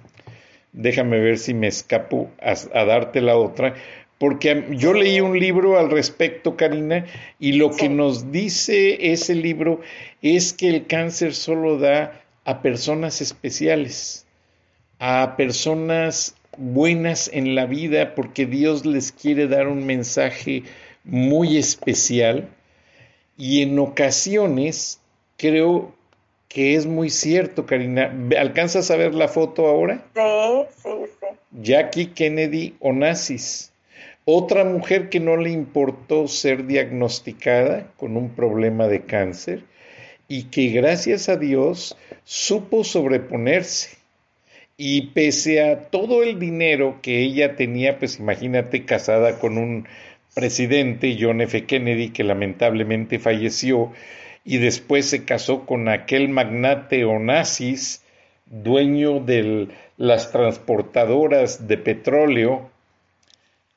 déjame 0.72 1.18
ver 1.18 1.38
si 1.38 1.54
me 1.54 1.66
escapo 1.66 2.30
a, 2.40 2.84
darte 2.84 3.20
la 3.20 3.36
otra, 3.36 3.74
porque 4.18 4.66
yo 4.70 4.92
leí 4.92 5.20
un 5.20 5.38
libro 5.38 5.78
al 5.78 5.90
respecto, 5.90 6.56
Karina, 6.56 7.06
y 7.40 7.52
lo 7.52 7.70
que 7.72 7.88
nos 7.88 8.30
dice 8.30 9.12
ese 9.12 9.34
libro 9.34 9.80
es 10.20 10.52
que 10.52 10.68
el 10.68 10.86
cáncer 10.86 11.34
solo 11.34 11.78
da 11.78 12.22
a 12.44 12.62
personas 12.62 13.20
especiales, 13.20 14.26
a 14.98 15.34
personas 15.36 16.36
buenas 16.56 17.30
en 17.32 17.54
la 17.54 17.66
vida 17.66 18.14
porque 18.14 18.46
Dios 18.46 18.84
les 18.84 19.10
quiere 19.10 19.48
dar 19.48 19.68
un 19.68 19.86
mensaje 19.86 20.64
muy 21.04 21.56
especial 21.56 22.50
y 23.38 23.62
en 23.62 23.78
ocasiones 23.78 25.00
creo 25.38 25.94
que 26.52 26.74
es 26.74 26.86
muy 26.86 27.08
cierto, 27.08 27.64
Karina. 27.64 28.12
¿Alcanzas 28.38 28.90
a 28.90 28.96
ver 28.96 29.14
la 29.14 29.28
foto 29.28 29.66
ahora? 29.66 30.04
Sí, 30.14 30.82
sí, 30.82 30.90
sí. 31.20 31.26
Jackie 31.62 32.06
Kennedy 32.08 32.74
Onassis, 32.80 33.72
otra 34.24 34.64
mujer 34.64 35.08
que 35.08 35.20
no 35.20 35.36
le 35.36 35.50
importó 35.50 36.28
ser 36.28 36.66
diagnosticada 36.66 37.90
con 37.96 38.16
un 38.16 38.30
problema 38.30 38.86
de 38.86 39.02
cáncer 39.02 39.64
y 40.28 40.44
que 40.44 40.68
gracias 40.68 41.28
a 41.28 41.36
Dios 41.36 41.96
supo 42.24 42.84
sobreponerse 42.84 43.96
y 44.76 45.08
pese 45.08 45.62
a 45.62 45.90
todo 45.90 46.22
el 46.22 46.38
dinero 46.38 46.98
que 47.02 47.20
ella 47.20 47.56
tenía, 47.56 47.98
pues 47.98 48.18
imagínate 48.18 48.84
casada 48.84 49.38
con 49.38 49.58
un 49.58 49.86
presidente, 50.34 51.16
John 51.20 51.40
F. 51.40 51.66
Kennedy, 51.66 52.10
que 52.10 52.24
lamentablemente 52.24 53.18
falleció, 53.18 53.92
y 54.44 54.58
después 54.58 55.06
se 55.06 55.24
casó 55.24 55.66
con 55.66 55.88
aquel 55.88 56.28
magnate 56.28 57.04
Onassis, 57.04 58.04
dueño 58.46 59.20
de 59.20 59.68
las 59.96 60.32
transportadoras 60.32 61.68
de 61.68 61.78
petróleo 61.78 62.70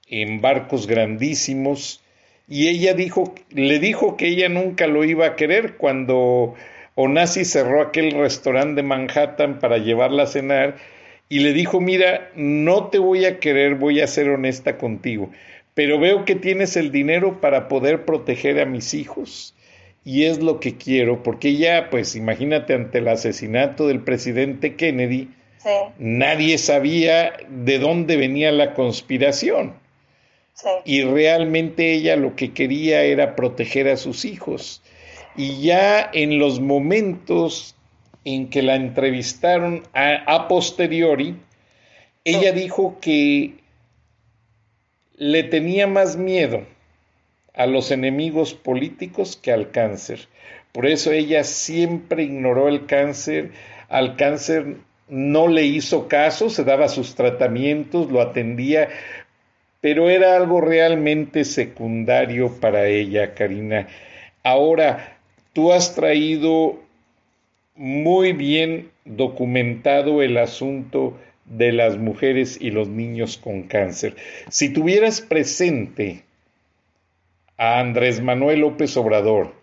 en 0.08 0.42
barcos 0.42 0.88
grandísimos, 0.88 2.02
y 2.48 2.68
ella 2.68 2.94
dijo, 2.94 3.34
le 3.50 3.80
dijo 3.80 4.18
que 4.18 4.28
ella 4.28 4.50
nunca 4.50 4.86
lo 4.86 5.04
iba 5.04 5.26
a 5.26 5.36
querer 5.36 5.78
cuando 5.78 6.54
Onassis 6.94 7.50
cerró 7.50 7.82
aquel 7.82 8.12
restaurante 8.12 8.82
de 8.82 8.88
Manhattan 8.88 9.60
para 9.60 9.80
llevarla 9.80 10.24
a 10.24 10.28
cenar 10.28 10.76
y 11.28 11.40
le 11.40 11.54
dijo, 11.54 11.82
mira, 11.82 12.30
no 12.36 12.90
te 12.90 13.00
voy 13.00 13.26
a 13.26 13.40
querer, 13.40 13.76
voy 13.76 14.02
a 14.02 14.08
ser 14.08 14.30
honesta 14.30 14.78
contigo, 14.78 15.32
pero 15.74 16.00
veo 16.00 16.24
que 16.24 16.36
tienes 16.36 16.78
el 16.78 16.92
dinero 16.92 17.42
para 17.42 17.68
poder 17.68 18.06
proteger 18.06 18.60
a 18.60 18.66
mis 18.66 18.94
hijos 18.94 19.55
y 20.06 20.26
es 20.26 20.40
lo 20.40 20.60
que 20.60 20.78
quiero, 20.78 21.24
porque 21.24 21.58
ya, 21.58 21.90
pues 21.90 22.16
imagínate, 22.16 22.76
ante 22.76 23.00
el 23.00 23.08
asesinato 23.08 23.88
del 23.88 24.02
presidente 24.02 24.76
Kennedy, 24.76 25.30
nadie 25.98 26.60
sabía 26.60 27.34
de 27.50 27.80
dónde 27.80 28.16
venía 28.16 28.52
la 28.52 28.76
conspiración. 28.76 29.74
Y 30.86 31.02
realmente 31.02 31.92
ella 31.92 32.16
lo 32.16 32.36
que 32.36 32.54
quería 32.54 33.02
era 33.02 33.36
proteger 33.36 33.90
a 33.90 33.98
sus 33.98 34.26
hijos. 34.26 34.84
Y 35.36 35.64
ya 35.64 36.08
en 36.14 36.38
los 36.38 36.60
momentos 36.60 37.76
en 38.26 38.50
que 38.50 38.62
la 38.62 38.76
entrevistaron 38.76 39.84
a, 39.94 40.48
posteriori, 40.48 41.36
ella 42.24 42.52
dijo 42.52 43.00
que 43.02 43.56
le 45.18 45.44
tenía 45.44 45.88
más 45.88 46.16
miedo 46.16 46.75
a 47.56 47.66
los 47.66 47.92
enemigos 47.92 48.54
políticos 48.54 49.40
que 49.42 49.52
al 49.52 49.72
cáncer. 49.72 50.28
Por 50.72 50.86
eso 50.86 51.12
ella 51.12 51.44
siempre 51.44 52.24
ignoró 52.24 52.68
el 52.68 52.86
cáncer, 52.86 53.52
al 53.88 54.18
cáncer 54.18 54.78
no 55.08 55.48
le 55.48 55.64
hizo 55.64 56.08
caso, 56.08 56.50
se 56.50 56.64
daba 56.64 56.90
sus 56.90 57.16
tratamientos, 57.16 58.12
lo 58.12 58.22
atendía, 58.22 58.90
pero 59.80 60.10
era 60.10 60.36
algo 60.36 60.62
realmente 60.62 61.46
secundario 61.46 62.60
para 62.60 62.88
ella, 62.88 63.34
Karina. 63.36 63.88
Ahora, 64.44 65.18
tú 65.54 65.72
has 65.72 65.96
traído 65.96 66.80
muy 67.76 68.34
bien 68.34 68.90
documentado 69.06 70.22
el 70.22 70.38
asunto 70.38 71.18
de 71.46 71.72
las 71.72 71.98
mujeres 71.98 72.58
y 72.60 72.72
los 72.72 72.90
niños 72.90 73.38
con 73.38 73.64
cáncer. 73.64 74.16
Si 74.50 74.74
tuvieras 74.74 75.22
presente 75.22 76.25
a 77.58 77.80
Andrés 77.80 78.22
Manuel 78.22 78.62
López 78.62 78.98
Obrador, 78.98 79.54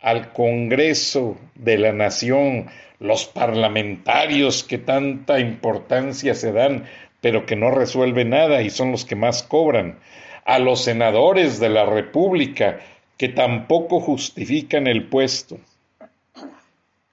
al 0.00 0.32
Congreso 0.32 1.36
de 1.54 1.78
la 1.78 1.92
Nación, 1.92 2.66
los 2.98 3.26
parlamentarios 3.26 4.64
que 4.64 4.78
tanta 4.78 5.38
importancia 5.38 6.34
se 6.34 6.52
dan, 6.52 6.86
pero 7.20 7.46
que 7.46 7.56
no 7.56 7.70
resuelven 7.70 8.30
nada 8.30 8.62
y 8.62 8.70
son 8.70 8.90
los 8.90 9.04
que 9.04 9.16
más 9.16 9.42
cobran, 9.42 9.98
a 10.44 10.58
los 10.58 10.84
senadores 10.84 11.60
de 11.60 11.68
la 11.68 11.86
República, 11.86 12.80
que 13.16 13.28
tampoco 13.28 14.00
justifican 14.00 14.86
el 14.86 15.08
puesto. 15.08 15.58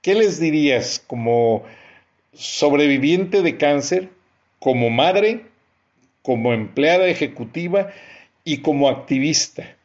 ¿Qué 0.02 0.16
les 0.16 0.40
dirías 0.40 1.04
como 1.08 1.64
sobreviviente 2.34 3.42
de 3.42 3.58
cáncer, 3.58 4.10
como 4.60 4.90
madre, 4.90 5.46
como 6.22 6.54
empleada 6.54 7.08
ejecutiva 7.08 7.92
y 8.44 8.58
como 8.58 8.90
activista? 8.90 9.76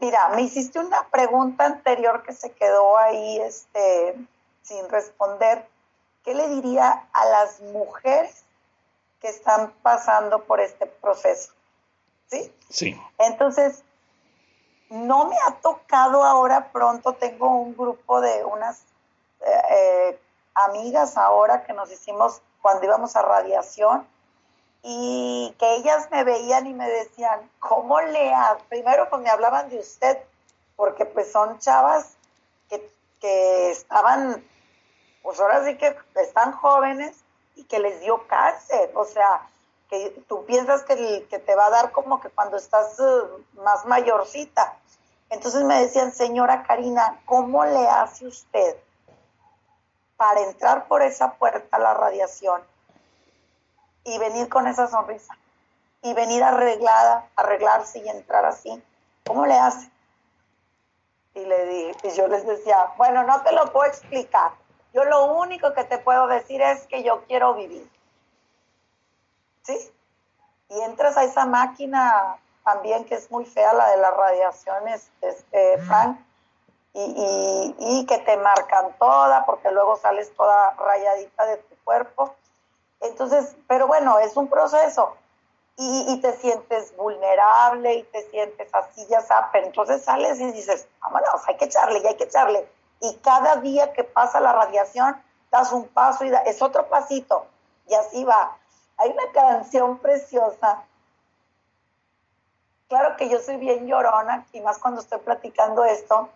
Mira, 0.00 0.30
me 0.30 0.42
hiciste 0.42 0.78
una 0.78 1.08
pregunta 1.08 1.66
anterior 1.66 2.22
que 2.22 2.32
se 2.32 2.52
quedó 2.52 2.96
ahí 2.96 3.38
este, 3.40 4.16
sin 4.62 4.88
responder. 4.88 5.68
¿Qué 6.24 6.34
le 6.34 6.48
diría 6.48 7.06
a 7.12 7.24
las 7.26 7.60
mujeres 7.60 8.44
que 9.20 9.28
están 9.28 9.72
pasando 9.82 10.44
por 10.44 10.60
este 10.60 10.86
proceso? 10.86 11.52
¿Sí? 12.28 12.52
Sí. 12.70 13.00
Entonces, 13.18 13.82
no 14.88 15.26
me 15.26 15.36
ha 15.46 15.60
tocado 15.60 16.24
ahora 16.24 16.72
pronto, 16.72 17.14
tengo 17.14 17.50
un 17.50 17.76
grupo 17.76 18.20
de 18.20 18.44
unas 18.44 18.80
eh, 19.40 19.62
eh, 19.70 20.20
amigas 20.54 21.16
ahora 21.16 21.64
que 21.64 21.74
nos 21.74 21.92
hicimos 21.92 22.40
cuando 22.62 22.84
íbamos 22.84 23.16
a 23.16 23.22
radiación 23.22 24.06
y 24.82 25.54
que 25.58 25.76
ellas 25.76 26.08
me 26.10 26.24
veían 26.24 26.66
y 26.66 26.74
me 26.74 26.88
decían, 26.88 27.50
¿cómo 27.58 28.00
le 28.00 28.32
Primero 28.68 29.08
pues 29.10 29.22
me 29.22 29.30
hablaban 29.30 29.68
de 29.68 29.78
usted, 29.78 30.18
porque 30.76 31.04
pues 31.04 31.30
son 31.30 31.58
chavas 31.58 32.14
que, 32.68 32.90
que 33.20 33.70
estaban, 33.70 34.44
pues 35.22 35.40
ahora 35.40 35.64
sí 35.64 35.76
que 35.76 35.96
están 36.16 36.52
jóvenes 36.52 37.16
y 37.56 37.64
que 37.64 37.78
les 37.78 38.00
dio 38.00 38.26
cáncer, 38.26 38.90
o 38.94 39.04
sea, 39.04 39.46
que 39.90 40.22
tú 40.28 40.44
piensas 40.46 40.84
que, 40.84 41.26
que 41.28 41.38
te 41.38 41.54
va 41.54 41.66
a 41.66 41.70
dar 41.70 41.92
como 41.92 42.20
que 42.20 42.30
cuando 42.30 42.56
estás 42.56 42.98
uh, 43.00 43.60
más 43.62 43.84
mayorcita. 43.86 44.76
Entonces 45.28 45.64
me 45.64 45.80
decían, 45.80 46.12
señora 46.12 46.62
Karina, 46.62 47.20
¿cómo 47.26 47.64
le 47.64 47.86
hace 47.88 48.26
usted 48.26 48.76
para 50.16 50.40
entrar 50.42 50.86
por 50.86 51.02
esa 51.02 51.32
puerta 51.34 51.76
a 51.76 51.80
la 51.80 51.94
radiación 51.94 52.62
y 54.04 54.18
venir 54.18 54.48
con 54.48 54.66
esa 54.66 54.86
sonrisa 54.86 55.36
y 56.02 56.14
venir 56.14 56.42
arreglada, 56.42 57.28
arreglarse 57.36 57.98
y 57.98 58.08
entrar 58.08 58.44
así. 58.44 58.82
¿Cómo 59.26 59.46
le 59.46 59.58
hace? 59.58 59.90
Y, 61.34 61.44
le 61.44 61.66
di, 61.66 61.92
y 62.04 62.10
yo 62.16 62.26
les 62.26 62.46
decía, 62.46 62.92
bueno, 62.96 63.22
no 63.24 63.42
te 63.42 63.52
lo 63.52 63.70
puedo 63.72 63.88
explicar. 63.88 64.52
Yo 64.92 65.04
lo 65.04 65.34
único 65.34 65.72
que 65.74 65.84
te 65.84 65.98
puedo 65.98 66.26
decir 66.26 66.60
es 66.62 66.86
que 66.86 67.02
yo 67.02 67.24
quiero 67.26 67.54
vivir. 67.54 67.88
¿Sí? 69.62 69.92
Y 70.70 70.80
entras 70.80 71.16
a 71.16 71.24
esa 71.24 71.46
máquina 71.46 72.38
también 72.64 73.04
que 73.04 73.14
es 73.14 73.30
muy 73.30 73.44
fea, 73.44 73.72
la 73.72 73.90
de 73.90 73.96
las 73.98 74.16
radiaciones, 74.16 75.10
este, 75.20 75.78
Frank, 75.78 76.18
y, 76.92 77.74
y 77.78 78.06
que 78.06 78.18
te 78.18 78.36
marcan 78.36 78.92
toda, 78.98 79.44
porque 79.44 79.70
luego 79.70 79.96
sales 79.96 80.34
toda 80.34 80.74
rayadita 80.74 81.46
de 81.46 81.56
tu 81.58 81.76
cuerpo 81.84 82.34
entonces, 83.00 83.56
pero 83.66 83.86
bueno, 83.86 84.18
es 84.18 84.36
un 84.36 84.48
proceso. 84.48 85.16
Y, 85.82 86.20
te 86.20 86.34
sientes 86.36 86.94
vulnerable 86.94 87.94
y 87.94 88.02
te 88.02 88.28
sientes 88.30 88.68
así, 88.74 89.06
ya 89.08 89.22
sabes, 89.22 89.48
pero 89.50 89.66
entonces 89.66 90.04
sales 90.04 90.38
y 90.38 90.52
dices, 90.52 90.86
vámonos, 91.00 91.48
hay 91.48 91.56
que 91.56 91.64
echarle 91.64 92.00
y 92.00 92.06
hay 92.06 92.16
que 92.16 92.24
echarle. 92.24 92.68
Y 93.00 93.16
cada 93.16 93.56
día 93.56 93.94
que 93.94 94.04
pasa 94.04 94.40
la 94.40 94.52
radiación, 94.52 95.16
das 95.50 95.72
un 95.72 95.88
paso 95.88 96.26
y 96.26 96.32
es 96.44 96.60
otro 96.60 96.86
pasito. 96.90 97.46
Y 97.88 97.94
así 97.94 98.24
va. 98.24 98.58
Hay 98.98 99.10
una 99.10 99.32
canción 99.32 99.98
preciosa. 100.00 100.84
Claro 102.90 103.16
que 103.16 103.30
yo 103.30 103.40
soy 103.40 103.56
bien 103.56 103.86
llorona 103.86 104.46
y 104.52 104.60
más 104.60 104.76
cuando 104.78 105.00
estoy 105.00 105.20
platicando 105.20 105.86
esto. 105.86 106.28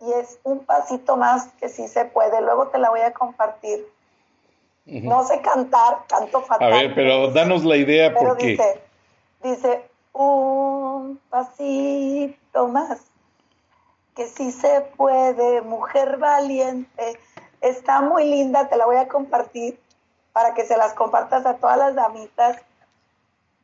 Y 0.00 0.10
es 0.14 0.38
un 0.42 0.64
pasito 0.64 1.18
más 1.18 1.48
que 1.60 1.68
sí 1.68 1.86
se 1.86 2.06
puede. 2.06 2.40
Luego 2.40 2.68
te 2.68 2.78
la 2.78 2.88
voy 2.88 3.00
a 3.00 3.12
compartir 3.12 3.86
no 4.86 5.24
sé 5.24 5.40
cantar, 5.40 6.04
canto 6.08 6.42
fatal. 6.42 6.72
A 6.72 6.76
ver, 6.76 6.94
pero 6.94 7.30
danos 7.30 7.64
la 7.64 7.76
idea 7.76 8.14
porque... 8.14 8.48
Dice, 8.48 8.82
dice, 9.42 9.90
un 10.12 11.20
pasito 11.28 12.68
más, 12.68 13.00
que 14.14 14.28
si 14.28 14.52
se 14.52 14.82
puede, 14.96 15.62
mujer 15.62 16.18
valiente. 16.18 17.18
Está 17.60 18.00
muy 18.00 18.24
linda, 18.24 18.68
te 18.68 18.76
la 18.76 18.86
voy 18.86 18.96
a 18.96 19.08
compartir 19.08 19.78
para 20.32 20.54
que 20.54 20.64
se 20.64 20.76
las 20.76 20.94
compartas 20.94 21.46
a 21.46 21.56
todas 21.56 21.78
las 21.78 21.94
damitas, 21.94 22.58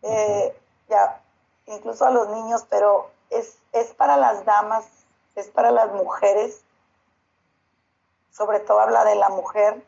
eh, 0.02 0.56
ya, 0.88 1.20
incluso 1.66 2.06
a 2.06 2.10
los 2.10 2.28
niños, 2.30 2.64
pero 2.70 3.10
es, 3.28 3.58
es 3.72 3.88
para 3.88 4.16
las 4.16 4.44
damas, 4.44 4.86
es 5.34 5.48
para 5.48 5.70
las 5.70 5.92
mujeres, 5.92 6.62
sobre 8.32 8.60
todo 8.60 8.80
habla 8.80 9.04
de 9.04 9.16
la 9.16 9.28
mujer, 9.28 9.82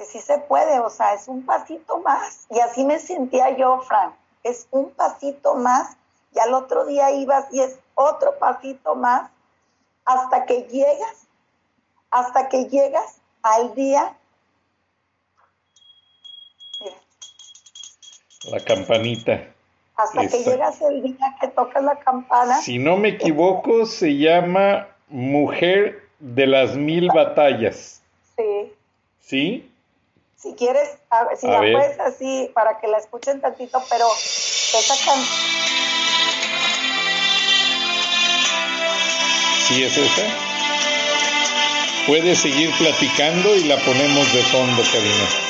que 0.00 0.06
sí 0.06 0.18
se 0.20 0.38
puede, 0.38 0.80
o 0.80 0.88
sea, 0.88 1.12
es 1.12 1.28
un 1.28 1.44
pasito 1.44 1.98
más. 1.98 2.46
Y 2.48 2.58
así 2.58 2.84
me 2.84 2.98
sentía 2.98 3.54
yo, 3.54 3.82
Frank, 3.82 4.14
es 4.42 4.66
un 4.70 4.90
pasito 4.92 5.56
más. 5.56 5.94
Y 6.34 6.38
al 6.38 6.54
otro 6.54 6.86
día 6.86 7.10
ibas 7.10 7.52
y 7.52 7.60
es 7.60 7.78
otro 7.94 8.38
pasito 8.38 8.94
más 8.94 9.30
hasta 10.06 10.46
que 10.46 10.62
llegas, 10.62 11.26
hasta 12.10 12.48
que 12.48 12.64
llegas 12.64 13.18
al 13.42 13.74
día. 13.74 14.16
La 18.44 18.64
campanita. 18.64 19.52
Hasta 19.96 20.28
que 20.28 20.44
llegas 20.44 20.80
el 20.80 21.02
día 21.02 21.36
que 21.42 21.48
tocas 21.48 21.84
la 21.84 21.96
campana. 21.96 22.56
Si 22.62 22.78
no 22.78 22.96
me 22.96 23.10
equivoco, 23.10 23.84
se 23.84 24.16
llama 24.16 24.88
Mujer 25.08 26.08
de 26.20 26.46
las 26.46 26.74
Mil 26.74 27.08
Batallas. 27.08 28.02
Sí. 28.38 28.72
¿Sí? 29.20 29.69
Si 30.40 30.54
quieres, 30.54 30.88
si 31.38 31.46
la 31.46 31.58
puedes 31.58 32.00
así 32.00 32.50
para 32.54 32.78
que 32.80 32.88
la 32.88 32.98
escuchen 32.98 33.40
tantito, 33.40 33.82
pero 33.90 34.06
esa. 34.08 35.14
¿Sí 39.68 39.84
es 39.84 39.96
esa? 39.98 40.22
Puedes 42.06 42.38
seguir 42.38 42.74
platicando 42.78 43.54
y 43.54 43.64
la 43.64 43.76
ponemos 43.76 44.32
de 44.32 44.42
fondo, 44.44 44.82
Karina. 44.90 45.49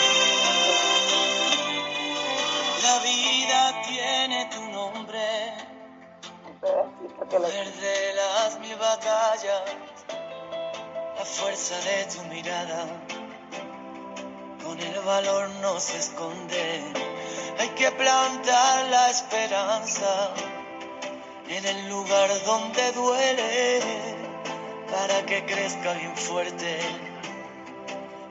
En 21.49 21.65
el 21.65 21.89
lugar 21.89 22.29
donde 22.45 22.93
duele. 22.93 23.81
para 24.91 25.25
que 25.25 25.45
crezca 25.45 25.93
bien 25.93 26.17
fuerte 26.17 26.81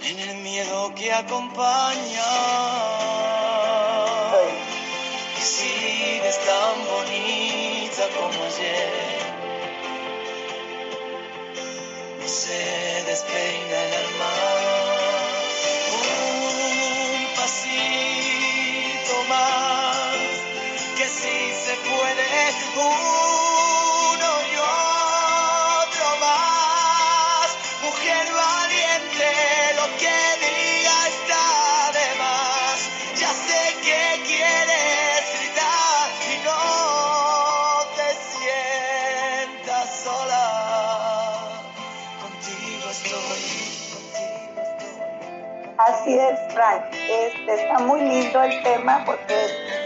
en 0.01 0.19
el 0.19 0.35
miedo 0.39 0.93
que 0.93 1.11
acompaña. 1.13 2.31
Y 5.37 5.41
sigues 5.41 6.37
tan 6.45 6.85
bonita 6.85 8.03
como 8.17 8.43
ayer. 8.43 9.19
No 12.19 12.27
se 12.27 13.03
despeina 13.07 13.88
Así 45.89 46.17
es, 46.17 46.39
Frank. 46.53 46.83
Este, 46.93 47.53
está 47.63 47.79
muy 47.79 48.01
lindo 48.01 48.41
el 48.43 48.63
tema 48.63 49.03
porque 49.05 49.35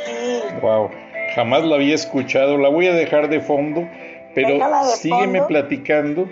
sí, 0.05 0.43
Wow, 0.61 0.89
jamás 1.35 1.63
la 1.63 1.75
había 1.75 1.95
escuchado. 1.95 2.57
La 2.57 2.69
voy 2.69 2.87
a 2.87 2.93
dejar 2.93 3.29
de 3.29 3.39
fondo, 3.39 3.87
pero 4.35 4.53
de 4.57 4.83
sígueme 4.97 5.39
fondo. 5.39 5.47
platicando 5.47 6.27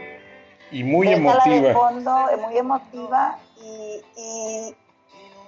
y 0.72 0.84
muy 0.84 1.08
déjala 1.08 1.44
de 1.46 1.56
emotiva. 1.58 1.74
fondo, 1.74 2.30
es 2.30 2.40
muy 2.40 2.58
emotiva 2.58 3.38
y, 3.62 4.02
y, 4.18 4.76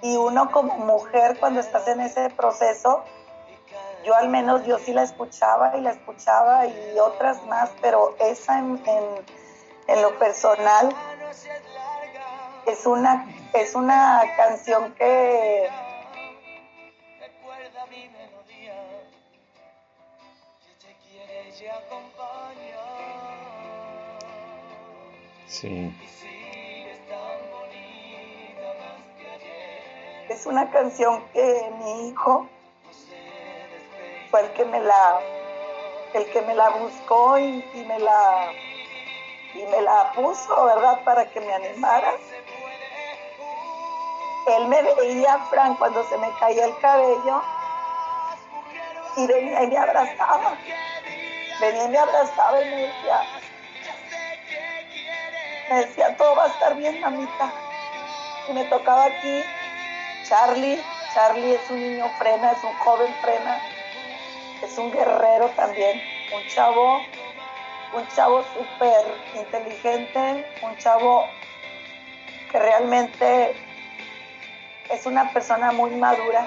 y 0.02 0.16
uno 0.16 0.50
como 0.50 0.74
mujer 0.78 1.36
cuando 1.38 1.60
estás 1.60 1.86
en 1.88 2.00
ese 2.00 2.30
proceso, 2.30 3.04
yo 4.04 4.14
al 4.14 4.28
menos 4.28 4.64
yo 4.66 4.78
sí 4.78 4.92
la 4.92 5.02
escuchaba 5.02 5.76
y 5.76 5.80
la 5.80 5.90
escuchaba 5.92 6.66
y 6.66 6.98
otras 6.98 7.44
más, 7.46 7.70
pero 7.80 8.14
esa 8.20 8.58
en, 8.58 8.80
en- 8.86 9.44
en 9.86 10.00
lo 10.00 10.18
personal 10.18 10.88
es 12.66 12.86
una, 12.86 13.26
es 13.52 13.74
una 13.74 14.22
canción 14.36 14.94
que 14.94 15.68
Recuerda 17.20 17.86
mi 17.86 18.08
melodía, 18.08 18.74
que 20.64 20.86
te 20.86 20.94
quiere 21.02 21.50
y 21.60 21.66
acompaña. 21.66 22.80
Sí, 25.46 25.94
es 30.28 30.46
una 30.46 30.70
canción 30.70 31.22
que 31.32 31.70
mi 31.78 32.08
hijo 32.08 32.48
fue 34.30 34.40
el 34.40 34.50
que 34.52 34.64
me 34.64 34.80
la 34.80 35.20
el 36.14 36.30
que 36.30 36.42
me 36.42 36.54
la 36.54 36.70
buscó 36.70 37.38
y, 37.38 37.64
y 37.74 37.84
me 37.84 37.98
la 37.98 38.52
y 39.54 39.62
me 39.62 39.82
la 39.82 40.12
puso 40.12 40.64
verdad 40.64 41.04
para 41.04 41.30
que 41.30 41.40
me 41.40 41.52
animara 41.52 42.14
él 44.46 44.68
me 44.68 44.82
veía 44.82 45.38
Frank 45.50 45.78
cuando 45.78 46.06
se 46.08 46.16
me 46.18 46.30
caía 46.38 46.66
el 46.66 46.78
cabello 46.78 47.42
y 49.16 49.26
venía 49.26 49.62
y 49.62 49.66
me 49.68 49.78
abrazaba. 49.78 50.56
Venía 51.60 51.84
y 51.84 51.88
me 51.88 51.98
abrazaba 51.98 52.60
y 52.60 52.64
me 52.64 52.76
decía 52.76 53.20
me 55.70 55.76
decía 55.76 56.14
todo 56.16 56.36
va 56.36 56.44
a 56.44 56.48
estar 56.48 56.76
bien 56.76 57.00
mamita 57.00 57.50
y 58.48 58.52
me 58.52 58.64
tocaba 58.64 59.06
aquí 59.06 59.42
Charlie 60.28 60.78
Charlie 61.14 61.54
es 61.54 61.70
un 61.70 61.80
niño 61.80 62.06
frena 62.18 62.52
es 62.52 62.62
un 62.62 62.74
joven 62.80 63.14
frena 63.22 63.62
es 64.64 64.78
un 64.78 64.90
guerrero 64.90 65.48
también, 65.56 66.00
un 66.34 66.46
chavo, 66.48 67.00
un 67.92 68.08
chavo 68.14 68.42
súper 68.54 69.04
inteligente, 69.34 70.46
un 70.62 70.76
chavo 70.78 71.26
que 72.50 72.58
realmente 72.58 73.54
es 74.90 75.06
una 75.06 75.32
persona 75.32 75.72
muy 75.72 75.94
madura 75.96 76.46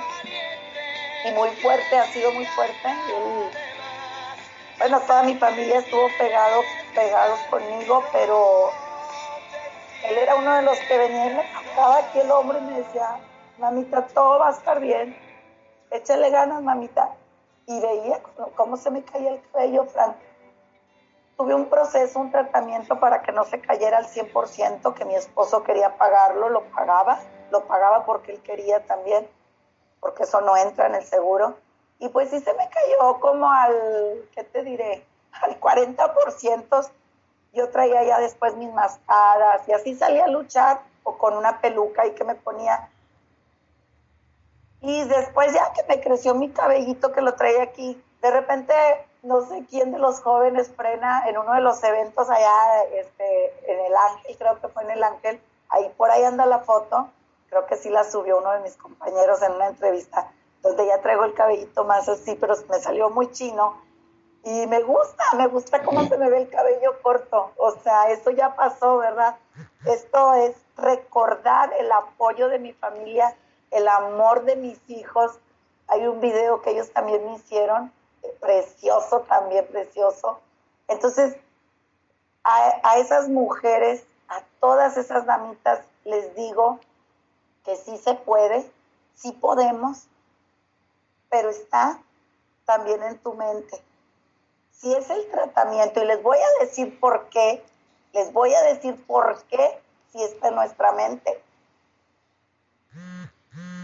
y 1.24 1.32
muy 1.32 1.50
fuerte, 1.52 1.98
ha 1.98 2.06
sido 2.08 2.32
muy 2.32 2.46
fuerte. 2.46 2.88
Él- 2.90 3.52
bueno, 4.80 5.02
toda 5.02 5.24
mi 5.24 5.36
familia 5.38 5.80
estuvo 5.80 6.10
pegado, 6.10 6.66
pegados 6.94 7.40
conmigo, 7.44 8.04
pero 8.12 8.72
él 10.04 10.18
era 10.18 10.36
uno 10.36 10.56
de 10.56 10.62
los 10.62 10.80
que 10.82 10.98
venía 10.98 11.26
y 11.26 11.34
me 11.34 11.44
tocaba 11.44 11.98
aquí 12.00 12.20
el 12.20 12.32
hombro 12.32 12.60
y 12.60 12.62
me 12.62 12.78
decía, 12.78 13.20
mamita, 13.58 14.06
todo 14.08 14.40
va 14.40 14.50
a 14.50 14.52
estar 14.52 14.80
bien, 14.80 15.16
échale 15.92 16.30
ganas, 16.30 16.62
mamita. 16.62 17.10
Y 17.66 17.82
veía 17.82 18.22
cómo- 18.56 18.78
se 18.78 18.92
me 18.92 19.04
caía 19.04 19.32
el 19.32 19.42
cabello, 19.52 19.84
Frank. 19.86 20.16
Tuve 21.36 21.54
un 21.54 21.66
proceso, 21.66 22.20
un 22.20 22.32
tratamiento 22.32 23.00
para 23.00 23.22
que 23.24 23.32
no 23.34 23.44
se 23.44 23.60
cayera 23.60 23.98
al 23.98 24.06
100%, 24.06 24.94
que 24.94 25.04
mi 25.06 25.16
esposo 25.16 25.64
quería 25.64 25.98
pagarlo, 25.98 26.50
lo 26.50 26.64
pagaba, 26.72 27.20
lo 27.52 27.66
pagaba 27.66 28.06
porque 28.06 28.34
él 28.34 28.42
quería 28.42 28.86
también, 28.86 29.28
porque 30.00 30.24
eso 30.24 30.42
no 30.42 30.56
entra 30.58 30.88
en 30.88 30.96
el 30.96 31.04
seguro. 31.04 31.58
Y 32.00 32.10
pues 32.10 32.30
sí 32.30 32.40
se 32.40 32.54
me 32.54 32.70
cayó 32.70 33.20
como 33.20 33.52
al, 33.52 34.30
¿qué 34.36 34.44
te 34.44 34.64
diré? 34.64 35.06
Al 35.42 35.60
40%. 35.60 36.92
Yo 37.54 37.70
traía 37.70 38.04
ya 38.04 38.20
después 38.20 38.56
mis 38.56 38.72
mascaras 38.72 39.68
y 39.68 39.74
así 39.74 39.96
salía 39.96 40.26
a 40.26 40.30
luchar 40.30 40.82
o 41.04 41.18
con 41.18 41.36
una 41.36 41.60
peluca 41.60 42.06
y 42.06 42.12
que 42.12 42.24
me 42.24 42.36
ponía 42.36 42.90
y 44.82 45.04
después 45.06 45.54
ya 45.54 45.72
que 45.74 45.84
me 45.88 46.02
creció 46.02 46.36
mi 46.36 46.50
cabellito 46.50 47.12
que 47.12 47.22
lo 47.22 47.34
traía 47.36 47.64
aquí, 47.64 48.02
de 48.22 48.32
repente 48.32 48.74
no 49.24 49.42
sé 49.42 49.66
quién 49.70 49.92
de 49.92 50.00
los 50.00 50.22
jóvenes 50.22 50.72
frena 50.76 51.28
en 51.28 51.38
uno 51.38 51.54
de 51.54 51.62
los 51.62 51.84
eventos 51.84 52.30
allá 52.30 52.84
este, 52.94 53.72
en 53.72 53.86
el 53.86 53.96
Ángel, 53.96 54.38
creo 54.38 54.62
que 54.62 54.68
fue 54.68 54.84
en 54.84 54.92
el 54.92 55.04
Ángel, 55.04 55.42
ahí 55.70 55.92
por 55.98 56.12
ahí 56.12 56.24
anda 56.24 56.46
la 56.46 56.60
foto, 56.60 57.10
creo 57.50 57.66
que 57.66 57.78
sí 57.78 57.90
la 57.90 58.04
subió 58.04 58.40
uno 58.40 58.52
de 58.52 58.60
mis 58.60 58.76
compañeros 58.78 59.42
en 59.42 59.54
una 59.54 59.68
entrevista, 59.68 60.32
donde 60.62 60.86
ya 60.88 61.02
traigo 61.02 61.26
el 61.26 61.34
cabellito 61.34 61.84
más 61.86 62.08
así, 62.10 62.36
pero 62.36 62.56
me 62.70 62.80
salió 62.80 63.10
muy 63.10 63.32
chino. 63.32 63.82
Y 64.44 64.68
me 64.68 64.82
gusta, 64.82 65.24
me 65.36 65.48
gusta 65.48 65.84
cómo 65.84 66.08
se 66.08 66.18
me 66.18 66.30
ve 66.30 66.44
el 66.44 66.50
cabello 66.50 67.02
corto. 67.02 67.52
O 67.58 67.72
sea, 67.72 68.10
eso 68.12 68.32
ya 68.32 68.56
pasó, 68.56 68.98
¿verdad? 68.98 69.36
Esto 69.86 70.34
es 70.36 70.56
recordar 70.78 71.74
el 71.78 71.92
apoyo 71.92 72.48
de 72.48 72.60
mi 72.60 72.72
familia, 72.74 73.36
el 73.72 73.88
amor 73.88 74.44
de 74.44 74.56
mis 74.56 74.80
hijos. 74.90 75.38
Hay 75.88 76.08
un 76.08 76.22
video 76.22 76.62
que 76.62 76.72
ellos 76.72 76.92
también 76.92 77.26
me 77.26 77.36
hicieron, 77.36 77.92
precioso 78.40 79.22
también, 79.22 79.68
precioso. 79.68 80.40
Entonces, 80.88 81.36
a, 82.44 82.80
a 82.84 82.98
esas 83.00 83.28
mujeres, 83.28 84.06
a 84.30 84.42
todas 84.62 84.96
esas 84.96 85.26
damitas, 85.26 85.82
les 86.06 86.34
digo 86.36 86.80
que 87.68 87.76
sí 87.76 87.98
se 87.98 88.14
puede, 88.14 88.72
sí 89.14 89.34
podemos, 89.34 90.08
pero 91.30 91.50
está 91.50 92.02
también 92.64 93.04
en 93.04 93.18
tu 93.18 93.34
mente. 93.34 93.84
Si 94.72 94.94
es 94.96 95.10
el 95.10 95.30
tratamiento, 95.30 96.02
y 96.02 96.06
les 96.06 96.24
voy 96.24 96.38
a 96.38 96.64
decir 96.64 96.98
por 97.02 97.28
qué, 97.28 97.62
les 98.14 98.32
voy 98.32 98.54
a 98.54 98.62
decir 98.62 99.06
por 99.06 99.44
qué 99.48 99.82
si 100.14 100.24
está 100.24 100.48
en 100.48 100.56
nuestra 100.56 100.94
mente. 100.94 101.44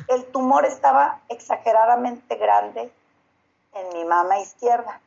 El 0.07 0.31
tumor 0.31 0.65
estaba 0.65 1.19
exageradamente 1.27 2.37
grande 2.37 2.89
en 3.73 3.89
mi 3.97 4.05
mama 4.05 4.39
izquierda. 4.39 5.01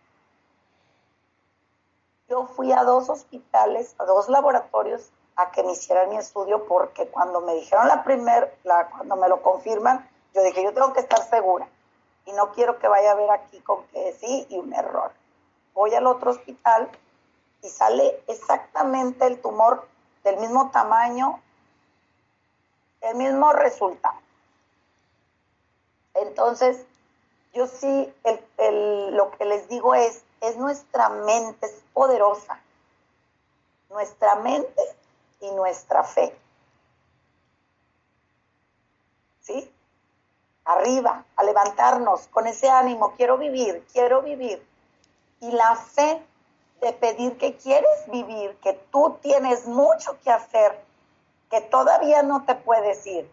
Yo 2.28 2.46
fui 2.46 2.72
a 2.72 2.84
dos 2.84 3.08
hospitales, 3.08 3.94
a 3.96 4.04
dos 4.04 4.28
laboratorios 4.28 5.12
a 5.36 5.50
que 5.50 5.62
me 5.62 5.72
hicieran 5.72 6.08
mi 6.08 6.16
estudio 6.16 6.64
porque 6.66 7.08
cuando 7.08 7.40
me 7.42 7.54
dijeron 7.54 7.88
la 7.88 8.02
primer, 8.02 8.56
la, 8.64 8.88
cuando 8.88 9.16
me 9.16 9.28
lo 9.28 9.42
confirman, 9.42 10.08
yo 10.34 10.42
dije, 10.42 10.62
yo 10.62 10.72
tengo 10.72 10.92
que 10.92 11.00
estar 11.00 11.22
segura 11.28 11.68
y 12.24 12.32
no 12.32 12.52
quiero 12.52 12.78
que 12.78 12.88
vaya 12.88 13.12
a 13.12 13.14
ver 13.14 13.30
aquí 13.30 13.60
con 13.60 13.86
que 13.88 14.12
sí 14.14 14.46
y 14.48 14.58
un 14.58 14.72
error. 14.72 15.12
Voy 15.74 15.94
al 15.94 16.06
otro 16.06 16.30
hospital 16.30 16.90
y 17.62 17.68
sale 17.68 18.22
exactamente 18.26 19.26
el 19.26 19.40
tumor 19.40 19.86
del 20.24 20.38
mismo 20.38 20.70
tamaño, 20.70 21.40
el 23.02 23.16
mismo 23.16 23.52
resultado. 23.52 24.18
Entonces, 26.14 26.84
yo 27.52 27.66
sí, 27.66 28.12
el, 28.24 28.40
el, 28.56 29.16
lo 29.16 29.30
que 29.32 29.44
les 29.44 29.68
digo 29.68 29.94
es, 29.94 30.22
es 30.40 30.56
nuestra 30.56 31.10
mente, 31.10 31.66
es 31.66 31.82
poderosa. 31.92 32.58
Nuestra 33.90 34.34
mente 34.36 34.82
y 35.40 35.50
nuestra 35.52 36.02
fe. 36.04 36.36
¿Sí? 39.40 39.72
Arriba, 40.64 41.24
a 41.36 41.44
levantarnos 41.44 42.26
con 42.28 42.46
ese 42.46 42.68
ánimo, 42.68 43.14
quiero 43.16 43.38
vivir, 43.38 43.86
quiero 43.92 44.22
vivir. 44.22 44.66
Y 45.40 45.52
la 45.52 45.76
fe 45.76 46.24
de 46.80 46.92
pedir 46.92 47.38
que 47.38 47.56
quieres 47.56 48.10
vivir, 48.10 48.56
que 48.62 48.72
tú 48.90 49.18
tienes 49.22 49.66
mucho 49.66 50.18
que 50.22 50.30
hacer, 50.30 50.84
que 51.50 51.60
todavía 51.60 52.22
no 52.22 52.44
te 52.44 52.54
puedes 52.54 53.06
ir, 53.06 53.30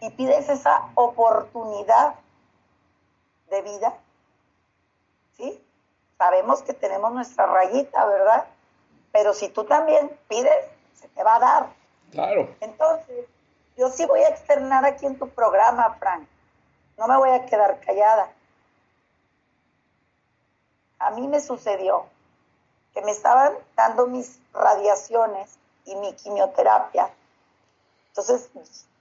y 0.00 0.10
pides 0.10 0.48
esa 0.48 0.90
oportunidad 0.94 2.14
de 3.50 3.62
vida, 3.62 3.98
¿sí? 5.36 5.62
Sabemos 6.16 6.62
que 6.62 6.74
tenemos 6.74 7.12
nuestra 7.12 7.46
rayita, 7.46 8.04
¿verdad? 8.06 8.46
Pero 9.12 9.34
si 9.34 9.48
tú 9.48 9.64
también 9.64 10.16
pides, 10.28 10.66
se 10.94 11.08
te 11.08 11.22
va 11.22 11.36
a 11.36 11.40
dar. 11.40 11.66
Claro. 12.10 12.48
Entonces, 12.60 13.26
yo 13.76 13.88
sí 13.90 14.04
voy 14.06 14.20
a 14.20 14.28
externar 14.28 14.84
aquí 14.84 15.06
en 15.06 15.18
tu 15.18 15.28
programa, 15.28 15.96
Frank. 15.98 16.26
No 16.98 17.06
me 17.08 17.16
voy 17.16 17.30
a 17.30 17.46
quedar 17.46 17.80
callada. 17.80 18.30
A 20.98 21.10
mí 21.12 21.26
me 21.28 21.40
sucedió 21.40 22.04
que 22.92 23.00
me 23.02 23.12
estaban 23.12 23.54
dando 23.76 24.06
mis 24.06 24.40
radiaciones 24.52 25.58
y 25.84 25.94
mi 25.96 26.12
quimioterapia. 26.14 27.10
Entonces, 28.08 28.50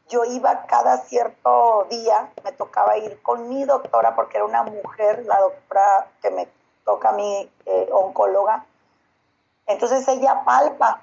yo 0.07 0.25
iba 0.25 0.65
cada 0.65 0.97
cierto 0.97 1.87
día, 1.89 2.31
me 2.43 2.51
tocaba 2.51 2.97
ir 2.97 3.21
con 3.21 3.49
mi 3.49 3.63
doctora, 3.65 4.15
porque 4.15 4.37
era 4.37 4.45
una 4.45 4.63
mujer, 4.63 5.25
la 5.25 5.39
doctora 5.39 6.07
que 6.21 6.31
me 6.31 6.47
toca 6.83 7.09
a 7.09 7.13
mi 7.13 7.51
eh, 7.65 7.89
oncóloga. 7.91 8.65
Entonces 9.67 10.07
ella 10.07 10.43
palpa. 10.43 11.01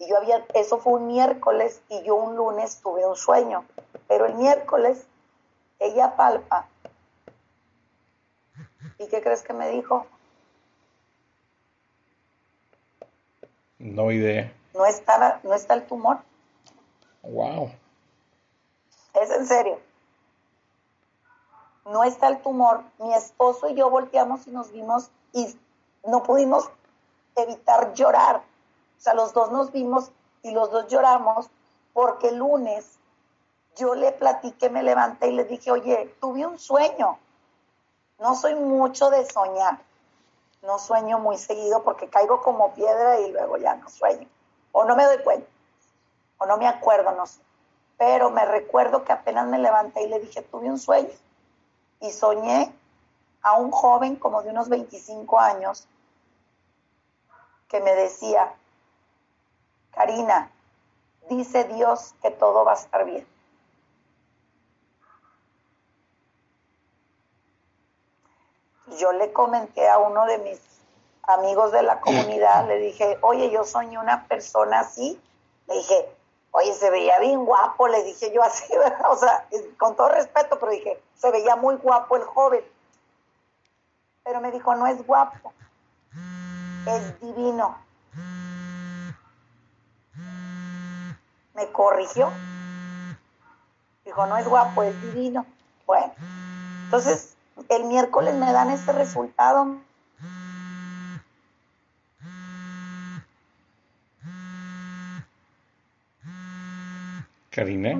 Y 0.00 0.08
yo 0.08 0.16
había, 0.16 0.44
eso 0.54 0.78
fue 0.78 0.94
un 0.94 1.08
miércoles 1.08 1.82
y 1.90 2.02
yo 2.02 2.14
un 2.14 2.34
lunes 2.34 2.80
tuve 2.80 3.06
un 3.06 3.16
sueño. 3.16 3.66
Pero 4.08 4.24
el 4.24 4.34
miércoles 4.34 5.06
ella 5.78 6.16
palpa. 6.16 6.66
¿Y 8.98 9.06
qué 9.08 9.20
crees 9.22 9.42
que 9.42 9.52
me 9.52 9.68
dijo? 9.68 10.06
No 13.78 14.10
idea. 14.10 14.52
No 14.74 14.86
está, 14.86 15.40
no 15.42 15.52
está 15.54 15.74
el 15.74 15.86
tumor. 15.86 16.18
Wow. 17.22 17.70
Es 19.14 19.30
en 19.30 19.46
serio. 19.46 19.80
No 21.84 22.04
está 22.04 22.28
el 22.28 22.40
tumor. 22.40 22.84
Mi 22.98 23.12
esposo 23.12 23.68
y 23.68 23.74
yo 23.74 23.90
volteamos 23.90 24.46
y 24.46 24.50
nos 24.50 24.72
vimos 24.72 25.10
y 25.34 25.54
no 26.06 26.22
pudimos 26.22 26.70
evitar 27.36 27.92
llorar. 27.92 28.42
O 29.00 29.02
sea, 29.02 29.14
los 29.14 29.32
dos 29.32 29.50
nos 29.50 29.72
vimos 29.72 30.10
y 30.42 30.50
los 30.50 30.70
dos 30.70 30.88
lloramos 30.88 31.48
porque 31.94 32.28
el 32.28 32.36
lunes 32.36 32.98
yo 33.74 33.94
le 33.94 34.12
platiqué, 34.12 34.68
me 34.68 34.82
levanté 34.82 35.28
y 35.28 35.32
le 35.32 35.44
dije, 35.44 35.70
oye, 35.70 36.14
tuve 36.20 36.44
un 36.44 36.58
sueño. 36.58 37.18
No 38.18 38.34
soy 38.34 38.54
mucho 38.56 39.08
de 39.08 39.24
soñar. 39.24 39.78
No 40.60 40.78
sueño 40.78 41.18
muy 41.18 41.38
seguido 41.38 41.82
porque 41.82 42.08
caigo 42.10 42.42
como 42.42 42.74
piedra 42.74 43.18
y 43.20 43.32
luego 43.32 43.56
ya 43.56 43.74
no 43.76 43.88
sueño. 43.88 44.28
O 44.72 44.84
no 44.84 44.94
me 44.96 45.04
doy 45.04 45.22
cuenta. 45.22 45.48
O 46.36 46.44
no 46.44 46.58
me 46.58 46.68
acuerdo, 46.68 47.12
no 47.12 47.26
sé. 47.26 47.40
Pero 47.96 48.28
me 48.28 48.44
recuerdo 48.44 49.02
que 49.04 49.12
apenas 49.12 49.46
me 49.46 49.58
levanté 49.58 50.02
y 50.02 50.08
le 50.08 50.20
dije, 50.20 50.42
tuve 50.42 50.68
un 50.68 50.78
sueño. 50.78 51.14
Y 52.00 52.10
soñé 52.10 52.70
a 53.40 53.54
un 53.54 53.70
joven 53.70 54.16
como 54.16 54.42
de 54.42 54.50
unos 54.50 54.68
25 54.68 55.40
años 55.40 55.88
que 57.66 57.80
me 57.80 57.94
decía, 57.94 58.52
Karina, 59.92 60.50
dice 61.28 61.64
Dios 61.64 62.14
que 62.22 62.30
todo 62.30 62.64
va 62.64 62.72
a 62.72 62.76
estar 62.76 63.04
bien. 63.04 63.26
Yo 68.98 69.12
le 69.12 69.32
comenté 69.32 69.88
a 69.88 69.98
uno 69.98 70.26
de 70.26 70.38
mis 70.38 70.60
amigos 71.22 71.72
de 71.72 71.82
la 71.82 72.00
comunidad, 72.00 72.66
le 72.66 72.78
dije, 72.78 73.18
oye, 73.22 73.50
yo 73.50 73.64
soñé 73.64 73.98
una 73.98 74.26
persona 74.26 74.80
así. 74.80 75.20
Le 75.68 75.74
dije, 75.74 76.08
oye, 76.50 76.72
se 76.74 76.90
veía 76.90 77.18
bien 77.20 77.44
guapo, 77.44 77.88
le 77.88 78.02
dije 78.02 78.32
yo 78.32 78.42
así, 78.42 78.66
¿verdad? 78.76 79.10
O 79.10 79.16
sea, 79.16 79.46
con 79.78 79.96
todo 79.96 80.08
respeto, 80.08 80.58
pero 80.58 80.72
dije, 80.72 81.00
se 81.14 81.30
veía 81.30 81.56
muy 81.56 81.76
guapo 81.76 82.16
el 82.16 82.24
joven. 82.24 82.64
Pero 84.24 84.40
me 84.40 84.50
dijo, 84.50 84.74
no 84.74 84.86
es 84.86 85.04
guapo, 85.06 85.52
es 86.86 87.20
divino. 87.20 87.76
Me 91.54 91.70
corrigió. 91.72 92.30
Dijo, 94.04 94.26
no 94.26 94.36
es 94.38 94.48
guapo, 94.48 94.82
es 94.82 95.00
divino. 95.02 95.46
Bueno, 95.86 96.12
entonces 96.84 97.34
el 97.68 97.84
miércoles 97.84 98.34
me 98.34 98.52
dan 98.52 98.70
ese 98.70 98.92
resultado. 98.92 99.76
Karina. 107.50 107.98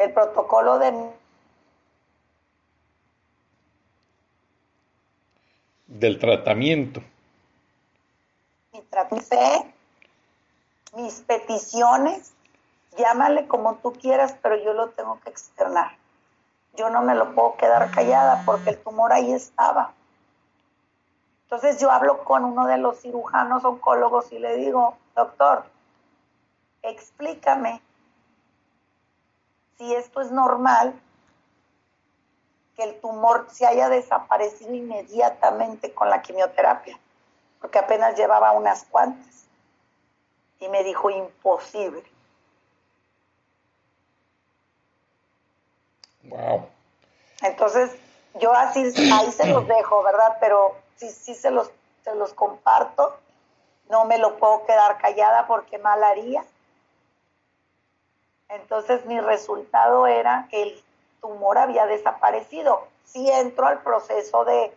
El 0.00 0.14
protocolo 0.14 0.78
de 0.78 1.12
Del 5.88 6.18
tratamiento. 6.18 7.02
mi 8.72 8.80
trámite, 8.80 9.74
mis 10.96 11.20
peticiones, 11.20 12.32
llámale 12.96 13.46
como 13.46 13.74
tú 13.74 13.92
quieras, 13.92 14.34
pero 14.40 14.56
yo 14.56 14.72
lo 14.72 14.88
tengo 14.88 15.20
que 15.20 15.28
externar. 15.28 15.98
Yo 16.76 16.88
no 16.88 17.02
me 17.02 17.14
lo 17.14 17.34
puedo 17.34 17.58
quedar 17.58 17.90
callada 17.90 18.42
porque 18.46 18.70
el 18.70 18.78
tumor 18.78 19.12
ahí 19.12 19.32
estaba. 19.34 19.92
Entonces 21.42 21.78
yo 21.78 21.90
hablo 21.90 22.24
con 22.24 22.44
uno 22.44 22.66
de 22.66 22.78
los 22.78 23.00
cirujanos 23.00 23.66
oncólogos 23.66 24.32
y 24.32 24.38
le 24.38 24.56
digo, 24.56 24.96
doctor, 25.14 25.64
explícame 26.80 27.82
si 29.80 29.94
esto 29.94 30.20
es 30.20 30.30
normal, 30.30 30.92
que 32.76 32.82
el 32.82 33.00
tumor 33.00 33.46
se 33.50 33.66
haya 33.66 33.88
desaparecido 33.88 34.74
inmediatamente 34.74 35.94
con 35.94 36.10
la 36.10 36.20
quimioterapia, 36.20 36.98
porque 37.62 37.78
apenas 37.78 38.14
llevaba 38.14 38.52
unas 38.52 38.84
cuantas. 38.84 39.46
Y 40.58 40.68
me 40.68 40.84
dijo, 40.84 41.08
imposible. 41.08 42.04
Wow. 46.24 46.68
Entonces, 47.40 47.90
yo 48.34 48.52
así, 48.52 48.80
ahí 49.10 49.32
se 49.32 49.46
los 49.46 49.66
dejo, 49.66 50.02
¿verdad? 50.02 50.36
Pero 50.40 50.76
sí, 50.96 51.08
sí 51.08 51.34
se 51.34 51.50
los, 51.50 51.70
se 52.04 52.14
los 52.16 52.34
comparto. 52.34 53.16
No 53.88 54.04
me 54.04 54.18
lo 54.18 54.36
puedo 54.36 54.66
quedar 54.66 54.98
callada 54.98 55.46
porque 55.46 55.78
mal 55.78 56.04
haría. 56.04 56.44
Entonces, 58.50 59.04
mi 59.06 59.20
resultado 59.20 60.06
era 60.06 60.46
que 60.50 60.62
el 60.62 60.84
tumor 61.20 61.58
había 61.58 61.86
desaparecido. 61.86 62.86
Sí 63.04 63.30
entro 63.30 63.66
al 63.66 63.82
proceso 63.82 64.44
de, 64.44 64.72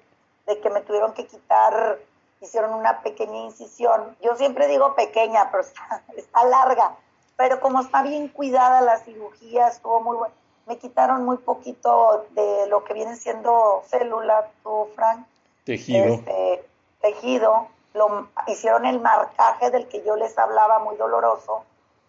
de 0.45 0.59
que 0.59 0.69
me 0.69 0.81
tuvieron 0.81 1.13
que 1.13 1.27
quitar, 1.27 1.99
hicieron 2.41 2.73
una 2.73 3.01
pequeña 3.01 3.37
incisión. 3.37 4.15
Yo 4.21 4.35
siempre 4.35 4.67
digo 4.67 4.95
pequeña, 4.95 5.49
pero 5.51 5.63
está, 5.63 6.03
está 6.17 6.45
larga. 6.45 6.95
Pero 7.35 7.59
como 7.59 7.81
está 7.81 8.03
bien 8.03 8.27
cuidada 8.27 8.81
la 8.81 8.99
cirugía, 8.99 9.67
estuvo 9.67 10.01
muy 10.01 10.17
buena 10.17 10.33
me 10.65 10.77
quitaron 10.77 11.25
muy 11.25 11.37
poquito 11.37 12.25
de 12.31 12.67
lo 12.67 12.83
que 12.83 12.93
viene 12.93 13.15
siendo 13.15 13.83
célula, 13.87 14.49
tú, 14.63 14.87
Frank. 14.95 15.25
Tejido. 15.65 16.05
Este, 16.05 16.65
tejido. 17.01 17.67
Lo, 17.93 18.29
hicieron 18.47 18.85
el 18.85 18.99
marcaje 18.99 19.69
del 19.69 19.87
que 19.87 20.03
yo 20.03 20.15
les 20.15 20.37
hablaba, 20.37 20.79
muy 20.79 20.95
doloroso, 20.95 21.63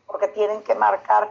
porque 0.07 0.29
tienen 0.29 0.63
que 0.63 0.75
marcar. 0.75 1.31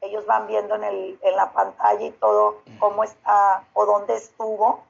Ellos 0.00 0.24
van 0.26 0.46
viendo 0.46 0.74
en, 0.76 0.84
el, 0.84 1.18
en 1.22 1.36
la 1.36 1.52
pantalla 1.52 2.06
y 2.06 2.10
todo 2.12 2.62
cómo 2.78 3.04
está 3.04 3.64
o 3.74 3.84
dónde 3.84 4.16
estuvo, 4.16 4.82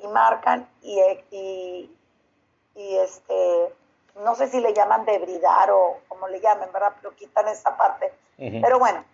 y 0.00 0.06
marcan 0.08 0.68
y, 0.82 1.00
y, 1.30 1.96
y 2.74 2.96
este, 2.96 3.72
no 4.22 4.34
sé 4.34 4.48
si 4.48 4.60
le 4.60 4.72
llaman 4.74 5.04
debridar 5.04 5.70
o 5.70 5.98
como 6.08 6.28
le 6.28 6.40
llamen, 6.40 6.70
¿verdad? 6.72 6.94
Pero 7.00 7.14
quitan 7.14 7.48
esa 7.48 7.76
parte. 7.76 8.12
Pero 8.36 8.78
bueno, 8.78 9.04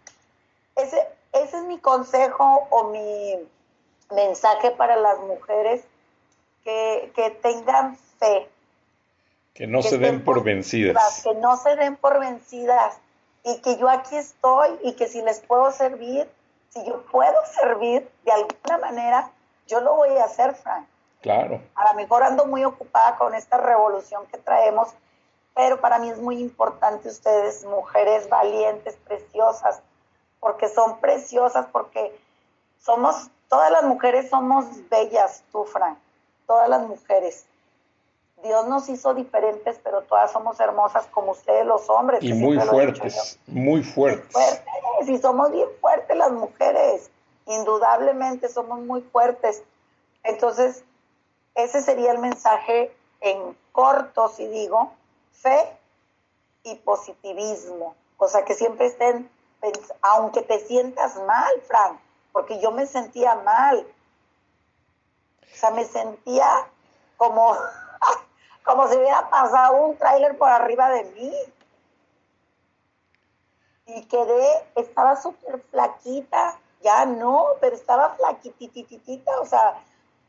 ese, 0.76 1.08
ese 1.32 1.56
es 1.56 1.64
mi 1.64 1.78
consejo 1.78 2.66
o 2.70 2.84
mi 2.84 3.48
mensaje 4.14 4.70
para 4.70 4.96
las 4.96 5.18
mujeres, 5.20 5.84
que, 6.62 7.12
que 7.14 7.30
tengan 7.30 7.96
fe. 8.18 8.48
Que 9.54 9.66
no 9.66 9.80
que 9.80 9.88
se 9.88 9.98
den 9.98 10.24
por 10.24 10.42
vencidas. 10.42 11.22
Que 11.22 11.34
no 11.34 11.56
se 11.56 11.76
den 11.76 11.96
por 11.96 12.18
vencidas 12.18 12.98
y 13.44 13.60
que 13.60 13.76
yo 13.76 13.88
aquí 13.88 14.16
estoy 14.16 14.78
y 14.82 14.94
que 14.94 15.06
si 15.06 15.22
les 15.22 15.40
puedo 15.40 15.70
servir, 15.70 16.28
si 16.70 16.84
yo 16.84 17.02
puedo 17.02 17.36
servir 17.60 18.10
de 18.24 18.32
alguna 18.32 18.78
manera, 18.78 19.30
yo 19.68 19.80
lo 19.80 19.94
voy 19.94 20.16
a 20.16 20.24
hacer, 20.24 20.54
Frank. 20.54 20.86
Claro. 21.20 21.60
A 21.74 21.92
lo 21.92 21.94
mejor 21.94 22.22
ando 22.22 22.46
muy 22.46 22.64
ocupada 22.64 23.16
con 23.16 23.34
esta 23.34 23.58
revolución 23.58 24.26
que 24.26 24.38
traemos, 24.38 24.88
pero 25.54 25.80
para 25.80 25.98
mí 25.98 26.10
es 26.10 26.18
muy 26.18 26.38
importante 26.40 27.08
ustedes, 27.08 27.64
mujeres 27.64 28.28
valientes, 28.28 28.96
preciosas, 29.06 29.80
porque 30.40 30.68
son 30.68 30.98
preciosas, 30.98 31.66
porque 31.70 32.18
somos, 32.80 33.30
todas 33.48 33.70
las 33.70 33.84
mujeres 33.84 34.28
somos 34.28 34.66
bellas, 34.90 35.42
tú, 35.52 35.64
Frank, 35.64 35.98
todas 36.46 36.68
las 36.68 36.82
mujeres. 36.82 37.46
Dios 38.42 38.66
nos 38.68 38.88
hizo 38.88 39.14
diferentes, 39.14 39.80
pero 39.82 40.02
todas 40.02 40.32
somos 40.32 40.60
hermosas 40.60 41.06
como 41.06 41.32
ustedes 41.32 41.64
los 41.64 41.88
hombres. 41.88 42.22
Y 42.22 42.34
muy 42.34 42.58
fuertes, 42.58 43.38
muy 43.46 43.82
fuertes. 43.82 44.32
fuertes. 44.32 45.08
Y 45.08 45.18
somos 45.18 45.50
bien 45.50 45.68
fuertes 45.80 46.16
las 46.16 46.32
mujeres, 46.32 47.10
indudablemente 47.46 48.48
somos 48.48 48.80
muy 48.80 49.00
fuertes. 49.00 49.62
Entonces, 50.22 50.84
ese 51.54 51.80
sería 51.80 52.12
el 52.12 52.18
mensaje 52.18 52.94
en 53.20 53.56
corto, 53.72 54.28
si 54.28 54.46
digo, 54.46 54.92
fe 55.32 55.78
y 56.64 56.74
positivismo. 56.76 57.94
O 58.18 58.28
sea, 58.28 58.44
que 58.44 58.54
siempre 58.54 58.86
estén, 58.86 59.30
aunque 60.02 60.42
te 60.42 60.58
sientas 60.60 61.16
mal, 61.24 61.52
Frank, 61.66 61.98
porque 62.32 62.60
yo 62.60 62.70
me 62.72 62.86
sentía 62.86 63.34
mal. 63.36 63.86
O 65.42 65.56
sea, 65.56 65.70
me 65.70 65.84
sentía 65.84 66.46
como, 67.16 67.56
como 68.64 68.88
si 68.88 68.96
hubiera 68.96 69.28
pasado 69.28 69.76
un 69.76 69.96
tráiler 69.96 70.36
por 70.36 70.48
arriba 70.48 70.90
de 70.90 71.04
mí. 71.04 71.32
Y 73.86 74.06
quedé, 74.06 74.66
estaba 74.76 75.14
súper 75.16 75.60
flaquita, 75.70 76.58
ya 76.82 77.04
no, 77.04 77.48
pero 77.60 77.76
estaba 77.76 78.14
flaquitititita, 78.14 79.40
o 79.40 79.46
sea, 79.46 79.78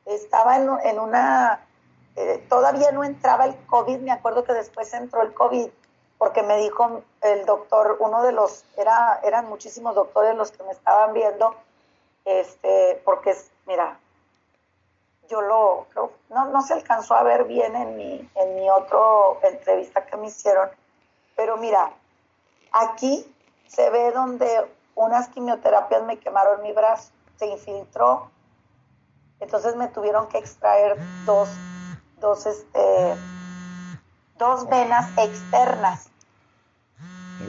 estaba 0.06 0.58
en, 0.58 0.70
en 0.84 1.00
una, 1.00 1.66
eh, 2.16 2.46
todavía 2.50 2.92
no 2.92 3.04
entraba 3.04 3.46
el 3.46 3.56
COVID, 3.68 4.00
me 4.00 4.12
acuerdo 4.12 4.44
que 4.44 4.54
después 4.54 4.94
entró 4.94 5.22
el 5.22 5.34
COVID, 5.34 5.70
porque 6.18 6.44
me 6.44 6.58
dijo 6.58 7.02
el 7.22 7.46
doctor, 7.46 7.98
uno 8.00 8.24
de 8.24 8.34
los, 8.34 8.66
era, 8.78 9.20
eran 9.24 9.48
muchísimos 9.48 9.96
doctores 9.96 10.36
los 10.36 10.52
que 10.52 10.64
me 10.64 10.72
estaban 10.72 11.14
viendo, 11.14 11.56
este, 12.26 13.02
porque, 13.06 13.36
mira, 13.68 14.00
yo 15.30 15.42
lo, 15.42 15.88
no, 16.30 16.46
no 16.46 16.62
se 16.62 16.74
alcanzó 16.74 17.16
a 17.16 17.24
ver 17.24 17.46
bien 17.46 17.76
en 17.76 17.96
mi, 17.96 18.30
en 18.36 18.56
mi 18.56 18.70
otro 18.70 19.40
entrevista 19.44 20.06
que 20.06 20.18
me 20.18 20.28
hicieron, 20.28 20.70
pero 21.36 21.58
mira, 21.58 21.92
aquí 22.72 23.26
se 23.68 23.90
ve 23.90 24.12
donde 24.12 24.70
unas 24.96 25.30
quimioterapias 25.30 26.04
me 26.04 26.18
quemaron 26.18 26.62
mi 26.62 26.72
brazo, 26.72 27.12
se 27.38 27.48
infiltró, 27.48 28.30
entonces 29.40 29.76
me 29.76 29.88
tuvieron 29.90 30.28
que 30.28 30.38
extraer 30.38 30.98
dos, 31.26 31.50
dos, 32.20 32.46
este, 32.46 33.16
dos 34.38 34.68
venas 34.70 35.10
externas. 35.18 36.10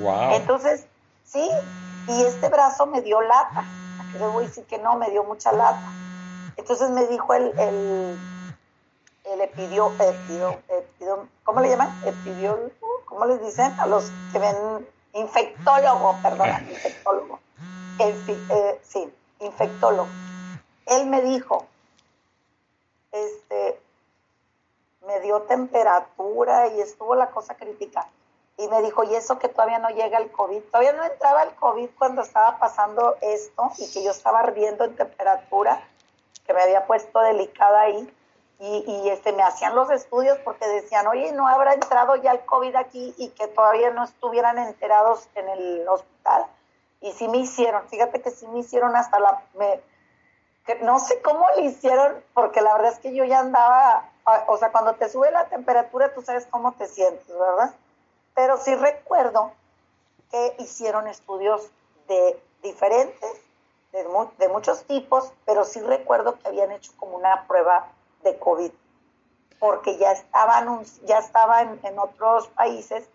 Wow. 0.00 0.32
Entonces, 0.32 0.86
sí, 1.24 1.48
y 2.08 2.22
este 2.22 2.48
brazo 2.48 2.86
me 2.86 3.02
dio 3.02 3.20
lata. 3.20 3.64
Aquí 4.00 4.18
les 4.18 4.32
voy 4.32 4.44
a 4.44 4.48
decir 4.48 4.64
que 4.64 4.78
no, 4.78 4.96
me 4.96 5.10
dio 5.10 5.22
mucha 5.24 5.52
lata. 5.52 6.05
Entonces 6.56 6.90
me 6.90 7.06
dijo 7.06 7.34
el, 7.34 7.58
el, 7.58 8.18
el 9.24 9.40
epidio, 9.40 9.92
epidio, 10.00 10.58
epidio, 10.68 11.28
¿cómo 11.44 11.60
le 11.60 11.68
llaman? 11.68 11.88
Epidio, 12.04 12.70
¿cómo 13.04 13.26
les 13.26 13.40
dicen? 13.42 13.72
A 13.78 13.86
los 13.86 14.10
que 14.32 14.38
ven, 14.38 14.88
infectólogo, 15.12 16.16
perdón, 16.22 16.48
infectólogo. 16.70 17.40
eh, 17.98 18.80
sí, 18.82 19.12
infectólogo. 19.40 20.08
Él 20.86 21.06
me 21.06 21.22
dijo, 21.22 21.66
este, 23.12 23.80
me 25.06 25.20
dio 25.20 25.42
temperatura 25.42 26.68
y 26.68 26.80
estuvo 26.80 27.14
la 27.14 27.30
cosa 27.30 27.54
crítica. 27.54 28.08
Y 28.58 28.68
me 28.68 28.80
dijo, 28.82 29.04
y 29.04 29.14
eso 29.14 29.38
que 29.38 29.48
todavía 29.48 29.78
no 29.78 29.90
llega 29.90 30.18
el 30.18 30.30
COVID, 30.30 30.62
todavía 30.64 30.92
no 30.92 31.04
entraba 31.04 31.42
el 31.42 31.54
COVID 31.56 31.90
cuando 31.98 32.22
estaba 32.22 32.58
pasando 32.58 33.16
esto 33.20 33.70
y 33.78 33.92
que 33.92 34.02
yo 34.02 34.12
estaba 34.12 34.40
ardiendo 34.40 34.84
en 34.84 34.96
temperatura, 34.96 35.82
que 36.46 36.54
me 36.54 36.62
había 36.62 36.86
puesto 36.86 37.20
delicada 37.20 37.82
ahí. 37.82 38.12
Y, 38.58 38.84
y 38.86 39.10
este, 39.10 39.32
me 39.32 39.42
hacían 39.42 39.74
los 39.74 39.90
estudios 39.90 40.38
porque 40.38 40.66
decían, 40.66 41.06
oye, 41.06 41.30
no 41.32 41.46
habrá 41.46 41.74
entrado 41.74 42.16
ya 42.16 42.32
el 42.32 42.44
COVID 42.46 42.74
aquí 42.76 43.14
y 43.18 43.28
que 43.30 43.48
todavía 43.48 43.90
no 43.90 44.04
estuvieran 44.04 44.58
enterados 44.58 45.28
en 45.34 45.48
el 45.48 45.88
hospital. 45.88 46.46
Y 47.00 47.12
sí 47.12 47.28
me 47.28 47.38
hicieron, 47.38 47.86
fíjate 47.88 48.22
que 48.22 48.30
sí 48.30 48.46
me 48.48 48.60
hicieron 48.60 48.96
hasta 48.96 49.18
la... 49.20 49.42
Me, 49.54 49.82
que 50.66 50.74
no 50.76 50.98
sé 50.98 51.22
cómo 51.22 51.46
le 51.56 51.62
hicieron, 51.62 52.22
porque 52.34 52.60
la 52.60 52.74
verdad 52.74 52.92
es 52.92 52.98
que 52.98 53.14
yo 53.14 53.24
ya 53.24 53.38
andaba, 53.38 54.10
o 54.48 54.56
sea, 54.58 54.72
cuando 54.72 54.94
te 54.94 55.08
sube 55.08 55.30
la 55.30 55.44
temperatura, 55.44 56.12
tú 56.12 56.22
sabes 56.22 56.46
cómo 56.50 56.72
te 56.72 56.88
sientes, 56.88 57.28
¿verdad? 57.28 57.72
Pero 58.34 58.56
sí 58.56 58.74
recuerdo 58.74 59.52
que 60.30 60.56
hicieron 60.58 61.06
estudios 61.06 61.70
de 62.08 62.42
diferentes, 62.62 63.45
de, 64.02 64.28
de 64.38 64.48
muchos 64.48 64.84
tipos, 64.84 65.32
pero 65.44 65.64
sí 65.64 65.80
recuerdo 65.80 66.38
que 66.38 66.48
habían 66.48 66.72
hecho 66.72 66.92
como 66.96 67.16
una 67.16 67.46
prueba 67.46 67.88
de 68.22 68.38
COVID, 68.38 68.70
porque 69.58 69.96
ya 69.98 70.12
estaban, 70.12 70.84
ya 71.04 71.18
estaba 71.18 71.62
en, 71.62 71.80
en 71.82 71.98
otros 71.98 72.48
países 72.48 73.08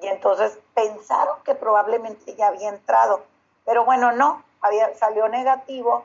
y 0.00 0.06
entonces 0.06 0.58
pensaron 0.74 1.38
que 1.44 1.54
probablemente 1.54 2.34
ya 2.36 2.48
había 2.48 2.68
entrado, 2.68 3.22
pero 3.64 3.84
bueno, 3.84 4.12
no, 4.12 4.42
había, 4.60 4.94
salió 4.94 5.28
negativo 5.28 6.04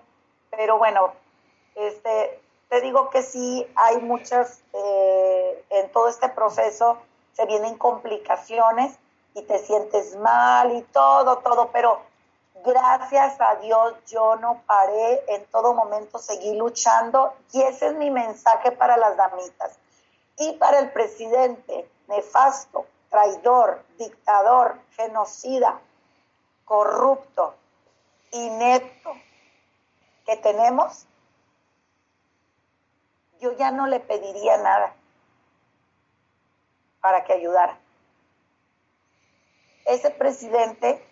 pero 0.56 0.78
bueno, 0.78 1.14
este, 1.76 2.40
te 2.70 2.82
digo 2.82 3.10
que 3.10 3.24
sí 3.24 3.68
hay 3.76 3.98
muchas, 3.98 4.62
eh, 4.74 5.66
en 5.70 5.92
todo 5.92 6.08
este 6.08 6.30
proceso 6.30 6.98
se 7.34 7.46
vienen 7.46 7.78
complicaciones 7.78 8.98
y 9.34 9.42
te 9.44 9.58
sientes 9.60 10.16
mal 10.18 10.72
y 10.76 10.84
todo, 10.84 11.40
todo, 11.40 11.70
pero 11.72 12.00
gracias 12.66 13.40
a 13.40 13.56
Dios 13.56 13.94
yo 14.08 14.36
no 14.38 14.62
paré, 14.66 15.24
en 15.28 15.46
todo 15.48 15.74
momento 15.74 16.20
seguí 16.20 16.56
luchando 16.56 17.34
y 17.52 17.62
ese 17.62 17.88
es 17.88 17.96
mi 17.96 18.10
mensaje 18.10 18.72
para 18.72 18.98
las 18.98 19.16
damitas. 19.18 19.78
Y 20.38 20.54
para 20.54 20.80
el 20.80 20.92
presidente 20.92 21.90
nefasto, 22.08 22.86
traidor, 23.10 23.84
dictador, 23.98 24.80
genocida, 24.96 25.80
corrupto, 26.66 27.54
inepto, 28.32 29.12
que 30.26 30.38
tenemos, 30.38 31.06
yo 33.40 33.52
ya 33.54 33.72
no 33.72 33.88
le 33.88 34.00
pediría 34.00 34.58
nada 34.58 34.96
para 37.02 37.26
que 37.26 37.34
ayudara. 37.34 37.78
Ese 39.86 40.10
presidente 40.12 41.06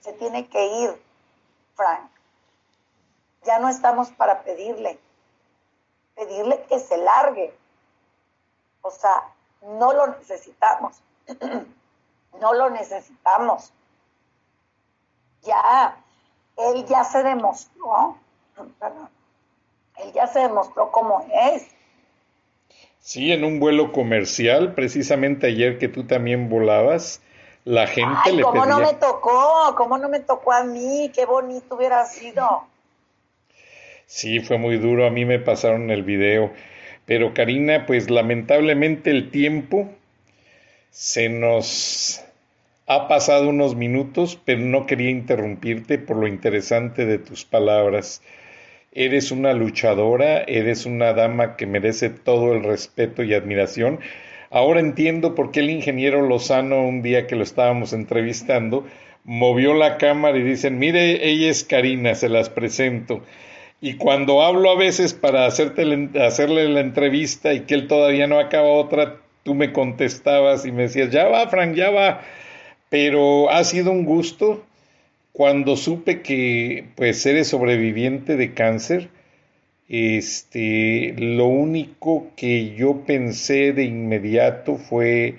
se 0.00 0.12
tiene 0.14 0.46
que 0.48 0.64
ir, 0.82 1.02
Frank. 1.74 2.10
Ya 3.44 3.58
no 3.58 3.68
estamos 3.68 4.10
para 4.10 4.42
pedirle. 4.42 4.98
Pedirle 6.14 6.64
que 6.68 6.78
se 6.78 6.96
largue. 6.96 7.54
O 8.82 8.90
sea, 8.90 9.24
no 9.62 9.92
lo 9.92 10.06
necesitamos. 10.18 11.00
no 12.40 12.54
lo 12.54 12.70
necesitamos. 12.70 13.72
Ya, 15.42 15.96
él 16.56 16.84
ya 16.86 17.04
se 17.04 17.22
demostró 17.22 18.16
él 20.04 20.12
ya 20.12 20.26
se 20.26 20.40
demostró 20.40 20.90
cómo 20.90 21.26
es. 21.32 21.66
Sí, 23.00 23.32
en 23.32 23.44
un 23.44 23.60
vuelo 23.60 23.92
comercial, 23.92 24.74
precisamente 24.74 25.46
ayer 25.46 25.78
que 25.78 25.88
tú 25.88 26.04
también 26.04 26.48
volabas, 26.48 27.22
la 27.68 27.86
gente 27.86 28.18
Ay, 28.24 28.36
le 28.36 28.42
¿cómo 28.42 28.62
pedía... 28.62 28.74
no 28.74 28.80
me 28.80 28.94
tocó? 28.94 29.74
¿Cómo 29.76 29.98
no 29.98 30.08
me 30.08 30.20
tocó 30.20 30.52
a 30.52 30.64
mí? 30.64 31.10
Qué 31.14 31.26
bonito 31.26 31.76
hubiera 31.76 32.06
sido. 32.06 32.64
Sí, 34.06 34.40
fue 34.40 34.56
muy 34.56 34.78
duro, 34.78 35.06
a 35.06 35.10
mí 35.10 35.26
me 35.26 35.38
pasaron 35.38 35.90
el 35.90 36.02
video. 36.02 36.50
Pero 37.04 37.34
Karina, 37.34 37.84
pues 37.84 38.08
lamentablemente 38.08 39.10
el 39.10 39.30
tiempo 39.30 39.90
se 40.90 41.28
nos 41.28 42.24
ha 42.86 43.06
pasado 43.06 43.50
unos 43.50 43.76
minutos, 43.76 44.40
pero 44.46 44.60
no 44.60 44.86
quería 44.86 45.10
interrumpirte 45.10 45.98
por 45.98 46.16
lo 46.16 46.26
interesante 46.26 47.04
de 47.04 47.18
tus 47.18 47.44
palabras. 47.44 48.22
Eres 48.92 49.30
una 49.30 49.52
luchadora, 49.52 50.38
eres 50.40 50.86
una 50.86 51.12
dama 51.12 51.56
que 51.56 51.66
merece 51.66 52.08
todo 52.08 52.54
el 52.54 52.64
respeto 52.64 53.22
y 53.22 53.34
admiración. 53.34 54.00
Ahora 54.50 54.80
entiendo 54.80 55.34
por 55.34 55.50
qué 55.50 55.60
el 55.60 55.70
ingeniero 55.70 56.22
Lozano, 56.22 56.86
un 56.86 57.02
día 57.02 57.26
que 57.26 57.36
lo 57.36 57.42
estábamos 57.42 57.92
entrevistando, 57.92 58.86
movió 59.24 59.74
la 59.74 59.98
cámara 59.98 60.38
y 60.38 60.42
dicen, 60.42 60.78
mire, 60.78 61.28
ella 61.28 61.50
es 61.50 61.64
Karina, 61.64 62.14
se 62.14 62.28
las 62.28 62.48
presento. 62.48 63.22
Y 63.80 63.94
cuando 63.94 64.42
hablo 64.42 64.70
a 64.70 64.76
veces 64.76 65.12
para 65.14 65.46
hacerte, 65.46 66.10
hacerle 66.20 66.68
la 66.68 66.80
entrevista 66.80 67.52
y 67.52 67.60
que 67.60 67.74
él 67.74 67.86
todavía 67.86 68.26
no 68.26 68.38
acaba 68.40 68.68
otra, 68.68 69.16
tú 69.44 69.54
me 69.54 69.72
contestabas 69.72 70.64
y 70.66 70.72
me 70.72 70.82
decías, 70.82 71.10
ya 71.10 71.28
va, 71.28 71.48
Frank, 71.48 71.74
ya 71.74 71.90
va. 71.90 72.22
Pero 72.88 73.50
ha 73.50 73.62
sido 73.64 73.92
un 73.92 74.04
gusto 74.04 74.64
cuando 75.32 75.76
supe 75.76 76.22
que 76.22 76.86
pues 76.96 77.24
eres 77.24 77.48
sobreviviente 77.48 78.36
de 78.36 78.54
cáncer, 78.54 79.10
este, 79.88 81.14
lo 81.16 81.46
único 81.46 82.30
que 82.36 82.74
yo 82.74 83.04
pensé 83.06 83.72
de 83.72 83.84
inmediato 83.84 84.76
fue 84.76 85.36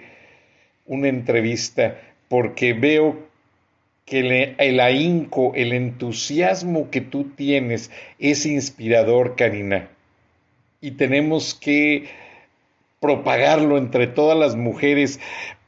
una 0.87 1.07
entrevista 1.07 1.99
porque 2.27 2.73
veo 2.73 3.29
que 4.05 4.55
el 4.57 4.79
ahínco, 4.79 5.53
el 5.53 5.71
entusiasmo 5.71 6.89
que 6.89 7.01
tú 7.01 7.25
tienes 7.35 7.91
es 8.17 8.47
inspirador, 8.47 9.35
Karina. 9.35 9.87
Y 10.81 10.91
tenemos 10.91 11.53
que 11.53 12.05
propagarlo 12.99 13.77
entre 13.77 14.07
todas 14.07 14.37
las 14.37 14.55
mujeres 14.55 15.19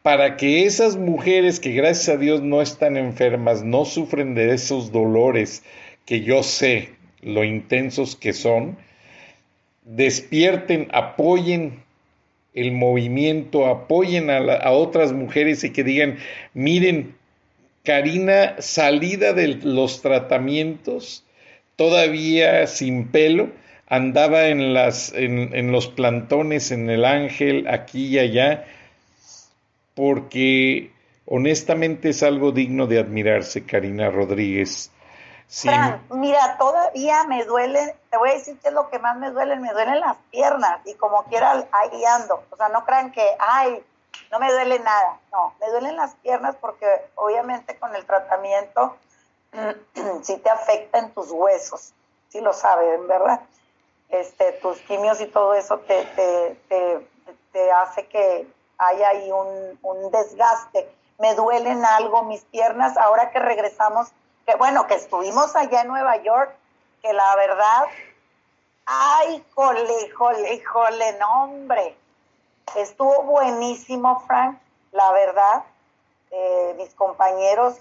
para 0.01 0.37
que 0.37 0.65
esas 0.65 0.97
mujeres 0.97 1.59
que 1.59 1.73
gracias 1.73 2.09
a 2.09 2.17
Dios 2.17 2.41
no 2.41 2.63
están 2.63 2.97
enfermas, 2.97 3.63
no 3.63 3.85
sufren 3.85 4.33
de 4.33 4.55
esos 4.55 4.91
dolores 4.91 5.63
que 6.05 6.21
yo 6.21 6.41
sé 6.41 6.89
lo 7.21 7.43
intensos 7.43 8.15
que 8.15 8.33
son, 8.33 8.77
despierten, 9.83 10.87
apoyen 10.91 11.83
el 12.53 12.71
movimiento, 12.71 13.67
apoyen 13.67 14.29
a, 14.29 14.37
a, 14.37 14.71
otras 14.71 15.13
mujeres 15.13 15.63
y 15.63 15.71
que 15.71 15.83
digan, 15.83 16.17
miren, 16.53 17.15
Karina 17.83 18.55
salida 18.59 19.33
de 19.33 19.59
los 19.63 20.01
tratamientos, 20.01 21.23
todavía 21.75 22.67
sin 22.67 23.07
pelo, 23.07 23.49
andaba 23.87 24.47
en, 24.47 24.73
las, 24.73 25.13
en, 25.13 25.55
en 25.55 25.71
los 25.71 25.87
plantones, 25.87 26.71
en 26.71 26.89
el 26.89 27.05
ángel, 27.05 27.67
aquí 27.67 28.07
y 28.07 28.19
allá, 28.19 28.65
porque 29.95 30.91
honestamente 31.25 32.09
es 32.09 32.23
algo 32.23 32.51
digno 32.51 32.87
de 32.87 32.99
admirarse, 32.99 33.65
Karina 33.65 34.09
Rodríguez. 34.09 34.91
Mira, 36.09 36.57
todavía 36.57 37.25
me 37.25 37.43
duele, 37.43 37.97
te 38.09 38.17
voy 38.17 38.29
a 38.29 38.33
decir 38.33 38.57
que 38.59 38.69
es 38.69 38.73
lo 38.73 38.89
que 38.89 38.99
más 38.99 39.17
me 39.17 39.31
duele, 39.31 39.57
me 39.57 39.73
duelen 39.73 39.99
las 39.99 40.15
piernas 40.31 40.79
y 40.85 40.93
como 40.93 41.23
quiera 41.25 41.67
ahí 41.73 42.05
ando. 42.05 42.41
O 42.49 42.55
sea, 42.55 42.69
no 42.69 42.85
crean 42.85 43.11
que, 43.11 43.35
ay, 43.37 43.83
no 44.31 44.39
me 44.39 44.49
duele 44.49 44.79
nada. 44.79 45.19
No, 45.31 45.53
me 45.59 45.69
duelen 45.69 45.97
las 45.97 46.15
piernas 46.15 46.55
porque 46.55 46.87
obviamente 47.15 47.77
con 47.77 47.93
el 47.93 48.05
tratamiento 48.05 48.95
sí 50.23 50.37
te 50.37 50.49
afecta 50.49 50.99
en 50.99 51.11
tus 51.11 51.29
huesos, 51.31 51.93
sí 52.29 52.39
lo 52.39 52.53
saben, 52.53 53.05
¿verdad? 53.09 53.41
Este, 54.07 54.53
tus 54.53 54.79
quimios 54.79 55.19
y 55.19 55.27
todo 55.27 55.53
eso 55.53 55.79
te, 55.79 56.05
te, 56.05 57.07
te, 57.51 57.71
hace 57.71 58.07
que 58.07 58.47
haya 58.77 59.09
ahí 59.09 59.29
un, 59.31 59.79
un 59.81 60.11
desgaste. 60.11 60.89
Me 61.19 61.35
duelen 61.35 61.83
algo 61.83 62.23
mis 62.23 62.41
piernas 62.45 62.95
ahora 62.97 63.31
que 63.31 63.39
regresamos 63.39 64.13
que 64.51 64.57
bueno, 64.57 64.85
que 64.85 64.95
estuvimos 64.95 65.55
allá 65.55 65.81
en 65.81 65.87
Nueva 65.87 66.17
York, 66.17 66.53
que 67.01 67.13
la 67.13 67.35
verdad, 67.37 67.85
ay, 68.85 69.45
jole, 69.53 70.11
jole, 70.11 70.61
jole, 70.65 71.17
no, 71.19 71.43
hombre, 71.43 71.97
estuvo 72.75 73.23
buenísimo, 73.23 74.19
Frank, 74.27 74.59
la 74.91 75.09
verdad, 75.13 75.63
eh, 76.31 76.75
mis 76.77 76.93
compañeros, 76.95 77.77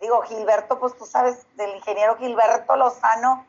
digo, 0.00 0.22
Gilberto, 0.22 0.80
pues 0.80 0.96
tú 0.98 1.06
sabes, 1.06 1.46
del 1.56 1.76
ingeniero 1.76 2.16
Gilberto 2.16 2.74
Lozano, 2.74 3.46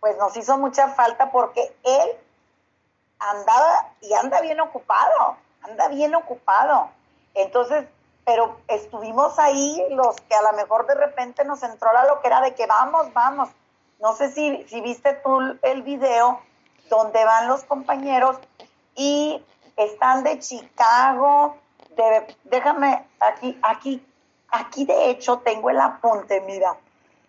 pues 0.00 0.16
nos 0.16 0.34
hizo 0.38 0.56
mucha 0.56 0.88
falta 0.88 1.30
porque 1.30 1.76
él 1.82 2.16
andaba 3.18 3.90
y 4.00 4.14
anda 4.14 4.40
bien 4.40 4.60
ocupado, 4.60 5.36
anda 5.60 5.88
bien 5.88 6.14
ocupado. 6.14 6.88
Entonces, 7.34 7.84
pero 8.26 8.58
estuvimos 8.66 9.38
ahí 9.38 9.86
los 9.90 10.16
que 10.16 10.34
a 10.34 10.42
lo 10.42 10.52
mejor 10.54 10.84
de 10.86 10.96
repente 10.96 11.44
nos 11.44 11.62
entró 11.62 11.92
la 11.92 12.06
loquera 12.06 12.40
de 12.40 12.56
que 12.56 12.66
vamos, 12.66 13.12
vamos. 13.12 13.48
No 14.00 14.14
sé 14.14 14.32
si, 14.32 14.64
si 14.64 14.80
viste 14.80 15.14
tú 15.24 15.38
el 15.62 15.82
video 15.82 16.40
donde 16.90 17.24
van 17.24 17.46
los 17.46 17.62
compañeros 17.62 18.36
y 18.96 19.40
están 19.76 20.24
de 20.24 20.40
Chicago, 20.40 21.56
déjame 22.44 23.06
aquí, 23.20 23.58
aquí, 23.62 24.04
aquí 24.48 24.84
de 24.84 25.10
hecho 25.10 25.38
tengo 25.38 25.70
el 25.70 25.80
apunte, 25.80 26.40
mira, 26.40 26.76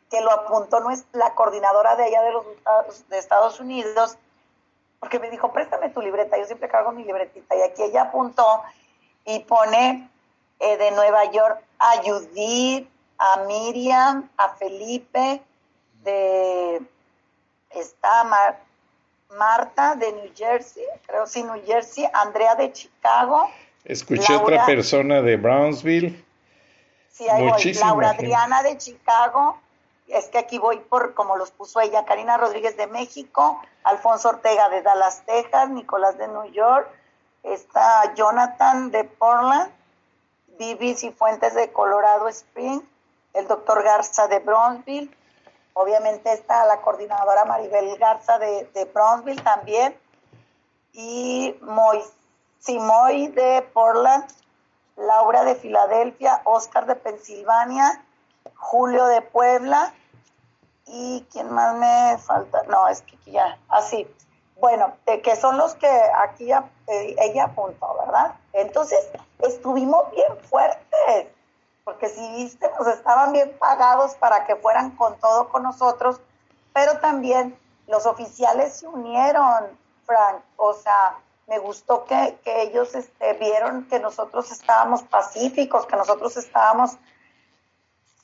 que 0.10 0.20
lo 0.22 0.32
apuntó 0.32 0.80
no 0.80 0.90
es 0.90 1.06
la 1.14 1.36
coordinadora 1.36 1.96
de 1.96 2.06
allá 2.06 2.24
de 2.24 2.32
los 2.32 3.08
de 3.10 3.20
Estados 3.20 3.60
Unidos, 3.60 4.18
porque 5.00 5.20
me 5.20 5.30
dijo, 5.30 5.52
préstame 5.52 5.90
tu 5.90 6.02
libreta, 6.02 6.40
yo 6.40 6.46
siempre 6.46 6.70
cargo 6.70 6.92
mi 6.92 7.04
libretita, 7.04 7.56
y 7.56 7.62
aquí 7.62 7.84
ella 7.84 8.04
apuntó 8.04 8.64
y 9.26 9.40
pone 9.42 10.10
eh, 10.60 10.78
de 10.78 10.92
Nueva 10.92 11.32
York 11.32 11.62
a 11.80 12.02
Judith, 12.04 12.90
a 13.18 13.44
Miriam, 13.48 14.30
a 14.38 14.50
Felipe, 14.50 15.42
de 16.04 16.82
está 17.72 18.24
Marta 19.38 19.96
de 19.96 20.12
New 20.14 20.32
Jersey, 20.36 20.84
creo 21.06 21.28
sí, 21.28 21.44
New 21.44 21.62
Jersey, 21.66 22.08
Andrea 22.14 22.56
de 22.56 22.72
Chicago. 22.72 23.50
Escuché 23.84 24.36
otra 24.36 24.66
persona 24.66 25.22
de 25.22 25.38
Brownsville. 25.38 26.26
Sí, 27.12 27.28
ahí 27.30 27.50
voy. 27.50 27.74
Laura 27.74 28.12
Adriana 28.12 28.64
de 28.64 28.78
Chicago, 28.78 29.58
es 30.08 30.26
que 30.26 30.38
aquí 30.38 30.60
voy 30.60 30.80
por 30.80 31.14
como 31.14 31.36
los 31.36 31.52
puso 31.52 31.80
ella, 31.82 32.06
Karina 32.06 32.38
Rodríguez 32.38 32.78
de 32.78 32.88
México, 32.88 33.62
Alfonso 33.84 34.30
Ortega 34.30 34.70
de 34.70 34.82
Dallas, 34.82 35.24
Texas, 35.26 35.70
Nicolás 35.70 36.18
de 36.18 36.28
New 36.28 36.52
York, 36.52 36.88
está 37.44 38.14
Jonathan 38.16 38.92
de 38.92 39.04
Portland, 39.04 39.72
y 40.60 41.12
Fuentes 41.12 41.54
de 41.54 41.72
Colorado 41.72 42.28
Spring, 42.28 42.82
el 43.34 43.48
doctor 43.48 43.84
Garza 43.84 44.28
de 44.28 44.40
Bronzeville, 44.40 45.16
obviamente 45.74 46.34
está 46.34 46.66
la 46.66 46.82
coordinadora 46.82 47.46
Maribel 47.46 47.98
Garza 47.98 48.40
de, 48.40 48.66
de 48.74 48.86
Bronzeville 48.86 49.44
también, 49.44 49.98
y 50.94 51.56
Moy, 51.62 52.02
Simoy 52.60 53.28
de 53.28 53.62
Portland, 53.74 54.26
Laura 54.96 55.44
de 55.44 55.56
Filadelfia, 55.56 56.42
Oscar 56.46 56.88
de 56.88 56.96
Pensilvania, 56.96 58.04
Julio 58.56 59.06
de 59.06 59.22
Puebla, 59.22 59.94
y 60.88 61.26
quién 61.32 61.52
más 61.54 61.76
me 61.76 62.18
falta, 62.18 62.64
no, 62.64 62.88
es 62.88 63.02
que 63.02 63.18
ya, 63.32 63.60
así, 63.70 64.08
bueno, 64.60 64.94
que 65.06 65.36
son 65.36 65.58
los 65.58 65.76
que 65.76 65.90
aquí 66.18 66.52
eh, 66.52 67.16
ella 67.20 67.46
apuntó, 67.46 67.96
¿verdad? 68.00 68.36
Entonces, 68.54 69.00
estuvimos 69.40 70.10
bien 70.12 70.38
fuertes, 70.50 71.28
porque 71.84 72.10
si 72.10 72.28
viste, 72.36 72.70
nos 72.78 72.88
estaban 72.88 73.34
bien 73.34 73.56
pagados 73.60 74.16
para 74.16 74.46
que 74.46 74.56
fueran 74.56 74.92
con 74.92 75.18
todo 75.20 75.50
con 75.50 75.64
nosotros, 75.64 76.20
pero 76.74 77.00
también 77.00 77.58
los 77.88 78.06
oficiales 78.06 78.78
se 78.78 78.88
unieron, 78.88 79.78
Frank, 80.06 80.42
o 80.58 80.74
sea, 80.74 81.18
me 81.48 81.60
gustó 81.60 82.04
que, 82.06 82.38
ellos 82.44 82.94
este, 82.94 83.34
vieron 83.34 83.88
que 83.88 84.00
nosotros 84.00 84.52
estábamos 84.52 85.04
pacíficos, 85.04 85.86
que 85.86 85.96
nosotros 85.96 86.36
estábamos 86.36 86.98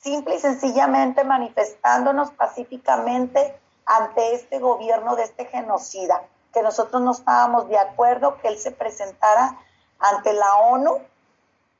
simple 0.02 0.36
y 0.36 0.38
sencillamente 0.40 1.24
manifestándonos 1.24 2.30
pacíficamente 2.32 3.58
ante 3.86 4.34
este 4.34 4.58
gobierno 4.58 5.16
de 5.16 5.24
este 5.24 5.46
genocida, 5.46 6.22
que 6.52 6.62
nosotros 6.62 7.02
no 7.02 7.12
estábamos 7.12 7.68
de 7.68 7.78
acuerdo 7.78 8.38
que 8.38 8.48
él 8.48 8.58
se 8.58 8.70
presentara 8.70 9.58
ante 9.98 10.32
la 10.32 10.56
ONU 10.56 10.98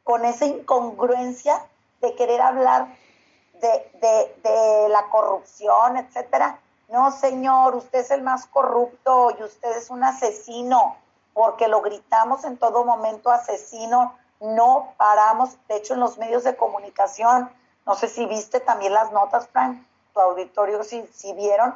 con 0.02 0.24
esa 0.24 0.44
incongruencia 0.46 1.64
de 2.00 2.14
querer 2.14 2.40
hablar 2.40 2.88
de, 3.61 4.88
la 4.88 5.09
corrupción, 5.09 5.96
etcétera. 5.96 6.61
No, 6.88 7.11
señor, 7.11 7.74
usted 7.74 8.00
es 8.00 8.11
el 8.11 8.22
más 8.22 8.46
corrupto 8.46 9.34
y 9.38 9.42
usted 9.42 9.76
es 9.76 9.90
un 9.90 10.05
asesino, 10.05 10.96
porque 11.32 11.66
lo 11.66 11.80
gritamos 11.80 12.44
en 12.44 12.59
todo 12.59 12.84
momento, 12.84 13.30
asesino, 13.30 14.14
no 14.40 14.92
paramos. 14.98 15.57
De 15.68 15.76
hecho, 15.76 15.94
en 15.94 16.00
los 16.00 16.18
medios 16.18 16.44
de 16.44 16.57
comunicación, 16.57 17.50
no 17.86 17.94
sé 17.94 18.09
si 18.09 18.26
viste 18.26 18.61
también 18.61 18.92
las 18.92 19.11
notas, 19.12 19.48
Frank, 19.48 19.82
tu 20.12 20.20
auditorio, 20.20 20.84
si, 20.84 21.07
si 21.12 21.32
vieron, 21.32 21.74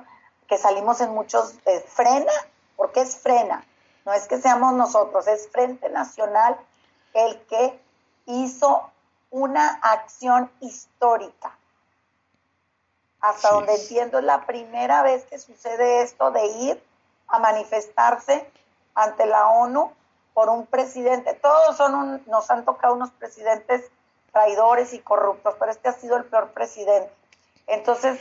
que 0.49 0.59
salimos 0.59 1.01
en 1.01 1.11
muchos, 1.11 1.55
eh, 1.67 1.85
frena, 1.87 2.33
porque 2.77 3.03
es 3.03 3.17
frena, 3.17 3.65
no 4.05 4.13
es 4.15 4.27
que 4.27 4.41
seamos 4.41 4.73
nosotros, 4.73 5.27
es 5.29 5.49
Frente 5.49 5.91
Nacional 5.91 6.57
el 7.13 7.39
que 7.43 7.79
hizo 8.27 8.91
una 9.31 9.69
acción 9.83 10.51
histórica. 10.61 11.57
Hasta 13.21 13.51
donde 13.51 13.75
entiendo 13.75 14.19
es 14.19 14.25
la 14.25 14.47
primera 14.47 15.03
vez 15.03 15.25
que 15.25 15.39
sucede 15.39 16.03
esto 16.03 16.31
de 16.31 16.47
ir 16.47 16.83
a 17.27 17.39
manifestarse 17.39 18.51
ante 18.95 19.27
la 19.27 19.49
ONU 19.49 19.93
por 20.33 20.49
un 20.49 20.67
presidente. 20.67 21.35
Todos 21.35 21.77
son 21.77 22.23
nos 22.27 22.51
han 22.51 22.65
tocado 22.65 22.95
unos 22.95 23.11
presidentes 23.11 23.91
traidores 24.33 24.93
y 24.95 25.01
corruptos, 25.01 25.55
pero 25.59 25.71
este 25.71 25.89
ha 25.89 25.93
sido 25.93 26.17
el 26.17 26.25
peor 26.25 26.53
presidente. 26.53 27.13
Entonces, 27.67 28.19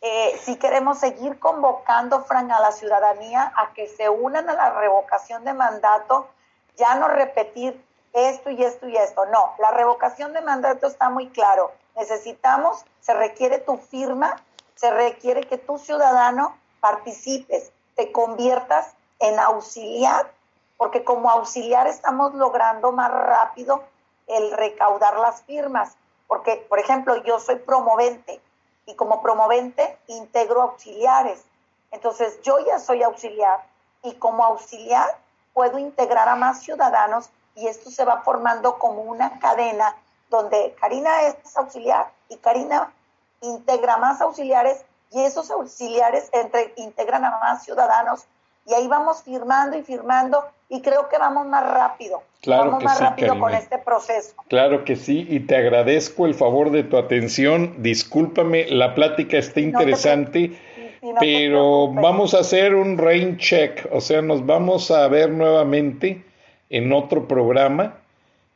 eh, 0.00 0.38
si 0.42 0.56
queremos 0.56 0.98
seguir 0.98 1.38
convocando, 1.38 2.24
a 2.28 2.60
la 2.60 2.72
ciudadanía 2.72 3.52
a 3.56 3.72
que 3.72 3.88
se 3.88 4.08
unan 4.08 4.48
a 4.48 4.54
la 4.54 4.70
revocación 4.70 5.44
de 5.44 5.54
mandato, 5.54 6.28
ya 6.76 6.94
no 6.96 7.08
repetir 7.08 7.82
esto 8.12 8.50
y 8.50 8.62
esto 8.62 8.88
y 8.88 8.96
esto. 8.96 9.26
No, 9.26 9.54
la 9.58 9.70
revocación 9.70 10.32
de 10.32 10.42
mandato 10.42 10.86
está 10.86 11.10
muy 11.10 11.28
claro. 11.30 11.72
Necesitamos, 11.96 12.84
se 13.00 13.14
requiere 13.14 13.58
tu 13.58 13.78
firma, 13.78 14.36
se 14.74 14.90
requiere 14.90 15.42
que 15.42 15.58
tu 15.58 15.78
ciudadano 15.78 16.56
participes, 16.80 17.72
te 17.94 18.12
conviertas 18.12 18.92
en 19.18 19.38
auxiliar, 19.38 20.30
porque 20.76 21.04
como 21.04 21.30
auxiliar 21.30 21.86
estamos 21.86 22.34
logrando 22.34 22.92
más 22.92 23.10
rápido 23.10 23.82
el 24.26 24.52
recaudar 24.52 25.18
las 25.18 25.42
firmas, 25.42 25.96
porque, 26.26 26.64
por 26.68 26.78
ejemplo, 26.78 27.16
yo 27.24 27.38
soy 27.38 27.56
promovente 27.56 28.40
y 28.86 28.94
como 28.94 29.20
promovente 29.20 29.98
integro 30.06 30.62
auxiliares. 30.62 31.44
Entonces, 31.90 32.40
yo 32.42 32.58
ya 32.60 32.78
soy 32.78 33.02
auxiliar 33.02 33.64
y 34.02 34.14
como 34.14 34.44
auxiliar 34.44 35.18
puedo 35.52 35.78
integrar 35.78 36.28
a 36.28 36.36
más 36.36 36.62
ciudadanos 36.62 37.30
y 37.54 37.66
esto 37.66 37.90
se 37.90 38.04
va 38.04 38.22
formando 38.22 38.78
como 38.78 39.02
una 39.02 39.38
cadena 39.38 39.96
donde 40.30 40.76
Karina 40.80 41.22
es 41.22 41.56
auxiliar 41.56 42.10
y 42.28 42.36
Karina 42.36 42.92
integra 43.40 43.96
más 43.96 44.20
auxiliares 44.20 44.84
y 45.10 45.22
esos 45.22 45.50
auxiliares 45.50 46.28
entre, 46.32 46.74
integran 46.76 47.24
a 47.24 47.38
más 47.38 47.64
ciudadanos 47.64 48.26
y 48.66 48.74
ahí 48.74 48.88
vamos 48.88 49.22
firmando 49.22 49.76
y 49.76 49.82
firmando 49.82 50.44
y 50.68 50.80
creo 50.82 51.08
que 51.08 51.18
vamos 51.18 51.46
más 51.46 51.68
rápido. 51.68 52.22
Claro 52.40 52.64
vamos 52.66 52.78
que 52.80 52.84
más 52.84 52.98
sí, 52.98 53.04
rápido 53.04 53.38
con 53.38 53.54
este 53.54 53.78
proceso. 53.78 54.34
Claro 54.48 54.84
que 54.84 54.96
sí, 54.96 55.26
y 55.28 55.40
te 55.40 55.56
agradezco 55.56 56.26
el 56.26 56.34
favor 56.34 56.70
de 56.70 56.84
tu 56.84 56.96
atención. 56.96 57.74
Discúlpame, 57.78 58.66
la 58.70 58.94
plática 58.94 59.38
está 59.38 59.60
No 59.60 59.78
te 59.78 59.82
interesante, 59.84 60.38
Y- 60.40 60.56
y 61.02 61.12
no 61.12 61.20
te 61.20 61.26
pero 61.26 61.92
vamos 61.92 62.34
a 62.34 62.40
hacer 62.40 62.74
un 62.74 62.98
rain 62.98 63.36
check, 63.38 63.86
o 63.92 64.00
sea, 64.00 64.22
nos 64.22 64.44
vamos 64.44 64.90
a 64.90 65.06
ver 65.08 65.30
nuevamente 65.30 66.24
en 66.70 66.92
otro 66.92 67.28
programa 67.28 67.98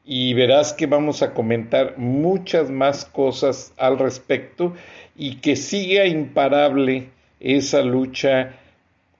y 0.04 0.34
verás 0.34 0.72
que 0.72 0.86
vamos 0.86 1.22
a 1.22 1.32
comentar 1.34 1.96
muchas 1.96 2.70
más 2.70 3.04
cosas 3.04 3.72
al 3.76 3.98
respecto 3.98 4.72
y 5.14 5.36
que 5.36 5.54
siga 5.54 6.06
imparable 6.06 7.10
esa 7.38 7.82
lucha 7.82 8.56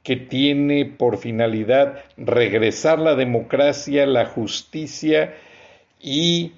que 0.03 0.17
tiene 0.17 0.87
por 0.87 1.19
finalidad 1.19 2.05
regresar 2.17 2.99
la 2.99 3.15
democracia, 3.15 4.07
la 4.07 4.27
justicia 4.27 5.35
y 6.01 6.53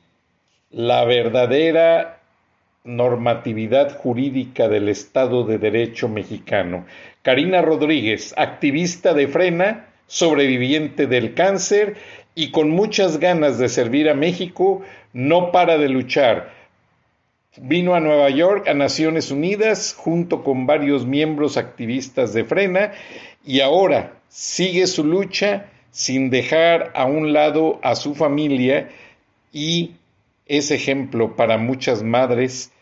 la 0.71 1.05
verdadera 1.05 2.21
normatividad 2.85 3.97
jurídica 3.97 4.69
del 4.69 4.89
Estado 4.89 5.45
de 5.45 5.59
Derecho 5.59 6.09
mexicano. 6.09 6.87
Karina 7.23 7.63
Rodríguez, 7.63 8.35
activista 8.37 9.15
de 9.15 9.29
Frena, 9.29 9.87
sobreviviente 10.07 11.07
del 11.07 11.35
cáncer 11.35 11.97
y 12.35 12.51
con 12.51 12.71
muchas 12.71 13.19
ganas 13.19 13.59
de 13.59 13.69
servir 13.69 14.09
a 14.09 14.15
México, 14.15 14.83
no 15.13 15.53
para 15.53 15.79
de 15.79 15.89
luchar. 15.89 16.51
Vino 17.59 17.95
a 17.95 18.01
Nueva 18.01 18.31
York, 18.31 18.67
a 18.67 18.75
Naciones 18.75 19.31
Unidas, 19.31 19.95
junto 19.97 20.43
con 20.43 20.67
varios 20.67 21.07
miembros 21.07 21.59
activistas 21.59 22.33
de 22.33 22.45
Frena, 22.45 22.93
y 23.45 23.61
ahora 23.61 24.15
sigue 24.29 24.87
su 24.87 25.05
lucha 25.05 25.67
sin 25.91 26.31
dejar 26.31 26.93
a 26.95 27.05
un 27.05 27.33
lado 27.33 27.79
a 27.83 27.95
su 27.95 28.15
familia 28.15 28.89
y 29.53 29.97
es 30.47 30.71
ejemplo 30.71 31.37
para 31.37 31.59
muchas 31.59 32.03
madres 32.03 32.73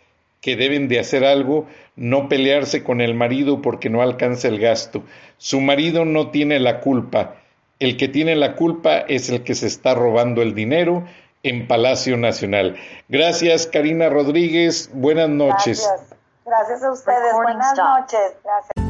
que 0.40 0.56
deben 0.56 0.88
de 0.88 0.98
hacer 0.98 1.24
algo, 1.24 1.66
no 1.96 2.28
pelearse 2.28 2.82
con 2.82 3.00
el 3.00 3.14
marido 3.14 3.60
porque 3.60 3.90
no 3.90 4.00
alcanza 4.00 4.48
el 4.48 4.58
gasto. 4.58 5.02
Su 5.36 5.60
marido 5.60 6.04
no 6.04 6.30
tiene 6.30 6.58
la 6.58 6.80
culpa. 6.80 7.36
El 7.78 7.96
que 7.96 8.08
tiene 8.08 8.36
la 8.36 8.56
culpa 8.56 8.98
es 8.98 9.28
el 9.28 9.42
que 9.42 9.54
se 9.54 9.66
está 9.66 9.94
robando 9.94 10.40
el 10.42 10.54
dinero 10.54 11.04
en 11.42 11.66
Palacio 11.66 12.16
Nacional. 12.16 12.76
Gracias, 13.08 13.66
Karina 13.66 14.08
Rodríguez. 14.08 14.90
Buenas 14.92 15.28
noches. 15.28 15.86
Gracias. 15.86 16.18
Gracias 16.44 16.82
a 16.82 16.92
ustedes. 16.92 17.18
Recording 17.22 17.56
Buenas 17.56 17.72
stop. 17.72 18.00
noches. 18.00 18.36
Gracias. 18.42 18.89